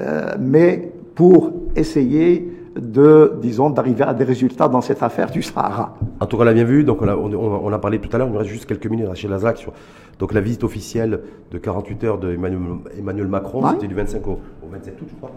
euh, 0.00 0.34
mais 0.38 0.90
pour 1.14 1.50
essayer 1.74 2.52
de, 2.76 3.34
disons, 3.40 3.70
d'arriver 3.70 4.04
à 4.04 4.14
des 4.14 4.24
résultats 4.24 4.68
dans 4.68 4.80
cette 4.80 5.02
affaire 5.02 5.30
du 5.30 5.42
Sahara. 5.42 5.96
En 6.20 6.26
tout 6.26 6.36
cas, 6.36 6.42
on 6.42 6.46
l'a 6.46 6.52
bien 6.54 6.64
vu, 6.64 6.84
donc 6.84 7.02
on 7.02 7.08
a, 7.08 7.16
on, 7.16 7.32
on- 7.32 7.60
on 7.66 7.72
a 7.72 7.78
parlé 7.78 7.98
tout 8.00 8.08
à 8.14 8.18
l'heure, 8.18 8.26
il 8.28 8.32
nous 8.32 8.38
reste 8.38 8.50
juste 8.50 8.66
quelques 8.66 8.86
minutes 8.86 9.12
chez 9.14 9.28
Lazak 9.28 9.56
sur 9.58 9.72
donc 10.18 10.32
la 10.32 10.40
visite 10.40 10.64
officielle 10.64 11.20
de 11.50 11.58
48 11.58 12.04
heures 12.04 12.18
de 12.18 12.32
Emmanuel, 12.32 12.60
Emmanuel 12.98 13.26
Macron, 13.28 13.62
Ouais. 13.62 13.70
c'était 13.74 13.86
du 13.88 13.94
25 13.94 14.26
au, 14.28 14.32
au 14.32 14.68
27 14.72 15.00
août, 15.02 15.08
je 15.10 15.14
crois, 15.16 15.30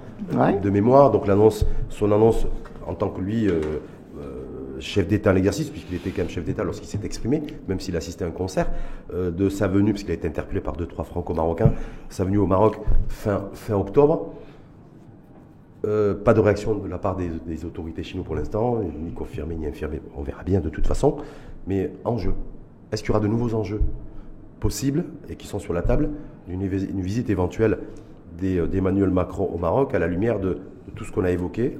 Ouais. 0.48 0.58
de 0.60 0.70
mémoire. 0.70 1.12
Donc 1.12 1.28
l'annonce, 1.28 1.66
son 1.90 2.12
annonce 2.12 2.46
en 2.88 2.94
tant 2.94 3.10
que 3.10 3.20
lui, 3.22 3.48
euh, 3.50 3.60
euh, 4.20 4.80
chef 4.80 5.08
d'État 5.08 5.32
à 5.32 5.34
l'exercice, 5.34 5.70
puisqu'il 5.70 5.96
était 5.96 6.12
quand 6.12 6.22
même 6.22 6.30
chef 6.30 6.46
d'État 6.46 6.64
lorsqu'il 6.64 6.88
s'est 6.88 7.00
exprimé, 7.04 7.44
même 7.68 7.80
s'il 7.82 7.96
assistait 7.98 8.24
à 8.24 8.28
un 8.28 8.32
concert, 8.32 8.70
euh, 9.14 9.32
de 9.32 9.50
sa 9.50 9.68
venue, 9.68 9.92
puisqu'il 9.92 10.12
a 10.12 10.16
été 10.16 10.28
interpellé 10.28 10.62
par 10.62 10.74
deux, 10.74 10.86
trois 10.88 11.04
franco-marocains, 11.04 11.74
sa 12.08 12.24
venue 12.24 12.38
au 12.38 12.48
Maroc 12.48 12.78
fin, 13.10 13.44
fin 13.54 13.76
octobre. 13.76 14.34
Euh, 15.86 16.14
pas 16.14 16.34
de 16.34 16.42
réaction 16.42 16.76
de 16.76 16.88
la 16.90 16.98
part 16.98 17.16
des, 17.16 17.66
autorités 17.66 18.04
chinoises 18.04 18.26
pour 18.26 18.36
l'instant, 18.36 18.82
ni 18.82 19.14
confirmée 19.14 19.56
ni 19.56 19.66
infirmée. 19.66 20.02
On 20.16 20.24
verra 20.24 20.44
bien 20.44 20.60
de 20.60 20.70
toute 20.70 20.88
façon. 20.88 21.18
Mais 21.68 21.92
enjeu. 22.04 22.34
Est-ce 22.92 23.02
qu'il 23.02 23.10
y 23.10 23.12
aura 23.12 23.22
de 23.22 23.28
nouveaux 23.28 23.54
enjeux 23.54 23.82
possibles 24.60 25.06
et 25.30 25.36
qui 25.36 25.48
sont 25.48 25.60
sur 25.60 25.74
la 25.74 25.82
table 25.82 26.10
d'une 26.48 26.62
une 26.62 27.02
visite 27.02 27.30
éventuelle 27.30 27.78
euh, 28.44 28.68
d'Emmanuel 28.68 29.10
Macron 29.10 29.46
au 29.46 29.58
Maroc 29.58 29.94
à 29.94 30.00
la 30.00 30.08
lumière 30.08 30.40
de, 30.40 30.58
tout 30.96 31.06
ce 31.06 31.12
qu'on 31.12 31.24
a 31.24 31.32
évoqué 31.32 31.78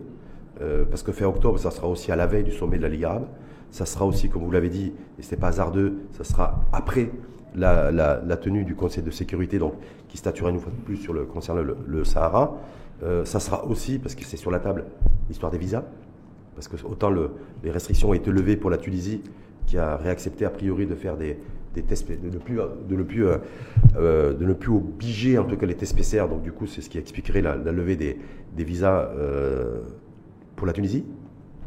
Euh, 0.62 0.84
Parce 0.84 1.04
que 1.04 1.14
fin 1.14 1.26
octobre, 1.26 1.58
ça 1.58 1.72
sera 1.72 1.88
aussi 1.88 2.12
à 2.12 2.18
la 2.18 2.28
veille 2.28 2.44
du 2.44 2.52
sommet 2.52 2.78
de 2.78 2.84
la 2.84 2.90
Ligue 2.90 3.06
arabe. 3.06 3.28
Ça 3.72 3.86
sera 3.86 4.06
aussi, 4.06 4.28
comme 4.30 4.44
vous 4.44 4.52
l'avez 4.52 4.70
dit, 4.70 4.92
et 5.18 5.22
ce 5.22 5.32
n'est 5.32 5.40
pas 5.40 5.48
hasardeux, 5.48 6.00
ça 6.12 6.26
sera 6.26 6.66
après 6.74 7.12
la, 7.56 8.38
tenue 8.38 8.66
du 8.66 8.76
Conseil 8.76 9.04
de 9.04 9.12
sécurité, 9.12 9.58
donc 9.58 9.74
qui 10.10 10.18
statuera 10.18 10.50
une 10.50 10.60
fois 10.60 10.72
de 10.72 10.84
plus 10.84 10.98
sur 10.98 11.14
le, 11.14 11.24
concernant 11.26 11.62
le 11.62 12.04
Sahara. 12.04 12.58
Euh, 13.04 13.24
ça 13.26 13.40
sera 13.40 13.66
aussi, 13.66 13.98
parce 14.00 14.16
que 14.16 14.24
c'est 14.26 14.38
sur 14.38 14.52
la 14.52 14.60
table, 14.60 14.86
l'histoire 15.30 15.52
des 15.52 15.58
visas. 15.58 15.84
Parce 16.56 16.68
que 16.68 16.76
autant 16.86 17.10
le- 17.10 17.32
les 17.64 17.72
restrictions 17.72 18.10
ont 18.10 18.14
été 18.14 18.32
levées 18.32 18.58
pour 18.58 18.70
la 18.70 18.78
Tunisie, 18.78 19.22
qui 19.66 19.78
a 19.78 19.96
réaccepté 19.98 20.46
a 20.46 20.50
priori 20.50 20.86
de 20.86 20.96
faire 20.96 21.16
des, 21.16 21.38
tests, 21.88 22.10
de 22.12 22.30
ne 22.30 22.38
plus, 22.40 22.58
de 22.90 22.96
ne 22.96 23.04
plus, 23.04 23.26
euh, 23.26 23.38
euh, 23.98 24.34
de 24.34 24.44
ne 24.46 24.54
plus 24.54 24.72
obliger 24.74 25.38
en 25.38 25.46
tout 25.46 25.56
cas 25.56 25.66
les 25.66 25.76
tests 25.76 25.96
PCR. 25.96 26.28
Donc 26.28 26.42
du 26.42 26.52
coup, 26.52 26.66
c'est 26.68 26.82
ce 26.82 26.90
qui 26.90 26.98
expliquerait 26.98 27.42
la, 27.42 27.56
levée 27.56 27.96
des, 27.96 28.18
visas 28.58 29.08
pour 30.56 30.68
la 30.68 30.74
Tunisie. 30.74 31.06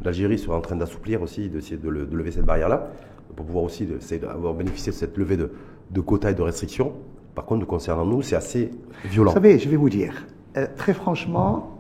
L'Algérie 0.05 0.39
sera 0.39 0.57
en 0.57 0.61
train 0.61 0.77
d'assouplir 0.77 1.23
aussi, 1.23 1.49
d'essayer 1.49 1.77
de, 1.77 1.89
le- 1.89 2.07
de 2.07 2.17
lever 2.17 2.33
cette 2.33 2.45
barrière-là, 2.45 2.91
pour 3.37 3.47
pouvoir 3.47 3.65
aussi 3.65 3.87
d'avoir 3.87 4.53
bénéficié 4.55 4.93
de 4.93 4.97
cette 4.97 5.17
levée 5.17 5.37
de, 5.37 5.51
de 5.91 6.01
quotas 6.01 6.33
et 6.33 6.35
de 6.35 6.43
restrictions. 6.43 6.93
Par 7.35 7.47
contre, 7.47 7.67
concernant 7.67 8.05
nous, 8.05 8.21
c'est 8.21 8.37
assez 8.37 8.71
violent. 9.07 9.31
Vous 9.31 9.37
savez, 9.37 9.59
je 9.59 9.69
vais 9.71 9.77
vous 9.77 9.89
dire, 9.89 10.27
euh, 10.57 10.67
très 10.77 10.93
franchement, 10.93 11.79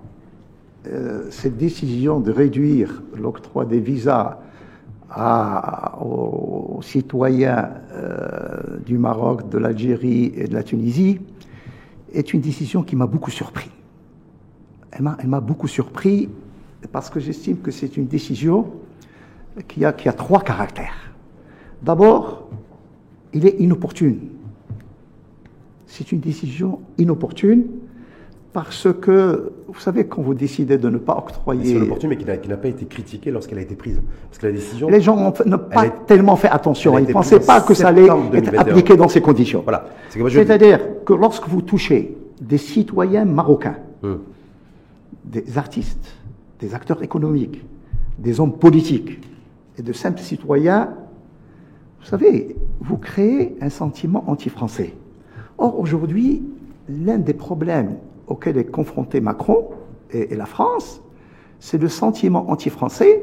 euh, 0.86 1.26
cette 1.30 1.58
décision 1.58 2.20
de 2.20 2.32
réduire 2.32 3.02
l'octroi 3.20 3.64
des 3.64 3.80
visas 3.80 4.38
aux, 6.00 6.80
citoyens 6.82 7.68
euh, 7.92 8.78
du 8.86 8.96
Maroc, 8.96 9.50
de 9.50 9.58
l'Algérie 9.58 10.32
et 10.34 10.48
de 10.48 10.54
la 10.54 10.62
Tunisie 10.62 11.20
est 12.14 12.32
une 12.32 12.40
décision 12.40 12.82
qui 12.82 12.96
m'a 12.96 13.06
beaucoup 13.06 13.30
surpris. 13.30 13.70
Elle 14.92 15.28
m'a, 15.28 15.40
beaucoup 15.40 15.68
surpris 15.68 16.30
parce 16.92 17.10
que 17.10 17.20
j'estime 17.20 17.58
que 17.58 17.70
c'est 17.70 17.96
une 17.96 18.06
décision 18.06 18.70
qui 19.68 19.84
a 19.84 19.92
trois 19.92 20.40
caractères. 20.40 21.12
D'abord, 21.82 22.48
il 23.32 23.46
est 23.46 23.60
inopportune. 23.60 24.18
C'est 25.86 26.12
une 26.12 26.20
décision 26.20 26.80
inopportune 26.98 27.66
parce 28.52 28.88
que, 29.00 29.52
vous 29.66 29.80
savez, 29.80 30.06
quand 30.06 30.20
vous 30.20 30.34
décidez 30.34 30.76
de 30.76 30.90
ne 30.90 30.98
pas 30.98 31.14
C'est 31.26 31.36
octroyer... 31.36 31.78
l'opportune, 31.78 32.10
mais 32.10 32.16
qui 32.18 32.24
n'a 32.26 32.36
qui 32.36 32.48
n'a 32.50 32.58
pas 32.58 32.68
été 32.68 32.84
critiquée 32.84 33.30
lorsqu'elle 33.30 33.58
a 33.58 33.62
été 33.62 33.74
prise. 33.74 34.00
Parce 34.28 34.38
que 34.38 34.46
la 34.46 34.52
décision. 34.52 34.88
Les 34.90 35.00
gens 35.00 35.16
n'ont 35.46 35.58
pas 35.58 35.86
est- 35.86 36.06
tellement 36.06 36.36
fait 36.36 36.48
attention. 36.48 36.98
Ils 36.98 37.08
ne 37.08 37.12
pensaient 37.12 37.40
pas 37.40 37.62
que 37.62 37.72
ça 37.72 37.88
allait 37.88 38.04
être 38.04 38.30
2021. 38.30 38.60
appliqué 38.60 38.96
dans 38.96 39.08
ces 39.08 39.22
conditions. 39.22 39.62
Voilà. 39.62 39.86
C'est 40.10 40.18
que 40.20 40.28
C'est-à-dire 40.28 40.80
que 41.06 41.14
lorsque 41.14 41.48
vous 41.48 41.62
touchez 41.62 42.16
des 42.40 42.58
citoyens 42.58 43.24
marocains, 43.24 43.76
Hum. 44.02 44.18
des 45.24 45.56
artistes, 45.56 46.16
des 46.60 46.74
acteurs 46.74 47.02
économiques, 47.02 47.64
des 48.18 48.38
hommes 48.40 48.52
politiques 48.58 49.20
et 49.78 49.82
de 49.82 49.92
simples 49.92 50.20
citoyens, 50.20 50.90
vous 52.00 52.06
savez, 52.06 52.56
vous 52.80 52.98
créez 52.98 53.56
un 53.60 53.70
sentiment 53.70 54.24
anti-français. 54.26 54.92
Or, 55.56 55.78
aujourd'hui, 55.78 56.42
l'un 56.88 57.18
des 57.18 57.32
problèmes 57.32 57.96
auxquels 58.32 58.58
est 58.58 58.64
confronté 58.64 59.20
Macron 59.20 59.68
et, 60.10 60.32
et 60.32 60.36
la 60.36 60.46
France, 60.46 61.02
c'est 61.60 61.80
le 61.80 61.88
sentiment 61.88 62.50
anti-français 62.50 63.22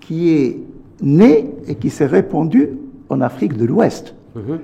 qui 0.00 0.30
est 0.30 0.58
né 1.02 1.50
et 1.66 1.74
qui 1.74 1.90
s'est 1.90 2.06
répandu 2.06 2.70
en 3.08 3.20
Afrique 3.20 3.56
de 3.56 3.64
l'Ouest. 3.64 4.14
Mhm. 4.36 4.60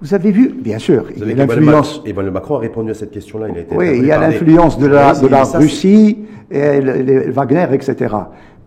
Vous 0.00 0.12
avez 0.12 0.30
vu, 0.30 0.50
bien 0.50 0.78
sûr, 0.78 1.06
il 1.16 1.26
y 1.26 1.32
a 1.32 1.34
l'influence. 1.34 2.02
Emmanuel 2.04 2.32
Macron 2.32 2.56
a 2.56 2.58
répondu 2.58 2.90
à 2.90 2.94
cette 2.94 3.10
question-là. 3.10 3.48
Il 3.48 3.56
a 3.56 3.60
été 3.60 3.74
oui, 3.74 3.98
il 3.98 4.04
y 4.04 4.12
a 4.12 4.18
l'influence 4.18 4.78
de 4.78 4.86
la, 4.86 5.14
de 5.18 5.26
la 5.26 5.44
Russie, 5.44 6.18
et 6.50 6.80
les, 6.80 7.30
Wagner, 7.30 7.66
etc. 7.72 8.14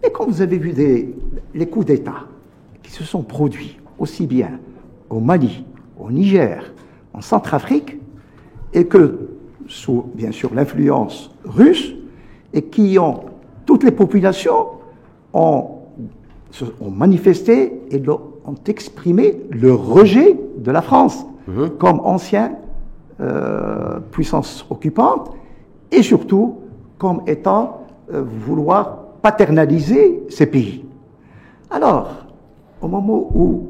Mais 0.01 0.09
quand 0.09 0.25
vous 0.25 0.41
avez 0.41 0.57
vu 0.57 0.73
des, 0.73 1.13
les 1.53 1.67
coups 1.67 1.85
d'État 1.85 2.25
qui 2.81 2.91
se 2.91 3.03
sont 3.03 3.21
produits 3.21 3.77
aussi 3.99 4.25
bien 4.25 4.59
au 5.09 5.19
Mali, 5.19 5.63
au 5.99 6.09
Niger, 6.09 6.73
en 7.13 7.21
Centrafrique, 7.21 7.97
et 8.73 8.85
que 8.85 9.29
sous, 9.67 10.05
bien 10.13 10.31
sûr, 10.31 10.53
l'influence 10.53 11.31
russe, 11.45 11.93
et 12.53 12.63
qui 12.63 12.97
ont, 12.99 13.21
toutes 13.65 13.83
les 13.83 13.91
populations 13.91 14.67
ont, 15.33 15.69
ont 16.81 16.91
manifesté 16.91 17.81
et 17.91 18.01
ont 18.09 18.55
exprimé 18.65 19.41
le 19.49 19.73
rejet 19.73 20.39
de 20.57 20.71
la 20.71 20.81
France 20.81 21.25
mhm. 21.47 21.71
comme 21.71 21.99
ancienne 21.99 22.55
euh, 23.19 23.99
puissance 24.11 24.65
occupante 24.69 25.31
et 25.91 26.01
surtout 26.01 26.59
comme 26.97 27.21
étant 27.27 27.85
euh, 28.13 28.23
vouloir 28.23 28.99
paternaliser 29.21 30.23
ces 30.29 30.45
pays. 30.45 30.85
Alors, 31.69 32.09
au 32.81 32.87
moment 32.87 33.29
où 33.33 33.67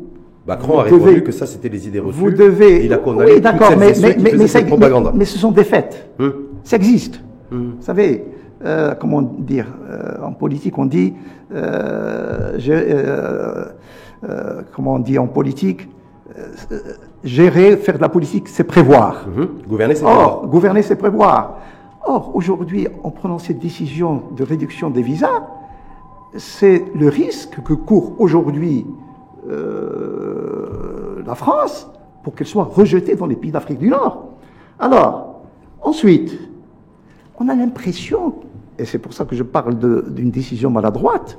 Macron 0.48 0.80
a 0.80 0.84
répondu 0.84 1.24
que 1.24 1.32
ça 1.34 1.46
c'était 1.46 1.70
des 1.70 1.88
idées 1.88 2.00
reçues. 2.00 2.18
Vous 2.20 2.32
devez. 2.32 2.86
Il 2.86 2.94
a 2.94 2.98
condamné 2.98 3.34
oui, 3.34 3.42
d'accord, 3.42 3.72
mais, 3.78 3.94
mais, 4.02 4.16
mais, 4.18 4.32
mais, 5.14 5.26
ce 5.26 5.38
sont 5.38 5.52
des 5.52 5.66
faits. 5.66 6.08
Hum. 6.20 6.34
Ça 6.64 6.78
existe. 6.78 7.20
Hum. 7.52 7.74
Vous 7.78 7.84
savez, 7.84 8.24
euh, 8.64 8.96
comment 8.96 9.22
dire, 9.22 9.68
euh, 9.90 10.24
en 10.24 10.32
politique 10.32 10.78
on 10.78 10.86
dit, 10.86 11.14
euh, 11.54 12.58
comment 14.74 14.94
on 14.96 15.00
dit 15.00 15.20
en 15.20 15.28
politique, 15.28 15.90
gérer, 17.24 17.76
faire 17.78 17.98
de 17.98 18.02
la 18.02 18.10
politique, 18.10 18.48
c'est 18.48 18.64
prévoir. 18.64 19.26
Hum. 19.28 19.50
Gouverner, 19.68 19.96
c'est 19.96 20.06
prévoir. 20.06 20.48
Gouverner, 20.48 20.82
c'est 20.82 20.96
prévoir. 20.96 21.58
Or, 22.06 22.32
aujourd'hui, 22.36 22.88
en 23.04 23.12
prenant 23.12 23.38
cette 23.38 23.60
décision 23.60 24.24
de 24.32 24.44
réduction 24.44 24.90
des 24.90 25.02
visas, 25.02 25.44
c'est 26.38 26.86
le 26.96 27.10
risque 27.10 27.62
que 27.64 27.74
court 27.74 28.14
aujourd'hui 28.20 28.86
euh, 29.50 31.24
la 31.26 31.36
France 31.36 31.90
pour 32.24 32.36
qu'elle 32.36 32.48
soit 32.48 32.66
rejetée 32.66 33.16
dans 33.16 33.26
les 33.26 33.36
pays 33.36 33.52
d'Afrique 33.52 33.80
du 33.80 33.90
Nord. 33.90 34.30
Alors, 34.80 35.42
ensuite, 35.82 36.38
on 37.40 37.48
a 37.50 37.56
l'impression, 37.56 38.36
et 38.78 38.86
c'est 38.86 39.00
pour 39.00 39.14
ça 39.14 39.26
que 39.26 39.36
je 39.36 39.44
parle 39.44 39.78
d'une 40.14 40.32
décision 40.32 40.70
maladroite, 40.70 41.38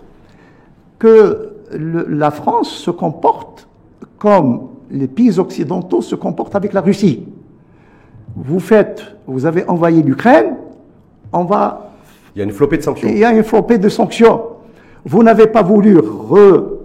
que 0.99 1.55
la 1.71 2.31
France 2.31 2.71
se 2.71 2.91
comporte 2.91 3.69
comme 4.19 4.69
les 4.91 5.07
pays 5.07 5.39
occidentaux 5.39 6.01
se 6.01 6.15
comportent 6.15 6.57
avec 6.57 6.73
la 6.73 6.81
Russie. 6.81 7.27
Vous 8.35 8.61
faites, 8.61 9.17
vous 9.27 9.47
avez 9.47 9.69
envoyé 9.69 10.03
l'Ukraine, 10.03 10.57
on 11.33 11.45
va. 11.45 11.91
Il 12.35 12.39
y 12.39 12.43
a 12.43 12.45
une 12.45 12.53
flopée 12.53 12.79
de 12.79 12.83
sanctions. 12.83 13.09
Il 13.09 13.19
y 13.19 13.25
a 13.25 13.33
une 13.33 13.43
flopée 13.43 13.79
de 13.79 13.89
sanctions. 13.89 14.43
Vous 15.05 15.23
n'avez 15.23 15.47
pas 15.47 15.63
voulu 15.63 15.99
re, 15.99 16.78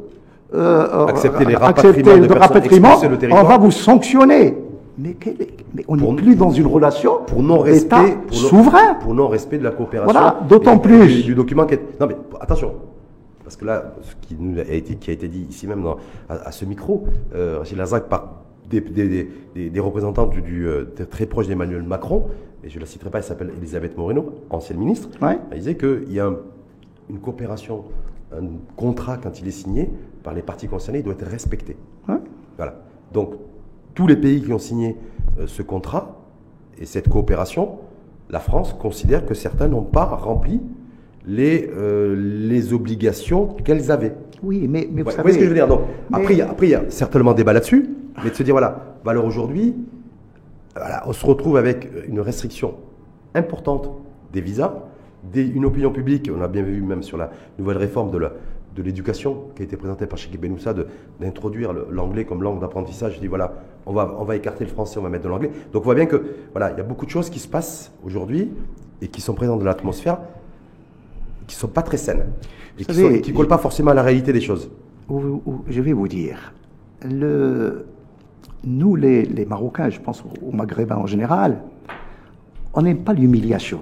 euh, 0.53 1.07
accepter 1.07 1.45
les 1.45 1.55
rapatriements, 1.55 2.99
de 2.99 3.31
on 3.31 3.43
va 3.43 3.57
vous 3.57 3.71
sanctionner. 3.71 4.57
Mais, 4.97 5.17
on 5.87 5.95
n'est 5.97 6.13
plus 6.13 6.35
dans 6.35 6.51
une 6.51 6.67
relation 6.67 7.21
pour 7.25 7.41
non 7.41 7.57
respect 7.59 8.17
souverain. 8.29 8.95
Pour 8.95 9.15
non 9.15 9.27
respect 9.27 9.57
de 9.57 9.63
la 9.63 9.71
coopération. 9.71 10.11
Voilà, 10.11 10.39
d'autant 10.47 10.77
plus. 10.77 11.23
Du, 11.23 11.33
document 11.33 11.65
qui 11.65 11.75
est. 11.75 11.99
Non 11.99 12.05
mais 12.05 12.15
attention, 12.39 12.73
parce 13.43 13.55
que 13.55 13.65
là, 13.65 13.95
ce 14.01 14.27
qui, 14.27 14.35
nous 14.39 14.59
a, 14.59 14.63
été, 14.63 14.95
qui 14.95 15.09
a 15.09 15.13
été 15.13 15.27
dit 15.27 15.47
ici 15.49 15.65
même 15.65 15.81
dans, 15.81 15.97
à, 16.29 16.51
ce 16.51 16.65
micro, 16.65 17.07
euh, 17.33 17.57
Rachid 17.59 17.77
Lazac, 17.77 18.07
par 18.07 18.43
des, 18.69 18.81
des, 18.81 19.69
des, 19.69 19.79
représentants 19.79 20.27
du, 20.27 20.67
euh, 20.67 20.85
très 21.09 21.25
proches 21.25 21.47
d'Emmanuel 21.47 21.83
Macron, 21.83 22.25
et 22.63 22.69
je 22.69 22.75
ne 22.75 22.81
la 22.81 22.85
citerai 22.85 23.09
pas, 23.09 23.17
elle 23.17 23.23
s'appelle 23.23 23.51
Elisabeth 23.57 23.97
Moreno, 23.97 24.33
ancienne 24.49 24.79
ministre, 24.79 25.09
elle 25.51 25.57
disait 25.57 25.75
qu'il 25.75 26.11
y 26.13 26.19
a 26.19 26.31
une 27.09 27.19
coopération, 27.19 27.83
un 28.31 28.45
contrat 28.75 29.17
quand 29.17 29.39
il 29.41 29.47
est 29.47 29.51
signé, 29.51 29.89
par 30.23 30.33
les 30.33 30.41
parties 30.41 30.67
concernées, 30.67 30.99
il 30.99 31.03
doit 31.03 31.13
être 31.13 31.25
respecté. 31.27 31.75
Voilà. 32.57 32.81
Donc, 33.11 33.35
tous 33.93 34.07
les 34.07 34.15
pays 34.15 34.41
qui 34.41 34.53
ont 34.53 34.59
signé 34.59 34.97
euh, 35.39 35.47
ce 35.47 35.61
contrat 35.61 36.23
et 36.77 36.85
cette 36.85 37.09
coopération, 37.09 37.79
la 38.29 38.39
France 38.39 38.73
considère 38.73 39.25
que 39.25 39.33
certains 39.33 39.67
n'ont 39.67 39.83
pas 39.83 40.05
rempli 40.05 40.61
les, 41.25 41.69
euh, 41.75 42.15
les 42.15 42.73
obligations 42.73 43.47
qu'elles 43.47 43.91
avaient. 43.91 44.15
Oui, 44.41 44.67
mais, 44.67 44.87
mais 44.91 45.03
vous 45.03 45.11
savez... 45.11 45.33
ce 45.33 45.37
que 45.37 45.43
je 45.43 45.49
veux 45.49 45.55
dire? 45.55 45.67
Donc, 45.67 45.81
après, 46.11 46.33
il 46.33 46.69
y 46.69 46.75
a 46.75 46.83
certainement 46.89 47.33
débat 47.33 47.53
là-dessus, 47.53 47.89
mais 48.23 48.29
de 48.29 48.35
se 48.35 48.43
dire, 48.43 48.53
voilà, 48.53 48.97
bah 49.03 49.11
alors 49.11 49.25
aujourd'hui, 49.25 49.75
voilà, 50.75 51.03
on 51.05 51.13
se 51.13 51.25
retrouve 51.25 51.57
avec 51.57 51.89
une 52.07 52.19
restriction 52.19 52.75
importante 53.35 53.91
des 54.31 54.41
visas, 54.41 54.73
une 55.35 55.65
opinion 55.65 55.91
publique, 55.91 56.29
on 56.35 56.41
a 56.41 56.47
bien 56.47 56.63
vu 56.63 56.81
même 56.81 57.03
sur 57.03 57.17
la 57.17 57.31
nouvelle 57.57 57.77
réforme 57.77 58.11
de 58.11 58.17
la, 58.17 58.33
de 58.75 58.81
l'éducation 58.81 59.49
qui 59.55 59.61
a 59.61 59.65
été 59.65 59.77
présentée 59.77 60.07
par 60.07 60.17
Cheikh 60.17 60.39
Benoussa 60.39 60.73
d'introduire 61.19 61.73
l'anglais 61.73 62.25
comme 62.25 62.41
langue 62.41 62.59
d'apprentissage. 62.59 63.15
Je 63.15 63.19
dis 63.19 63.27
voilà, 63.27 63.53
on 63.85 63.93
va, 63.93 64.15
on 64.19 64.23
va 64.23 64.35
écarter 64.35 64.63
le 64.63 64.69
français, 64.69 64.99
on 64.99 65.03
va 65.03 65.09
mettre 65.09 65.23
de 65.23 65.29
l'anglais. 65.29 65.51
Donc 65.71 65.83
on 65.83 65.85
voit 65.85 65.95
bien 65.95 66.05
que 66.05 66.23
voilà, 66.51 66.71
il 66.71 66.77
y 66.77 66.81
a 66.81 66.83
beaucoup 66.83 67.05
de 67.05 67.11
choses 67.11 67.29
qui 67.29 67.39
se 67.39 67.47
passent 67.47 67.91
aujourd'hui 68.03 68.51
et 69.01 69.07
qui 69.07 69.21
sont 69.21 69.33
présentes 69.33 69.59
dans 69.59 69.65
l'atmosphère 69.65 70.19
qui 71.47 71.55
ne 71.55 71.59
sont 71.59 71.67
pas 71.67 71.81
très 71.81 71.97
saines 71.97 72.25
et 72.79 72.85
qui 72.85 73.31
ne 73.31 73.35
collent 73.35 73.47
pas 73.47 73.57
forcément 73.57 73.91
à 73.91 73.93
la 73.93 74.03
réalité 74.03 74.33
des 74.33 74.41
choses. 74.41 74.69
Je 75.67 75.81
vais 75.81 75.93
vous 75.93 76.07
dire, 76.07 76.53
le, 77.03 77.85
nous 78.63 78.95
les, 78.95 79.23
les 79.23 79.45
Marocains, 79.45 79.89
je 79.89 79.99
pense 79.99 80.23
aux 80.41 80.51
Maghrébins 80.51 80.95
en 80.95 81.05
général, 81.05 81.61
on 82.73 82.81
n'aime 82.81 83.03
pas 83.03 83.13
l'humiliation. 83.13 83.81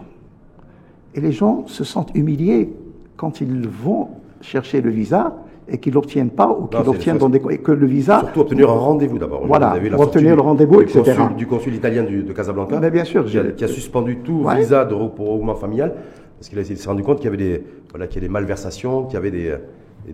Et 1.13 1.21
les 1.21 1.31
gens 1.31 1.67
se 1.67 1.83
sentent 1.83 2.11
humiliés 2.15 2.73
quand 3.15 3.41
ils 3.41 3.67
vont 3.67 4.09
chercher 4.41 4.81
le 4.81 4.89
visa 4.89 5.35
et 5.67 5.77
qu'ils 5.77 5.93
l'obtiennent 5.93 6.31
pas 6.31 6.49
ou 6.49 6.67
qu'ils 6.67 6.83
l'obtiennent 6.85 7.17
dans 7.17 7.29
des 7.29 7.41
et 7.49 7.59
que 7.59 7.71
le 7.71 7.85
visa 7.85 8.19
surtout 8.19 8.41
obtenir 8.41 8.69
un 8.69 8.75
rendez-vous 8.75 9.17
d'abord. 9.17 9.45
Voilà, 9.45 9.75
obtenir 9.97 10.35
le 10.35 10.41
rendez-vous, 10.41 10.81
etc. 10.81 11.13
du 11.37 11.47
consul 11.47 11.73
italien 11.75 12.03
de 12.03 12.33
Casablanca, 12.33 12.79
Mais 12.79 12.91
bien 12.91 13.05
sûr, 13.05 13.25
qui, 13.25 13.63
a, 13.63 13.67
suspendu 13.67 14.17
tout 14.17 14.45
visa 14.55 14.85
de 14.85 14.93
regroupement 14.93 15.55
familial 15.55 15.93
parce 16.37 16.49
qu'il 16.49 16.77
s'est 16.77 16.89
rendu 16.89 17.03
compte 17.03 17.17
qu'il 17.17 17.25
y 17.25 17.27
avait 17.27 17.37
des 17.37 17.63
voilà 17.91 18.07
qu'il 18.07 18.21
y 18.21 18.25
a 18.25 18.27
des 18.27 18.31
malversations, 18.31 19.03
qu'il 19.05 19.13
y 19.13 19.17
avait 19.17 19.31
des 19.31 19.53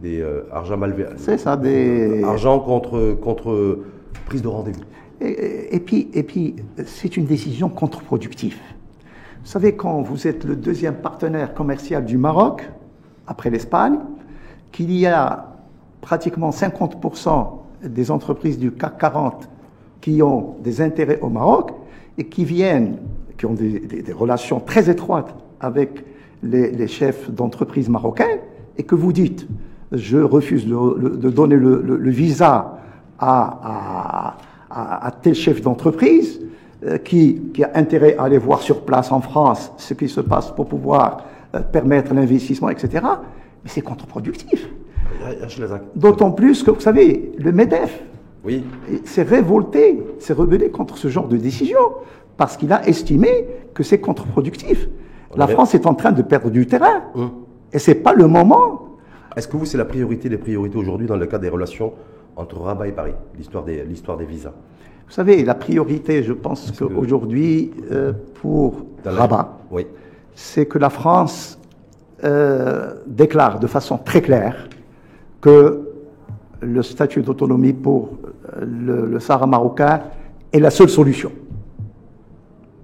des 0.01 0.21
euh, 0.21 0.43
argent 0.51 0.77
malversés. 0.77 1.15
C'est 1.17 1.37
ça, 1.37 1.55
des 1.55 2.23
argent 2.23 2.59
contre 2.59 3.13
contre 3.13 3.79
prise 4.25 4.41
de 4.41 4.47
rendez-vous. 4.49 4.81
Et, 5.21 5.75
et, 5.75 5.79
puis 5.79 6.09
et 6.13 6.23
puis 6.23 6.55
c'est 6.85 7.17
une 7.17 7.25
décision 7.25 7.69
contre-productive. 7.69 8.57
Vous 9.41 9.51
savez 9.53 9.75
quand 9.75 10.01
vous 10.01 10.27
êtes 10.27 10.43
le 10.43 10.55
deuxième 10.55 10.95
partenaire 10.95 11.53
commercial 11.53 12.03
du 12.03 12.17
Maroc 12.17 12.69
après 13.25 13.49
l'Espagne, 13.49 13.97
qu'il 14.71 14.91
y 14.91 15.05
a 15.05 15.47
pratiquement 16.01 16.51
50% 16.51 17.47
des 17.83 18.11
entreprises 18.11 18.57
du 18.57 18.71
CAC 18.71 18.97
40 18.97 19.49
qui 20.01 20.21
ont 20.21 20.55
des 20.63 20.81
intérêts 20.81 21.19
au 21.21 21.29
Maroc 21.29 21.71
et 22.17 22.25
qui 22.25 22.45
viennent, 22.45 22.97
qui 23.37 23.45
ont 23.45 23.53
des, 23.53 23.81
relations 24.13 24.59
très 24.59 24.89
étroites 24.89 25.35
avec 25.59 26.03
les, 26.43 26.87
chefs 26.87 27.29
d'entreprise 27.29 27.89
marocains, 27.89 28.37
et 28.77 28.83
que 28.83 28.95
vous 28.95 29.11
dites, 29.11 29.47
je 29.91 30.17
refuse 30.17 30.67
de 30.67 31.29
donner 31.29 31.55
le, 31.55 32.09
visa 32.09 32.79
à, 33.19 34.37
tel 35.21 35.35
chef 35.35 35.61
d'entreprise 35.61 36.39
euh, 36.85 36.97
qui, 36.99 37.41
qui, 37.53 37.63
a 37.63 37.71
intérêt 37.73 38.15
à 38.17 38.23
aller 38.23 38.37
voir 38.37 38.61
sur 38.61 38.81
place 38.81 39.11
en 39.11 39.19
France 39.19 39.71
ce 39.77 39.95
qui 39.95 40.07
se 40.07 40.21
passe 40.21 40.51
pour 40.51 40.67
pouvoir 40.67 41.23
euh, 41.55 41.59
permettre 41.61 42.13
l'investissement, 42.13 42.69
etc. 42.69 43.03
Mais 43.67 43.73
c'est 43.73 43.81
contre-productif. 43.81 44.69
D'autant 45.93 46.31
plus 46.31 46.63
que, 46.63 46.71
vous 46.71 46.79
savez, 46.79 47.33
le 47.37 47.51
MEDEF 47.51 48.01
oui. 48.45 48.63
s'est 49.03 49.23
révolté, 49.23 50.01
s'est 50.19 50.31
rebellé 50.31 50.71
contre 50.71 50.97
ce 50.97 51.09
genre 51.09 51.27
de 51.27 51.35
décision, 51.35 51.79
parce 52.37 52.55
qu'il 52.55 52.71
a 52.71 52.87
estimé 52.87 53.27
que 53.73 53.83
c'est 53.83 53.99
contre-productif. 53.99 54.87
La 55.35 55.47
France 55.47 55.75
est 55.75 55.85
en 55.85 55.95
train 55.95 56.13
de 56.13 56.21
perdre 56.21 56.49
du 56.49 56.65
terrain, 56.65 57.03
hum. 57.13 57.31
et 57.73 57.79
ce 57.79 57.91
n'est 57.91 57.97
pas 57.97 58.13
le 58.13 58.27
moment. 58.27 58.99
Est-ce 59.35 59.49
que 59.49 59.57
vous, 59.57 59.65
c'est 59.65 59.77
la 59.77 59.83
priorité 59.83 60.29
des 60.29 60.37
priorités 60.37 60.77
aujourd'hui 60.77 61.07
dans 61.07 61.17
le 61.17 61.25
cadre 61.25 61.41
des 61.41 61.49
relations 61.49 61.91
entre 62.37 62.61
Rabat 62.61 62.87
et 62.87 62.93
Paris, 62.93 63.15
l'histoire 63.37 63.65
des, 63.65 63.83
des 63.83 64.25
visas? 64.25 64.53
Vous 65.07 65.13
savez, 65.13 65.43
la 65.43 65.55
priorité, 65.55 66.23
je 66.23 66.31
pense 66.31 66.71
qu'aujourd'hui, 66.71 67.71
euh, 67.91 68.13
pour 68.35 68.85
Rabat, 69.03 69.57
oui. 69.71 69.87
c'est 70.35 70.67
que 70.67 70.77
la 70.77 70.89
France 70.89 71.59
euh, 72.23 72.93
déclare 73.05 73.59
de 73.59 73.67
façon 73.67 73.97
très 73.97 74.21
claire 74.21 74.67
que 75.41 75.87
le 76.61 76.81
statut 76.81 77.21
d'autonomie 77.21 77.73
pour 77.73 78.17
euh, 78.61 79.05
le, 79.11 79.19
Sahara 79.19 79.45
marocain 79.45 80.01
est 80.51 80.59
la 80.59 80.69
seule 80.71 80.89
solution. 80.89 81.31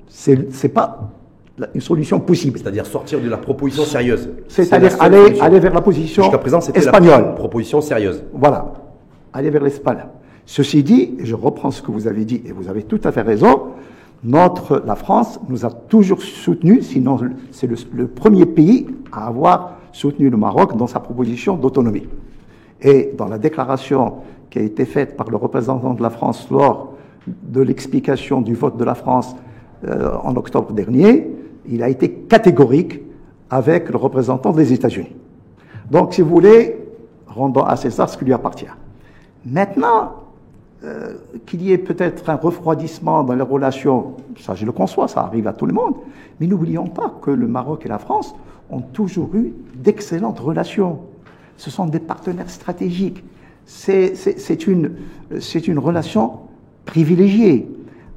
C'est 0.07 0.37
n'est 0.63 0.69
pas 0.69 1.11
une 1.73 1.81
solution 1.81 2.19
possible. 2.19 2.59
C'est-à-dire 2.59 2.85
sortir 2.85 3.19
de 3.19 3.29
la 3.29 3.37
proposition 3.37 3.85
sérieuse. 3.85 4.29
C'est-à-dire 4.47 5.01
aller, 5.01 5.39
aller 5.39 5.59
vers 5.59 5.73
la 5.73 5.81
position 5.81 6.23
Jusqu'à 6.23 6.37
présent, 6.37 6.61
c'était 6.61 6.79
espagnole. 6.79 7.35
proposition 7.35 7.81
sérieuse. 7.81 8.23
Voilà. 8.33 8.73
Aller 9.33 9.49
vers 9.49 9.63
l'Espagne. 9.63 10.05
Ceci 10.45 10.83
dit, 10.83 11.15
je 11.19 11.35
reprends 11.35 11.71
ce 11.71 11.81
que 11.81 11.91
vous 11.91 12.07
avez 12.07 12.25
dit, 12.25 12.41
et 12.45 12.51
vous 12.51 12.69
avez 12.69 12.83
tout 12.83 12.99
à 13.03 13.11
fait 13.11 13.21
raison, 13.21 13.67
notre, 14.23 14.81
la 14.85 14.95
France 14.95 15.39
nous 15.49 15.65
a 15.65 15.69
toujours 15.69 16.21
soutenu, 16.21 16.81
sinon 16.81 17.19
c'est 17.51 17.67
le, 17.67 18.07
premier 18.07 18.45
pays 18.45 18.87
à 19.11 19.27
avoir 19.27 19.73
soutenu 19.91 20.29
le 20.29 20.37
Maroc 20.37 20.77
dans 20.77 20.87
sa 20.87 20.99
proposition 20.99 21.57
d'autonomie. 21.57 22.07
Et 22.81 23.11
dans 23.17 23.27
la 23.27 23.37
déclaration 23.37 24.15
qui 24.49 24.59
a 24.59 24.61
été 24.61 24.85
faite 24.85 25.17
par 25.17 25.29
le 25.29 25.35
représentant 25.35 25.93
de 25.93 26.01
la 26.01 26.09
France 26.09 26.47
lors 26.49 26.93
de 27.27 27.61
l'explication 27.61 28.41
du 28.41 28.53
vote 28.53 28.77
de 28.77 28.83
la 28.83 28.95
France 28.95 29.35
euh, 29.87 30.15
en 30.23 30.35
octobre 30.35 30.71
dernier, 30.71 31.29
il 31.67 31.83
a 31.83 31.89
été 31.89 32.11
catégorique 32.11 33.01
avec 33.49 33.89
le 33.89 33.97
représentant 33.97 34.51
des 34.51 34.73
États-Unis. 34.73 35.15
Donc, 35.89 36.13
si 36.13 36.21
vous 36.21 36.29
voulez, 36.29 36.77
rendons 37.27 37.63
à 37.63 37.75
César 37.75 38.09
ce 38.09 38.17
qui 38.17 38.25
lui 38.25 38.33
appartient. 38.33 38.65
Maintenant, 39.45 40.22
euh, 40.83 41.13
qu'il 41.45 41.61
y 41.61 41.71
ait 41.71 41.77
peut-être 41.77 42.29
un 42.29 42.35
refroidissement 42.35 43.23
dans 43.23 43.33
les 43.33 43.41
relations, 43.41 44.15
ça 44.39 44.53
je 44.53 44.65
le 44.65 44.73
conçois, 44.73 45.07
ça 45.07 45.21
arrive 45.21 45.47
à 45.47 45.53
tout 45.53 45.65
le 45.65 45.73
monde, 45.73 45.95
mais 46.39 46.47
n'oublions 46.47 46.87
pas 46.87 47.13
que 47.21 47.31
le 47.31 47.47
Maroc 47.47 47.85
et 47.85 47.89
la 47.89 47.99
France 47.99 48.35
ont 48.69 48.81
toujours 48.81 49.33
eu 49.33 49.53
d'excellentes 49.75 50.39
relations. 50.39 50.99
Ce 51.57 51.69
sont 51.69 51.85
des 51.85 51.99
partenaires 51.99 52.49
stratégiques. 52.49 53.23
C'est 53.65 54.67
une, 54.67 54.97
une 55.67 55.79
relation 55.79 56.39
privilégiée. 56.85 57.69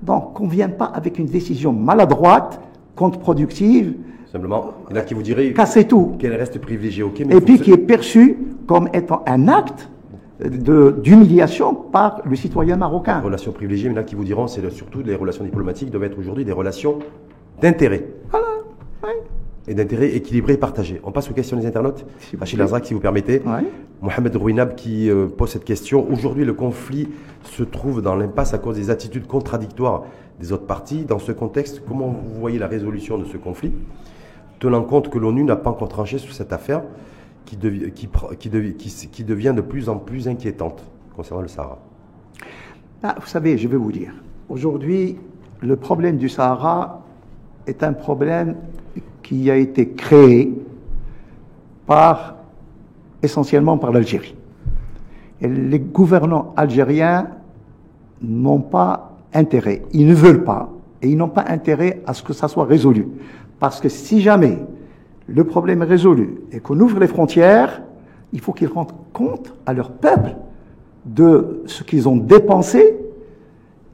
Donc, 0.02 0.34
qu'on 0.34 0.46
ne 0.46 0.50
vienne 0.50 0.72
pas 0.72 0.86
avec 0.86 1.18
une 1.20 1.26
décision 1.26 1.72
maladroite, 1.72 2.60
contre-productive. 2.96 3.94
Simplement, 4.32 4.72
il 4.90 4.96
y 4.96 4.98
en 4.98 5.02
a 5.02 5.04
qui 5.04 5.14
vous 5.14 5.22
diraient 5.22 5.52
casser 5.52 5.86
tout. 5.86 6.16
qu'elle 6.18 6.34
reste 6.34 6.58
privilégiée. 6.60 7.04
et 7.30 7.40
puis 7.40 7.60
qui 7.60 7.70
est 7.70 7.76
perçue 7.76 8.36
comme 8.66 8.88
étant 8.92 9.22
un 9.26 9.46
acte 9.46 9.88
d'humiliation 10.40 11.74
par 11.74 12.20
le 12.24 12.36
citoyen 12.36 12.76
marocain. 12.76 13.20
Relations 13.20 13.52
privilégiées, 13.52 13.88
mais 13.88 13.94
là 13.94 14.02
qui 14.02 14.14
vous 14.14 14.24
diront, 14.24 14.46
c'est 14.46 14.68
surtout 14.70 15.02
les 15.02 15.14
relations 15.14 15.44
diplomatiques 15.44 15.90
doivent 15.90 16.04
être 16.04 16.18
aujourd'hui 16.18 16.44
des 16.44 16.52
relations 16.52 16.98
d'intérêt. 17.60 18.06
Voilà, 18.30 18.46
oui. 19.02 19.10
Et 19.68 19.74
d'intérêt 19.74 20.14
équilibré 20.14 20.54
et 20.54 20.58
partagé. 20.58 21.00
On 21.04 21.10
passe 21.10 21.30
aux 21.30 21.34
questions 21.34 21.56
des 21.56 21.66
internautes. 21.66 22.04
Achille 22.40 22.60
Azrak, 22.60 22.86
si 22.86 22.94
vous 22.94 23.00
permettez. 23.00 23.42
Mohamed 24.02 24.36
Rouinab 24.36 24.74
qui 24.74 25.10
euh, 25.10 25.26
pose 25.26 25.50
cette 25.50 25.64
question. 25.64 26.06
Aujourd'hui, 26.12 26.44
le 26.44 26.52
conflit 26.52 27.08
se 27.44 27.62
trouve 27.62 28.02
dans 28.02 28.14
l'impasse 28.14 28.52
à 28.52 28.58
cause 28.58 28.76
des 28.76 28.90
attitudes 28.90 29.26
contradictoires 29.26 30.04
des 30.38 30.52
autres 30.52 30.66
parties. 30.66 31.04
Dans 31.04 31.18
ce 31.18 31.32
contexte, 31.32 31.82
comment 31.88 32.08
vous 32.08 32.38
voyez 32.38 32.58
la 32.58 32.66
résolution 32.66 33.16
de 33.16 33.24
ce 33.24 33.38
conflit 33.38 33.72
Tenant 34.58 34.82
compte 34.82 35.08
que 35.08 35.18
l'ONU 35.18 35.44
n'a 35.44 35.56
pas 35.56 35.70
encore 35.70 35.88
tranché 35.88 36.18
sur 36.18 36.32
cette 36.32 36.52
affaire, 36.52 36.82
qui, 37.46 37.56
qui, 37.56 39.24
devient 39.24 39.54
de 39.56 39.60
plus 39.60 39.88
en 39.88 39.96
plus 39.96 40.28
inquiétante 40.28 40.84
concernant 41.14 41.42
le 41.42 41.48
Sahara 41.48 41.78
ah, 43.02 43.14
Vous 43.20 43.26
savez, 43.26 43.56
je 43.56 43.68
vais 43.68 43.76
vous 43.76 43.92
dire, 43.92 44.12
aujourd'hui, 44.48 45.16
le 45.60 45.76
problème 45.76 46.18
du 46.18 46.28
Sahara 46.28 47.02
est 47.66 47.82
un 47.82 47.92
problème 47.92 48.56
qui 49.22 49.50
a 49.50 49.56
été 49.56 49.90
créé 49.90 50.52
par, 51.86 52.36
essentiellement 53.22 53.78
par 53.78 53.92
l'Algérie. 53.92 54.34
Et 55.40 55.48
les 55.48 55.78
gouvernants 55.78 56.52
algériens 56.56 57.28
n'ont 58.22 58.60
pas 58.60 59.16
intérêt, 59.32 59.82
ils 59.92 60.06
ne 60.06 60.14
veulent 60.14 60.44
pas, 60.44 60.70
et 61.02 61.08
ils 61.08 61.16
n'ont 61.16 61.28
pas 61.28 61.44
intérêt 61.48 62.02
à 62.06 62.14
ce 62.14 62.22
que 62.22 62.32
ça 62.32 62.48
soit 62.48 62.64
résolu. 62.64 63.06
Parce 63.58 63.80
que 63.80 63.88
si 63.88 64.20
jamais 64.20 64.58
le 65.28 65.44
problème 65.44 65.82
est 65.82 65.86
résolu 65.86 66.40
et 66.52 66.60
qu'on 66.60 66.78
ouvre 66.80 67.00
les 67.00 67.06
frontières, 67.06 67.82
il 68.32 68.40
faut 68.40 68.52
qu'ils 68.52 68.68
rendent 68.68 68.92
compte 69.12 69.52
à 69.66 69.72
leur 69.72 69.90
peuple 69.90 70.36
de 71.04 71.62
ce 71.66 71.82
qu'ils 71.82 72.08
ont 72.08 72.16
dépensé 72.16 72.96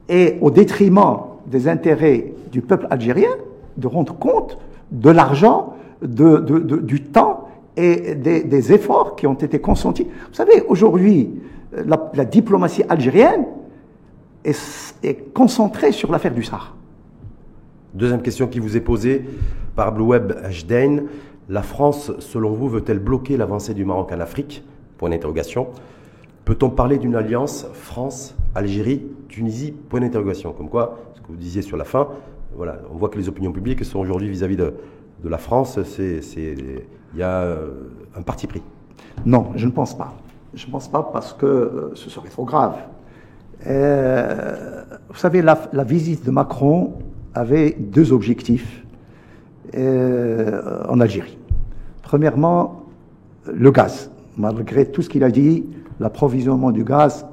et 0.09 0.37
au 0.41 0.51
détriment 0.51 1.17
des 1.47 1.67
intérêts 1.67 2.33
du 2.51 2.61
peuple 2.61 2.87
algérien, 2.89 3.29
de 3.77 3.87
rendre 3.87 4.13
compte 4.15 4.57
de 4.91 5.09
l'argent, 5.09 5.75
du 6.01 7.03
temps 7.03 7.47
et 7.77 8.15
des, 8.15 8.73
efforts 8.73 9.15
qui 9.15 9.25
ont 9.25 9.33
été 9.33 9.59
consentis. 9.59 10.03
Vous 10.03 10.33
savez, 10.33 10.63
aujourd'hui, 10.67 11.31
la, 11.85 12.25
diplomatie 12.25 12.83
algérienne 12.87 13.45
est, 14.43 14.95
est 15.03 15.33
concentrée 15.33 15.91
sur 15.91 16.11
l'affaire 16.11 16.33
du 16.33 16.43
Sahara. 16.43 16.73
Deuxième 17.93 18.23
question 18.23 18.47
qui 18.47 18.57
vous 18.57 18.75
est 18.75 18.81
posée 18.81 19.23
par 19.75 19.91
Blue 19.91 20.05
Web. 20.05 20.33
La 21.47 21.61
France, 21.61 22.11
selon 22.17 22.51
vous, 22.51 22.67
veut-elle 22.67 22.97
bloquer 22.97 23.37
l'avancée 23.37 23.75
du 23.75 23.85
Maroc 23.85 24.11
en 24.11 24.19
Afrique 24.19 24.63
Point 24.97 25.11
d'interrogation. 25.11 25.67
Peut-on 26.43 26.71
parler 26.71 26.97
d'une 26.97 27.15
alliance 27.15 27.67
France, 27.73 28.35
Algérie, 28.55 29.03
Tunisie? 29.27 29.73
Point 29.73 29.99
d'interrogation. 29.99 30.53
Comme 30.53 30.69
quoi, 30.69 30.97
ce 31.13 31.21
que 31.21 31.27
vous 31.27 31.35
disiez 31.35 31.61
sur 31.61 31.77
la 31.77 31.83
fin, 31.83 32.07
voilà, 32.55 32.79
on 32.91 32.97
voit 32.97 33.09
que 33.09 33.17
les 33.19 33.29
opinions 33.29 33.51
publiques 33.51 33.85
sont 33.85 33.99
aujourd'hui 33.99 34.27
vis-à-vis 34.27 34.57
de, 34.57 34.73
la 35.23 35.37
France, 35.37 35.77
il 35.99 36.81
y 37.15 37.21
a 37.21 37.41
euh, 37.41 37.69
un 38.15 38.23
parti 38.23 38.47
pris. 38.47 38.63
Non, 39.23 39.51
je 39.55 39.67
ne 39.67 39.71
pense 39.71 39.95
pas. 39.95 40.15
Je 40.55 40.65
ne 40.65 40.71
pense 40.71 40.87
pas 40.87 41.03
parce 41.13 41.33
que 41.33 41.45
euh, 41.45 41.91
ce 41.93 42.09
serait 42.09 42.29
trop 42.29 42.43
grave. 42.43 42.75
Euh, 43.67 44.83
vous 45.09 45.15
savez, 45.15 45.43
la 45.43 45.83
visite 45.83 46.25
de 46.25 46.31
Macron 46.31 46.93
avait 47.33 47.75
deux 47.79 48.11
objectifs 48.11 48.83
euh, 49.75 50.83
en 50.87 50.99
Algérie. 50.99 51.37
Premièrement, 52.01 52.85
le 53.51 53.71
gaz. 53.71 54.11
Malgré 54.37 54.85
tout 54.85 55.01
ce 55.01 55.09
qu'il 55.09 55.23
a 55.23 55.31
dit, 55.31 55.65
l'approvisionnement 55.99 56.71
du 56.71 56.83
gaz 56.83 57.25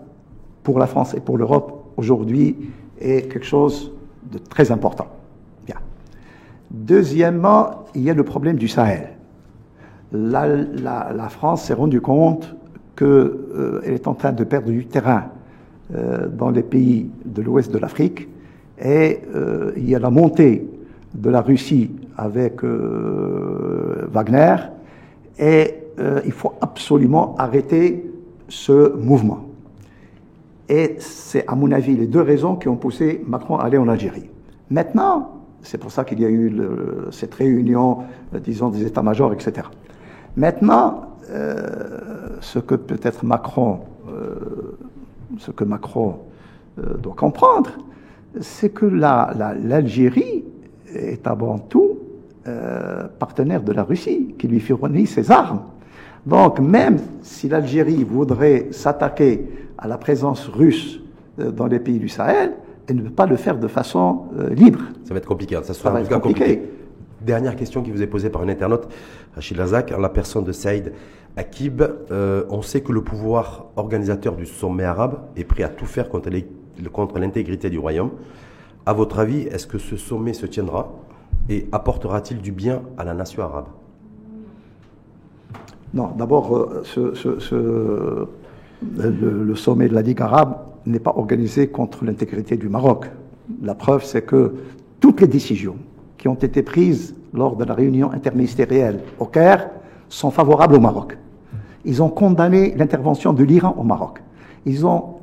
pour 0.63 0.79
la 0.79 0.87
France 0.87 1.15
et 1.15 1.21
pour 1.21 1.39
l'Europe 1.39 1.93
aujourd'hui 1.97 2.57
est 3.01 3.31
quelque 3.31 3.47
chose 3.47 3.93
de 4.31 4.39
très 4.39 4.71
important. 4.71 5.07
Bien. 5.67 5.77
Deuxièmement, 6.71 7.85
il 7.95 8.03
y 8.03 8.11
a 8.11 8.15
le 8.15 8.25
problème 8.25 8.57
du 8.57 8.69
Sahel. 8.69 9.11
La, 10.13 11.29
France 11.29 11.65
s'est 11.65 11.75
rendue 11.75 12.01
compte 12.01 12.55
qu'elle 12.97 13.07
euh, 13.09 13.81
est 13.85 14.07
en 14.07 14.15
train 14.15 14.33
de 14.33 14.45
perdre 14.45 14.71
du 14.71 14.87
terrain 14.87 15.25
euh, 15.95 16.29
dans 16.29 16.51
les 16.51 16.63
pays 16.63 17.11
de 17.25 17.43
l'ouest 17.43 17.73
de 17.73 17.79
l'Afrique 17.79 18.29
et 18.81 19.21
euh, 19.35 19.73
il 19.77 19.89
y 19.89 19.95
a 19.95 19.99
la 19.99 20.11
montée 20.11 20.67
de 21.15 21.31
la 21.31 21.43
Russie 21.43 21.91
avec 22.17 22.65
euh, 22.65 24.07
Wagner, 24.11 24.57
et 25.39 25.75
euh, 25.99 26.21
il 26.25 26.33
faut 26.33 26.55
absolument 26.61 27.35
arrêter 27.39 28.11
ce 28.49 28.95
mouvement. 28.97 29.47
Et 30.69 30.97
c'est, 30.99 31.47
à 31.47 31.55
mon 31.55 31.73
avis, 31.73 31.97
les 31.97 32.07
deux 32.07 32.21
raisons 32.21 32.57
qui 32.57 32.69
ont 32.69 32.77
poussé 32.77 33.23
Macron 33.27 33.57
à 33.57 33.65
aller 33.65 33.79
en 33.79 33.89
Algérie. 33.89 34.31
Maintenant, 34.71 35.33
c'est 35.63 35.79
pour 35.79 35.91
ça 35.91 36.05
qu'il 36.05 36.21
y 36.21 36.25
a 36.25 36.31
eu 36.31 36.57
cette 37.11 37.35
réunion, 37.35 37.99
disons, 38.33 38.69
des 38.69 38.87
états-majors, 38.87 39.33
etc. 39.33 39.67
Maintenant, 40.37 41.17
ce 42.41 42.59
que 42.61 42.77
peut-être 42.77 43.25
Macron, 43.25 43.81
ce 45.39 45.51
que 45.51 45.65
Macron 45.65 46.19
doit 46.77 47.17
comprendre, 47.17 47.71
c'est 48.39 48.71
que 48.71 48.87
l'Algérie 48.87 50.45
est 50.95 51.27
avant 51.27 51.59
tout 51.59 51.99
euh, 52.49 53.07
partenaire 53.19 53.63
de 53.63 53.73
la 53.73 53.83
Russie, 53.83 54.35
qui 54.39 54.49
lui 54.49 54.61
fournit 54.61 55.07
ses 55.07 55.31
armes. 55.31 55.61
Donc 56.27 56.59
même 56.59 56.99
si 57.23 57.49
l'Algérie 57.49 58.05
voudrait 58.05 58.69
s'attaquer 58.71 59.47
à 59.77 59.89
la 59.89 59.99
présence 59.99 60.49
russe 60.49 61.01
euh, 61.39 61.51
dans 61.51 61.67
les 61.67 61.79
pays 61.79 61.99
du 61.99 62.09
Sahel, 62.09 62.53
elle 62.89 62.97
ne 62.97 63.03
peut 63.03 63.11
pas 63.11 63.27
le 63.27 63.37
faire 63.37 63.59
de 63.59 63.69
façon 63.69 64.25
euh, 64.39 64.51
libre. 64.51 64.81
Ça 65.05 65.13
va 65.15 65.19
être 65.19 65.29
compliqué, 65.29 65.59
ça, 65.63 65.75
sera 65.75 65.91
va 65.91 66.01
être 66.01 66.09
compliqué. 66.09 66.63
Dernière 67.21 67.57
question 67.57 67.83
qui 67.83 67.91
vous 67.91 68.03
est 68.03 68.07
posée 68.07 68.31
par 68.31 68.43
un 68.43 68.49
internaute, 68.49 68.89
Rachid 69.35 69.59
Lazak, 69.59 69.93
en 69.95 70.01
la 70.01 70.09
personne 70.09 70.45
de 70.45 70.53
Saïd 70.53 70.93
Akib. 71.37 71.83
on 72.11 72.63
sait 72.63 72.81
que 72.81 72.93
le 72.93 73.03
pouvoir 73.03 73.67
organisateur 73.77 74.35
du 74.35 74.47
sommet 74.47 74.85
arabe 74.85 75.21
est 75.37 75.45
prêt 75.45 75.63
à 75.63 75.69
tout 75.69 75.87
faire 75.87 76.09
contre 76.09 76.31
l'intégrité 77.19 77.71
du 77.71 77.79
royaume. 77.79 78.11
À 78.87 78.93
votre 78.93 79.19
avis, 79.19 79.43
est-ce 79.43 79.67
que 79.67 79.79
ce 79.79 79.97
sommet 79.97 80.33
se 80.33 80.47
tiendra 80.47 80.93
et 81.49 81.69
apportera-t-il 81.73 82.41
du 82.41 82.53
bien 82.53 82.83
à 82.97 83.05
la 83.05 83.15
nation 83.15 83.43
arabe? 83.43 83.67
Non, 85.93 86.11
d'abord, 86.17 86.57
euh, 86.57 88.29
le, 88.97 89.55
sommet 89.55 89.89
de 89.89 89.95
la 89.95 90.03
Ligue 90.03 90.23
arabe 90.23 90.57
n'est 90.87 91.01
pas 91.01 91.13
organisé 91.17 91.69
contre 91.69 92.05
l'intégrité 92.05 92.57
du 92.57 92.69
Maroc. 92.69 93.11
La 93.63 93.75
preuve, 93.75 94.05
c'est 94.05 94.23
que 94.23 94.55
toutes 95.01 95.21
les 95.21 95.27
décisions 95.27 95.77
qui 96.17 96.29
ont 96.29 96.35
été 96.35 96.63
prises 96.63 97.15
lors 97.35 97.57
de 97.57 97.65
la 97.65 97.75
réunion 97.75 98.13
interministérielle 98.13 99.01
au 99.19 99.25
Caire 99.27 99.71
sont 100.09 100.31
favorables 100.31 100.75
au 100.75 100.81
Maroc. 100.81 101.19
Ils 101.85 102.03
ont 102.03 102.11
condamné 102.11 102.75
l'intervention 102.77 103.33
de 103.33 103.43
l'Iran 103.43 103.75
au 103.79 103.83
Maroc. 103.83 104.23
Ils 104.67 104.87
ont 104.87 105.20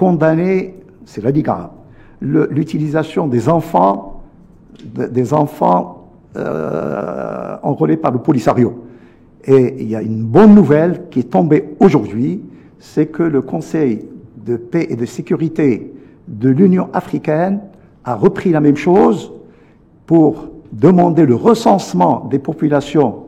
condamné, 0.00 0.76
c'est 1.04 1.22
arabe, 1.46 1.72
l'utilisation 2.22 3.28
des 3.28 3.50
enfants 3.50 4.22
des 4.94 5.34
enfants 5.34 6.08
euh, 6.36 7.56
enrôlés 7.62 7.98
par 7.98 8.10
le 8.10 8.18
Polisario. 8.18 8.84
Et 9.44 9.74
il 9.78 9.90
y 9.90 9.94
a 9.94 10.00
une 10.00 10.24
bonne 10.24 10.54
nouvelle 10.54 11.08
qui 11.10 11.20
est 11.20 11.30
tombée 11.30 11.76
aujourd'hui, 11.80 12.40
c'est 12.78 13.08
que 13.08 13.22
le 13.22 13.42
Conseil 13.42 14.06
de 14.38 14.56
paix 14.56 14.86
et 14.88 14.96
de 14.96 15.04
sécurité 15.04 15.92
de 16.28 16.48
l'Union 16.48 16.88
africaine 16.94 17.60
a 18.04 18.14
repris 18.14 18.52
la 18.52 18.60
même 18.60 18.76
chose 18.76 19.30
pour 20.06 20.48
demander 20.72 21.26
le 21.26 21.34
recensement 21.34 22.26
des 22.30 22.38
populations, 22.38 23.26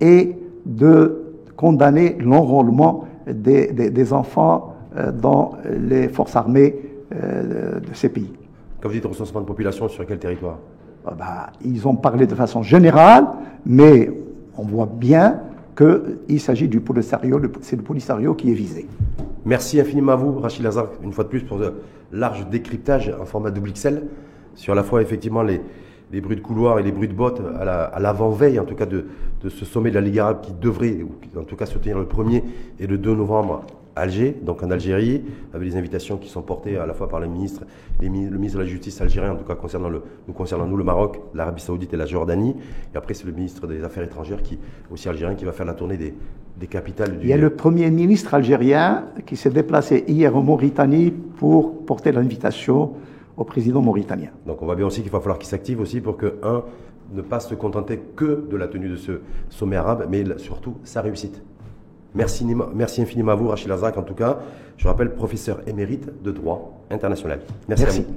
et 0.00 0.36
de 0.64 1.24
condamner 1.56 2.16
l'enrôlement 2.20 3.04
des, 3.26 4.12
enfants 4.12 4.71
dans 5.12 5.56
les 5.68 6.08
forces 6.08 6.36
armées 6.36 6.74
euh, 7.14 7.80
de 7.80 7.94
ces 7.94 8.08
pays. 8.08 8.32
Quand 8.80 8.88
vous 8.88 8.94
dites 8.94 9.04
recensement 9.04 9.40
de 9.40 9.46
population, 9.46 9.88
sur 9.88 10.06
quel 10.06 10.18
territoire? 10.18 10.58
Ah 11.04 11.14
bah, 11.18 11.52
Ils 11.62 11.86
ont 11.86 11.96
parlé 11.96 12.26
de 12.26 12.34
façon 12.34 12.62
générale, 12.62 13.26
mais 13.66 14.10
on 14.56 14.62
voit 14.62 14.86
bien 14.90 15.40
qu'il 15.76 16.40
s'agit 16.40 16.68
du 16.68 16.80
Polisario, 16.80 17.40
c'est 17.60 17.76
le 17.76 17.82
Polisario 17.82 18.34
qui 18.34 18.50
est 18.50 18.54
visé. 18.54 18.86
Merci 19.44 19.78
infiniment 19.80 20.12
à 20.12 20.16
vous, 20.16 20.38
Rachid 20.38 20.62
Lazar, 20.62 20.86
une 21.02 21.12
fois 21.12 21.24
de 21.24 21.28
plus, 21.28 21.42
pour 21.42 21.58
le 21.58 21.82
large 22.12 22.48
décryptage 22.48 23.12
en 23.20 23.26
format 23.26 23.50
double 23.50 23.72
XL 23.72 24.04
sur 24.54 24.74
la 24.74 24.82
fois 24.82 25.02
effectivement 25.02 25.42
les, 25.42 25.60
les 26.12 26.20
bruits 26.20 26.36
de 26.36 26.40
couloir 26.42 26.78
et 26.78 26.82
les 26.82 26.92
bruits 26.92 27.08
de 27.08 27.14
bottes 27.14 27.42
à 27.60 28.00
l'avant-veille, 28.00 28.58
en 28.58 28.64
tout 28.64 28.76
cas, 28.76 28.86
de, 28.86 29.06
de, 29.42 29.48
ce 29.50 29.64
sommet 29.64 29.90
de 29.90 29.96
la 29.96 30.00
Ligue 30.00 30.20
arabe 30.20 30.40
qui 30.40 30.52
devrait, 30.54 31.02
ou 31.02 31.38
en 31.38 31.44
tout 31.44 31.56
cas, 31.56 31.66
se 31.66 31.76
tenir 31.78 31.98
le 31.98 32.04
1er 32.06 32.42
et 32.78 32.86
le 32.86 32.96
2 32.96 33.14
novembre 33.14 33.64
Alger, 33.94 34.36
donc 34.42 34.62
en 34.62 34.70
Algérie, 34.70 35.22
avec 35.52 35.68
des 35.68 35.76
invitations 35.76 36.16
qui 36.16 36.28
sont 36.28 36.42
portées 36.42 36.76
à 36.78 36.86
la 36.86 36.94
fois 36.94 37.08
par 37.08 37.20
les 37.20 37.28
ministres, 37.28 37.64
les, 38.00 38.08
le 38.08 38.36
ministre 38.38 38.58
de 38.58 38.64
la 38.64 38.68
Justice 38.68 39.00
algérien, 39.00 39.32
en 39.32 39.36
tout 39.36 39.44
cas 39.44 39.54
concernant 39.54 39.88
le, 39.88 40.02
nous 40.26 40.34
concernant 40.34 40.66
nous 40.66 40.76
le 40.76 40.84
Maroc, 40.84 41.20
l'Arabie 41.34 41.60
Saoudite 41.60 41.92
et 41.92 41.96
la 41.96 42.06
Jordanie, 42.06 42.56
et 42.94 42.96
après 42.96 43.14
c'est 43.14 43.26
le 43.26 43.32
ministre 43.32 43.66
des 43.66 43.84
Affaires 43.84 44.04
étrangères 44.04 44.42
qui 44.42 44.58
aussi 44.90 45.08
algérien 45.08 45.34
qui 45.34 45.44
va 45.44 45.52
faire 45.52 45.66
la 45.66 45.74
tournée 45.74 45.96
des, 45.96 46.14
des 46.58 46.66
capitales 46.66 47.18
du. 47.18 47.26
Il 47.26 47.30
y 47.30 47.32
a 47.32 47.36
le 47.36 47.50
premier 47.50 47.90
ministre 47.90 48.34
algérien 48.34 49.06
qui 49.26 49.36
s'est 49.36 49.50
déplacé 49.50 50.04
hier 50.08 50.34
en 50.36 50.42
Mauritanie 50.42 51.10
pour 51.10 51.84
porter 51.84 52.12
l'invitation 52.12 52.92
au 53.36 53.44
président 53.44 53.80
mauritanien. 53.80 54.30
Donc 54.46 54.60
on 54.62 54.66
voit 54.66 54.76
bien 54.76 54.86
aussi 54.86 55.02
qu'il 55.02 55.10
va 55.10 55.20
falloir 55.20 55.38
qu'il 55.38 55.48
s'active 55.48 55.80
aussi 55.80 56.00
pour 56.00 56.16
que, 56.16 56.34
un, 56.42 56.62
ne 57.12 57.22
pas 57.22 57.40
se 57.40 57.54
contenter 57.54 58.00
que 58.16 58.46
de 58.50 58.56
la 58.56 58.68
tenue 58.68 58.88
de 58.88 58.96
ce 58.96 59.20
sommet 59.50 59.76
arabe, 59.76 60.06
mais 60.10 60.24
surtout 60.38 60.76
sa 60.82 61.02
réussite. 61.02 61.42
Merci, 62.14 62.44
merci 62.74 63.02
infiniment 63.02 63.32
à 63.32 63.34
vous, 63.34 63.48
Rachid 63.48 63.68
Lazak, 63.68 63.96
en 63.96 64.02
tout 64.02 64.14
cas. 64.14 64.40
Je 64.76 64.86
rappelle, 64.86 65.14
professeur 65.14 65.60
émérite 65.66 66.22
de 66.22 66.30
droit 66.30 66.84
international. 66.90 67.40
Merci. 67.68 67.84
merci. 67.84 68.00
À 68.00 68.02
vous. 68.02 68.14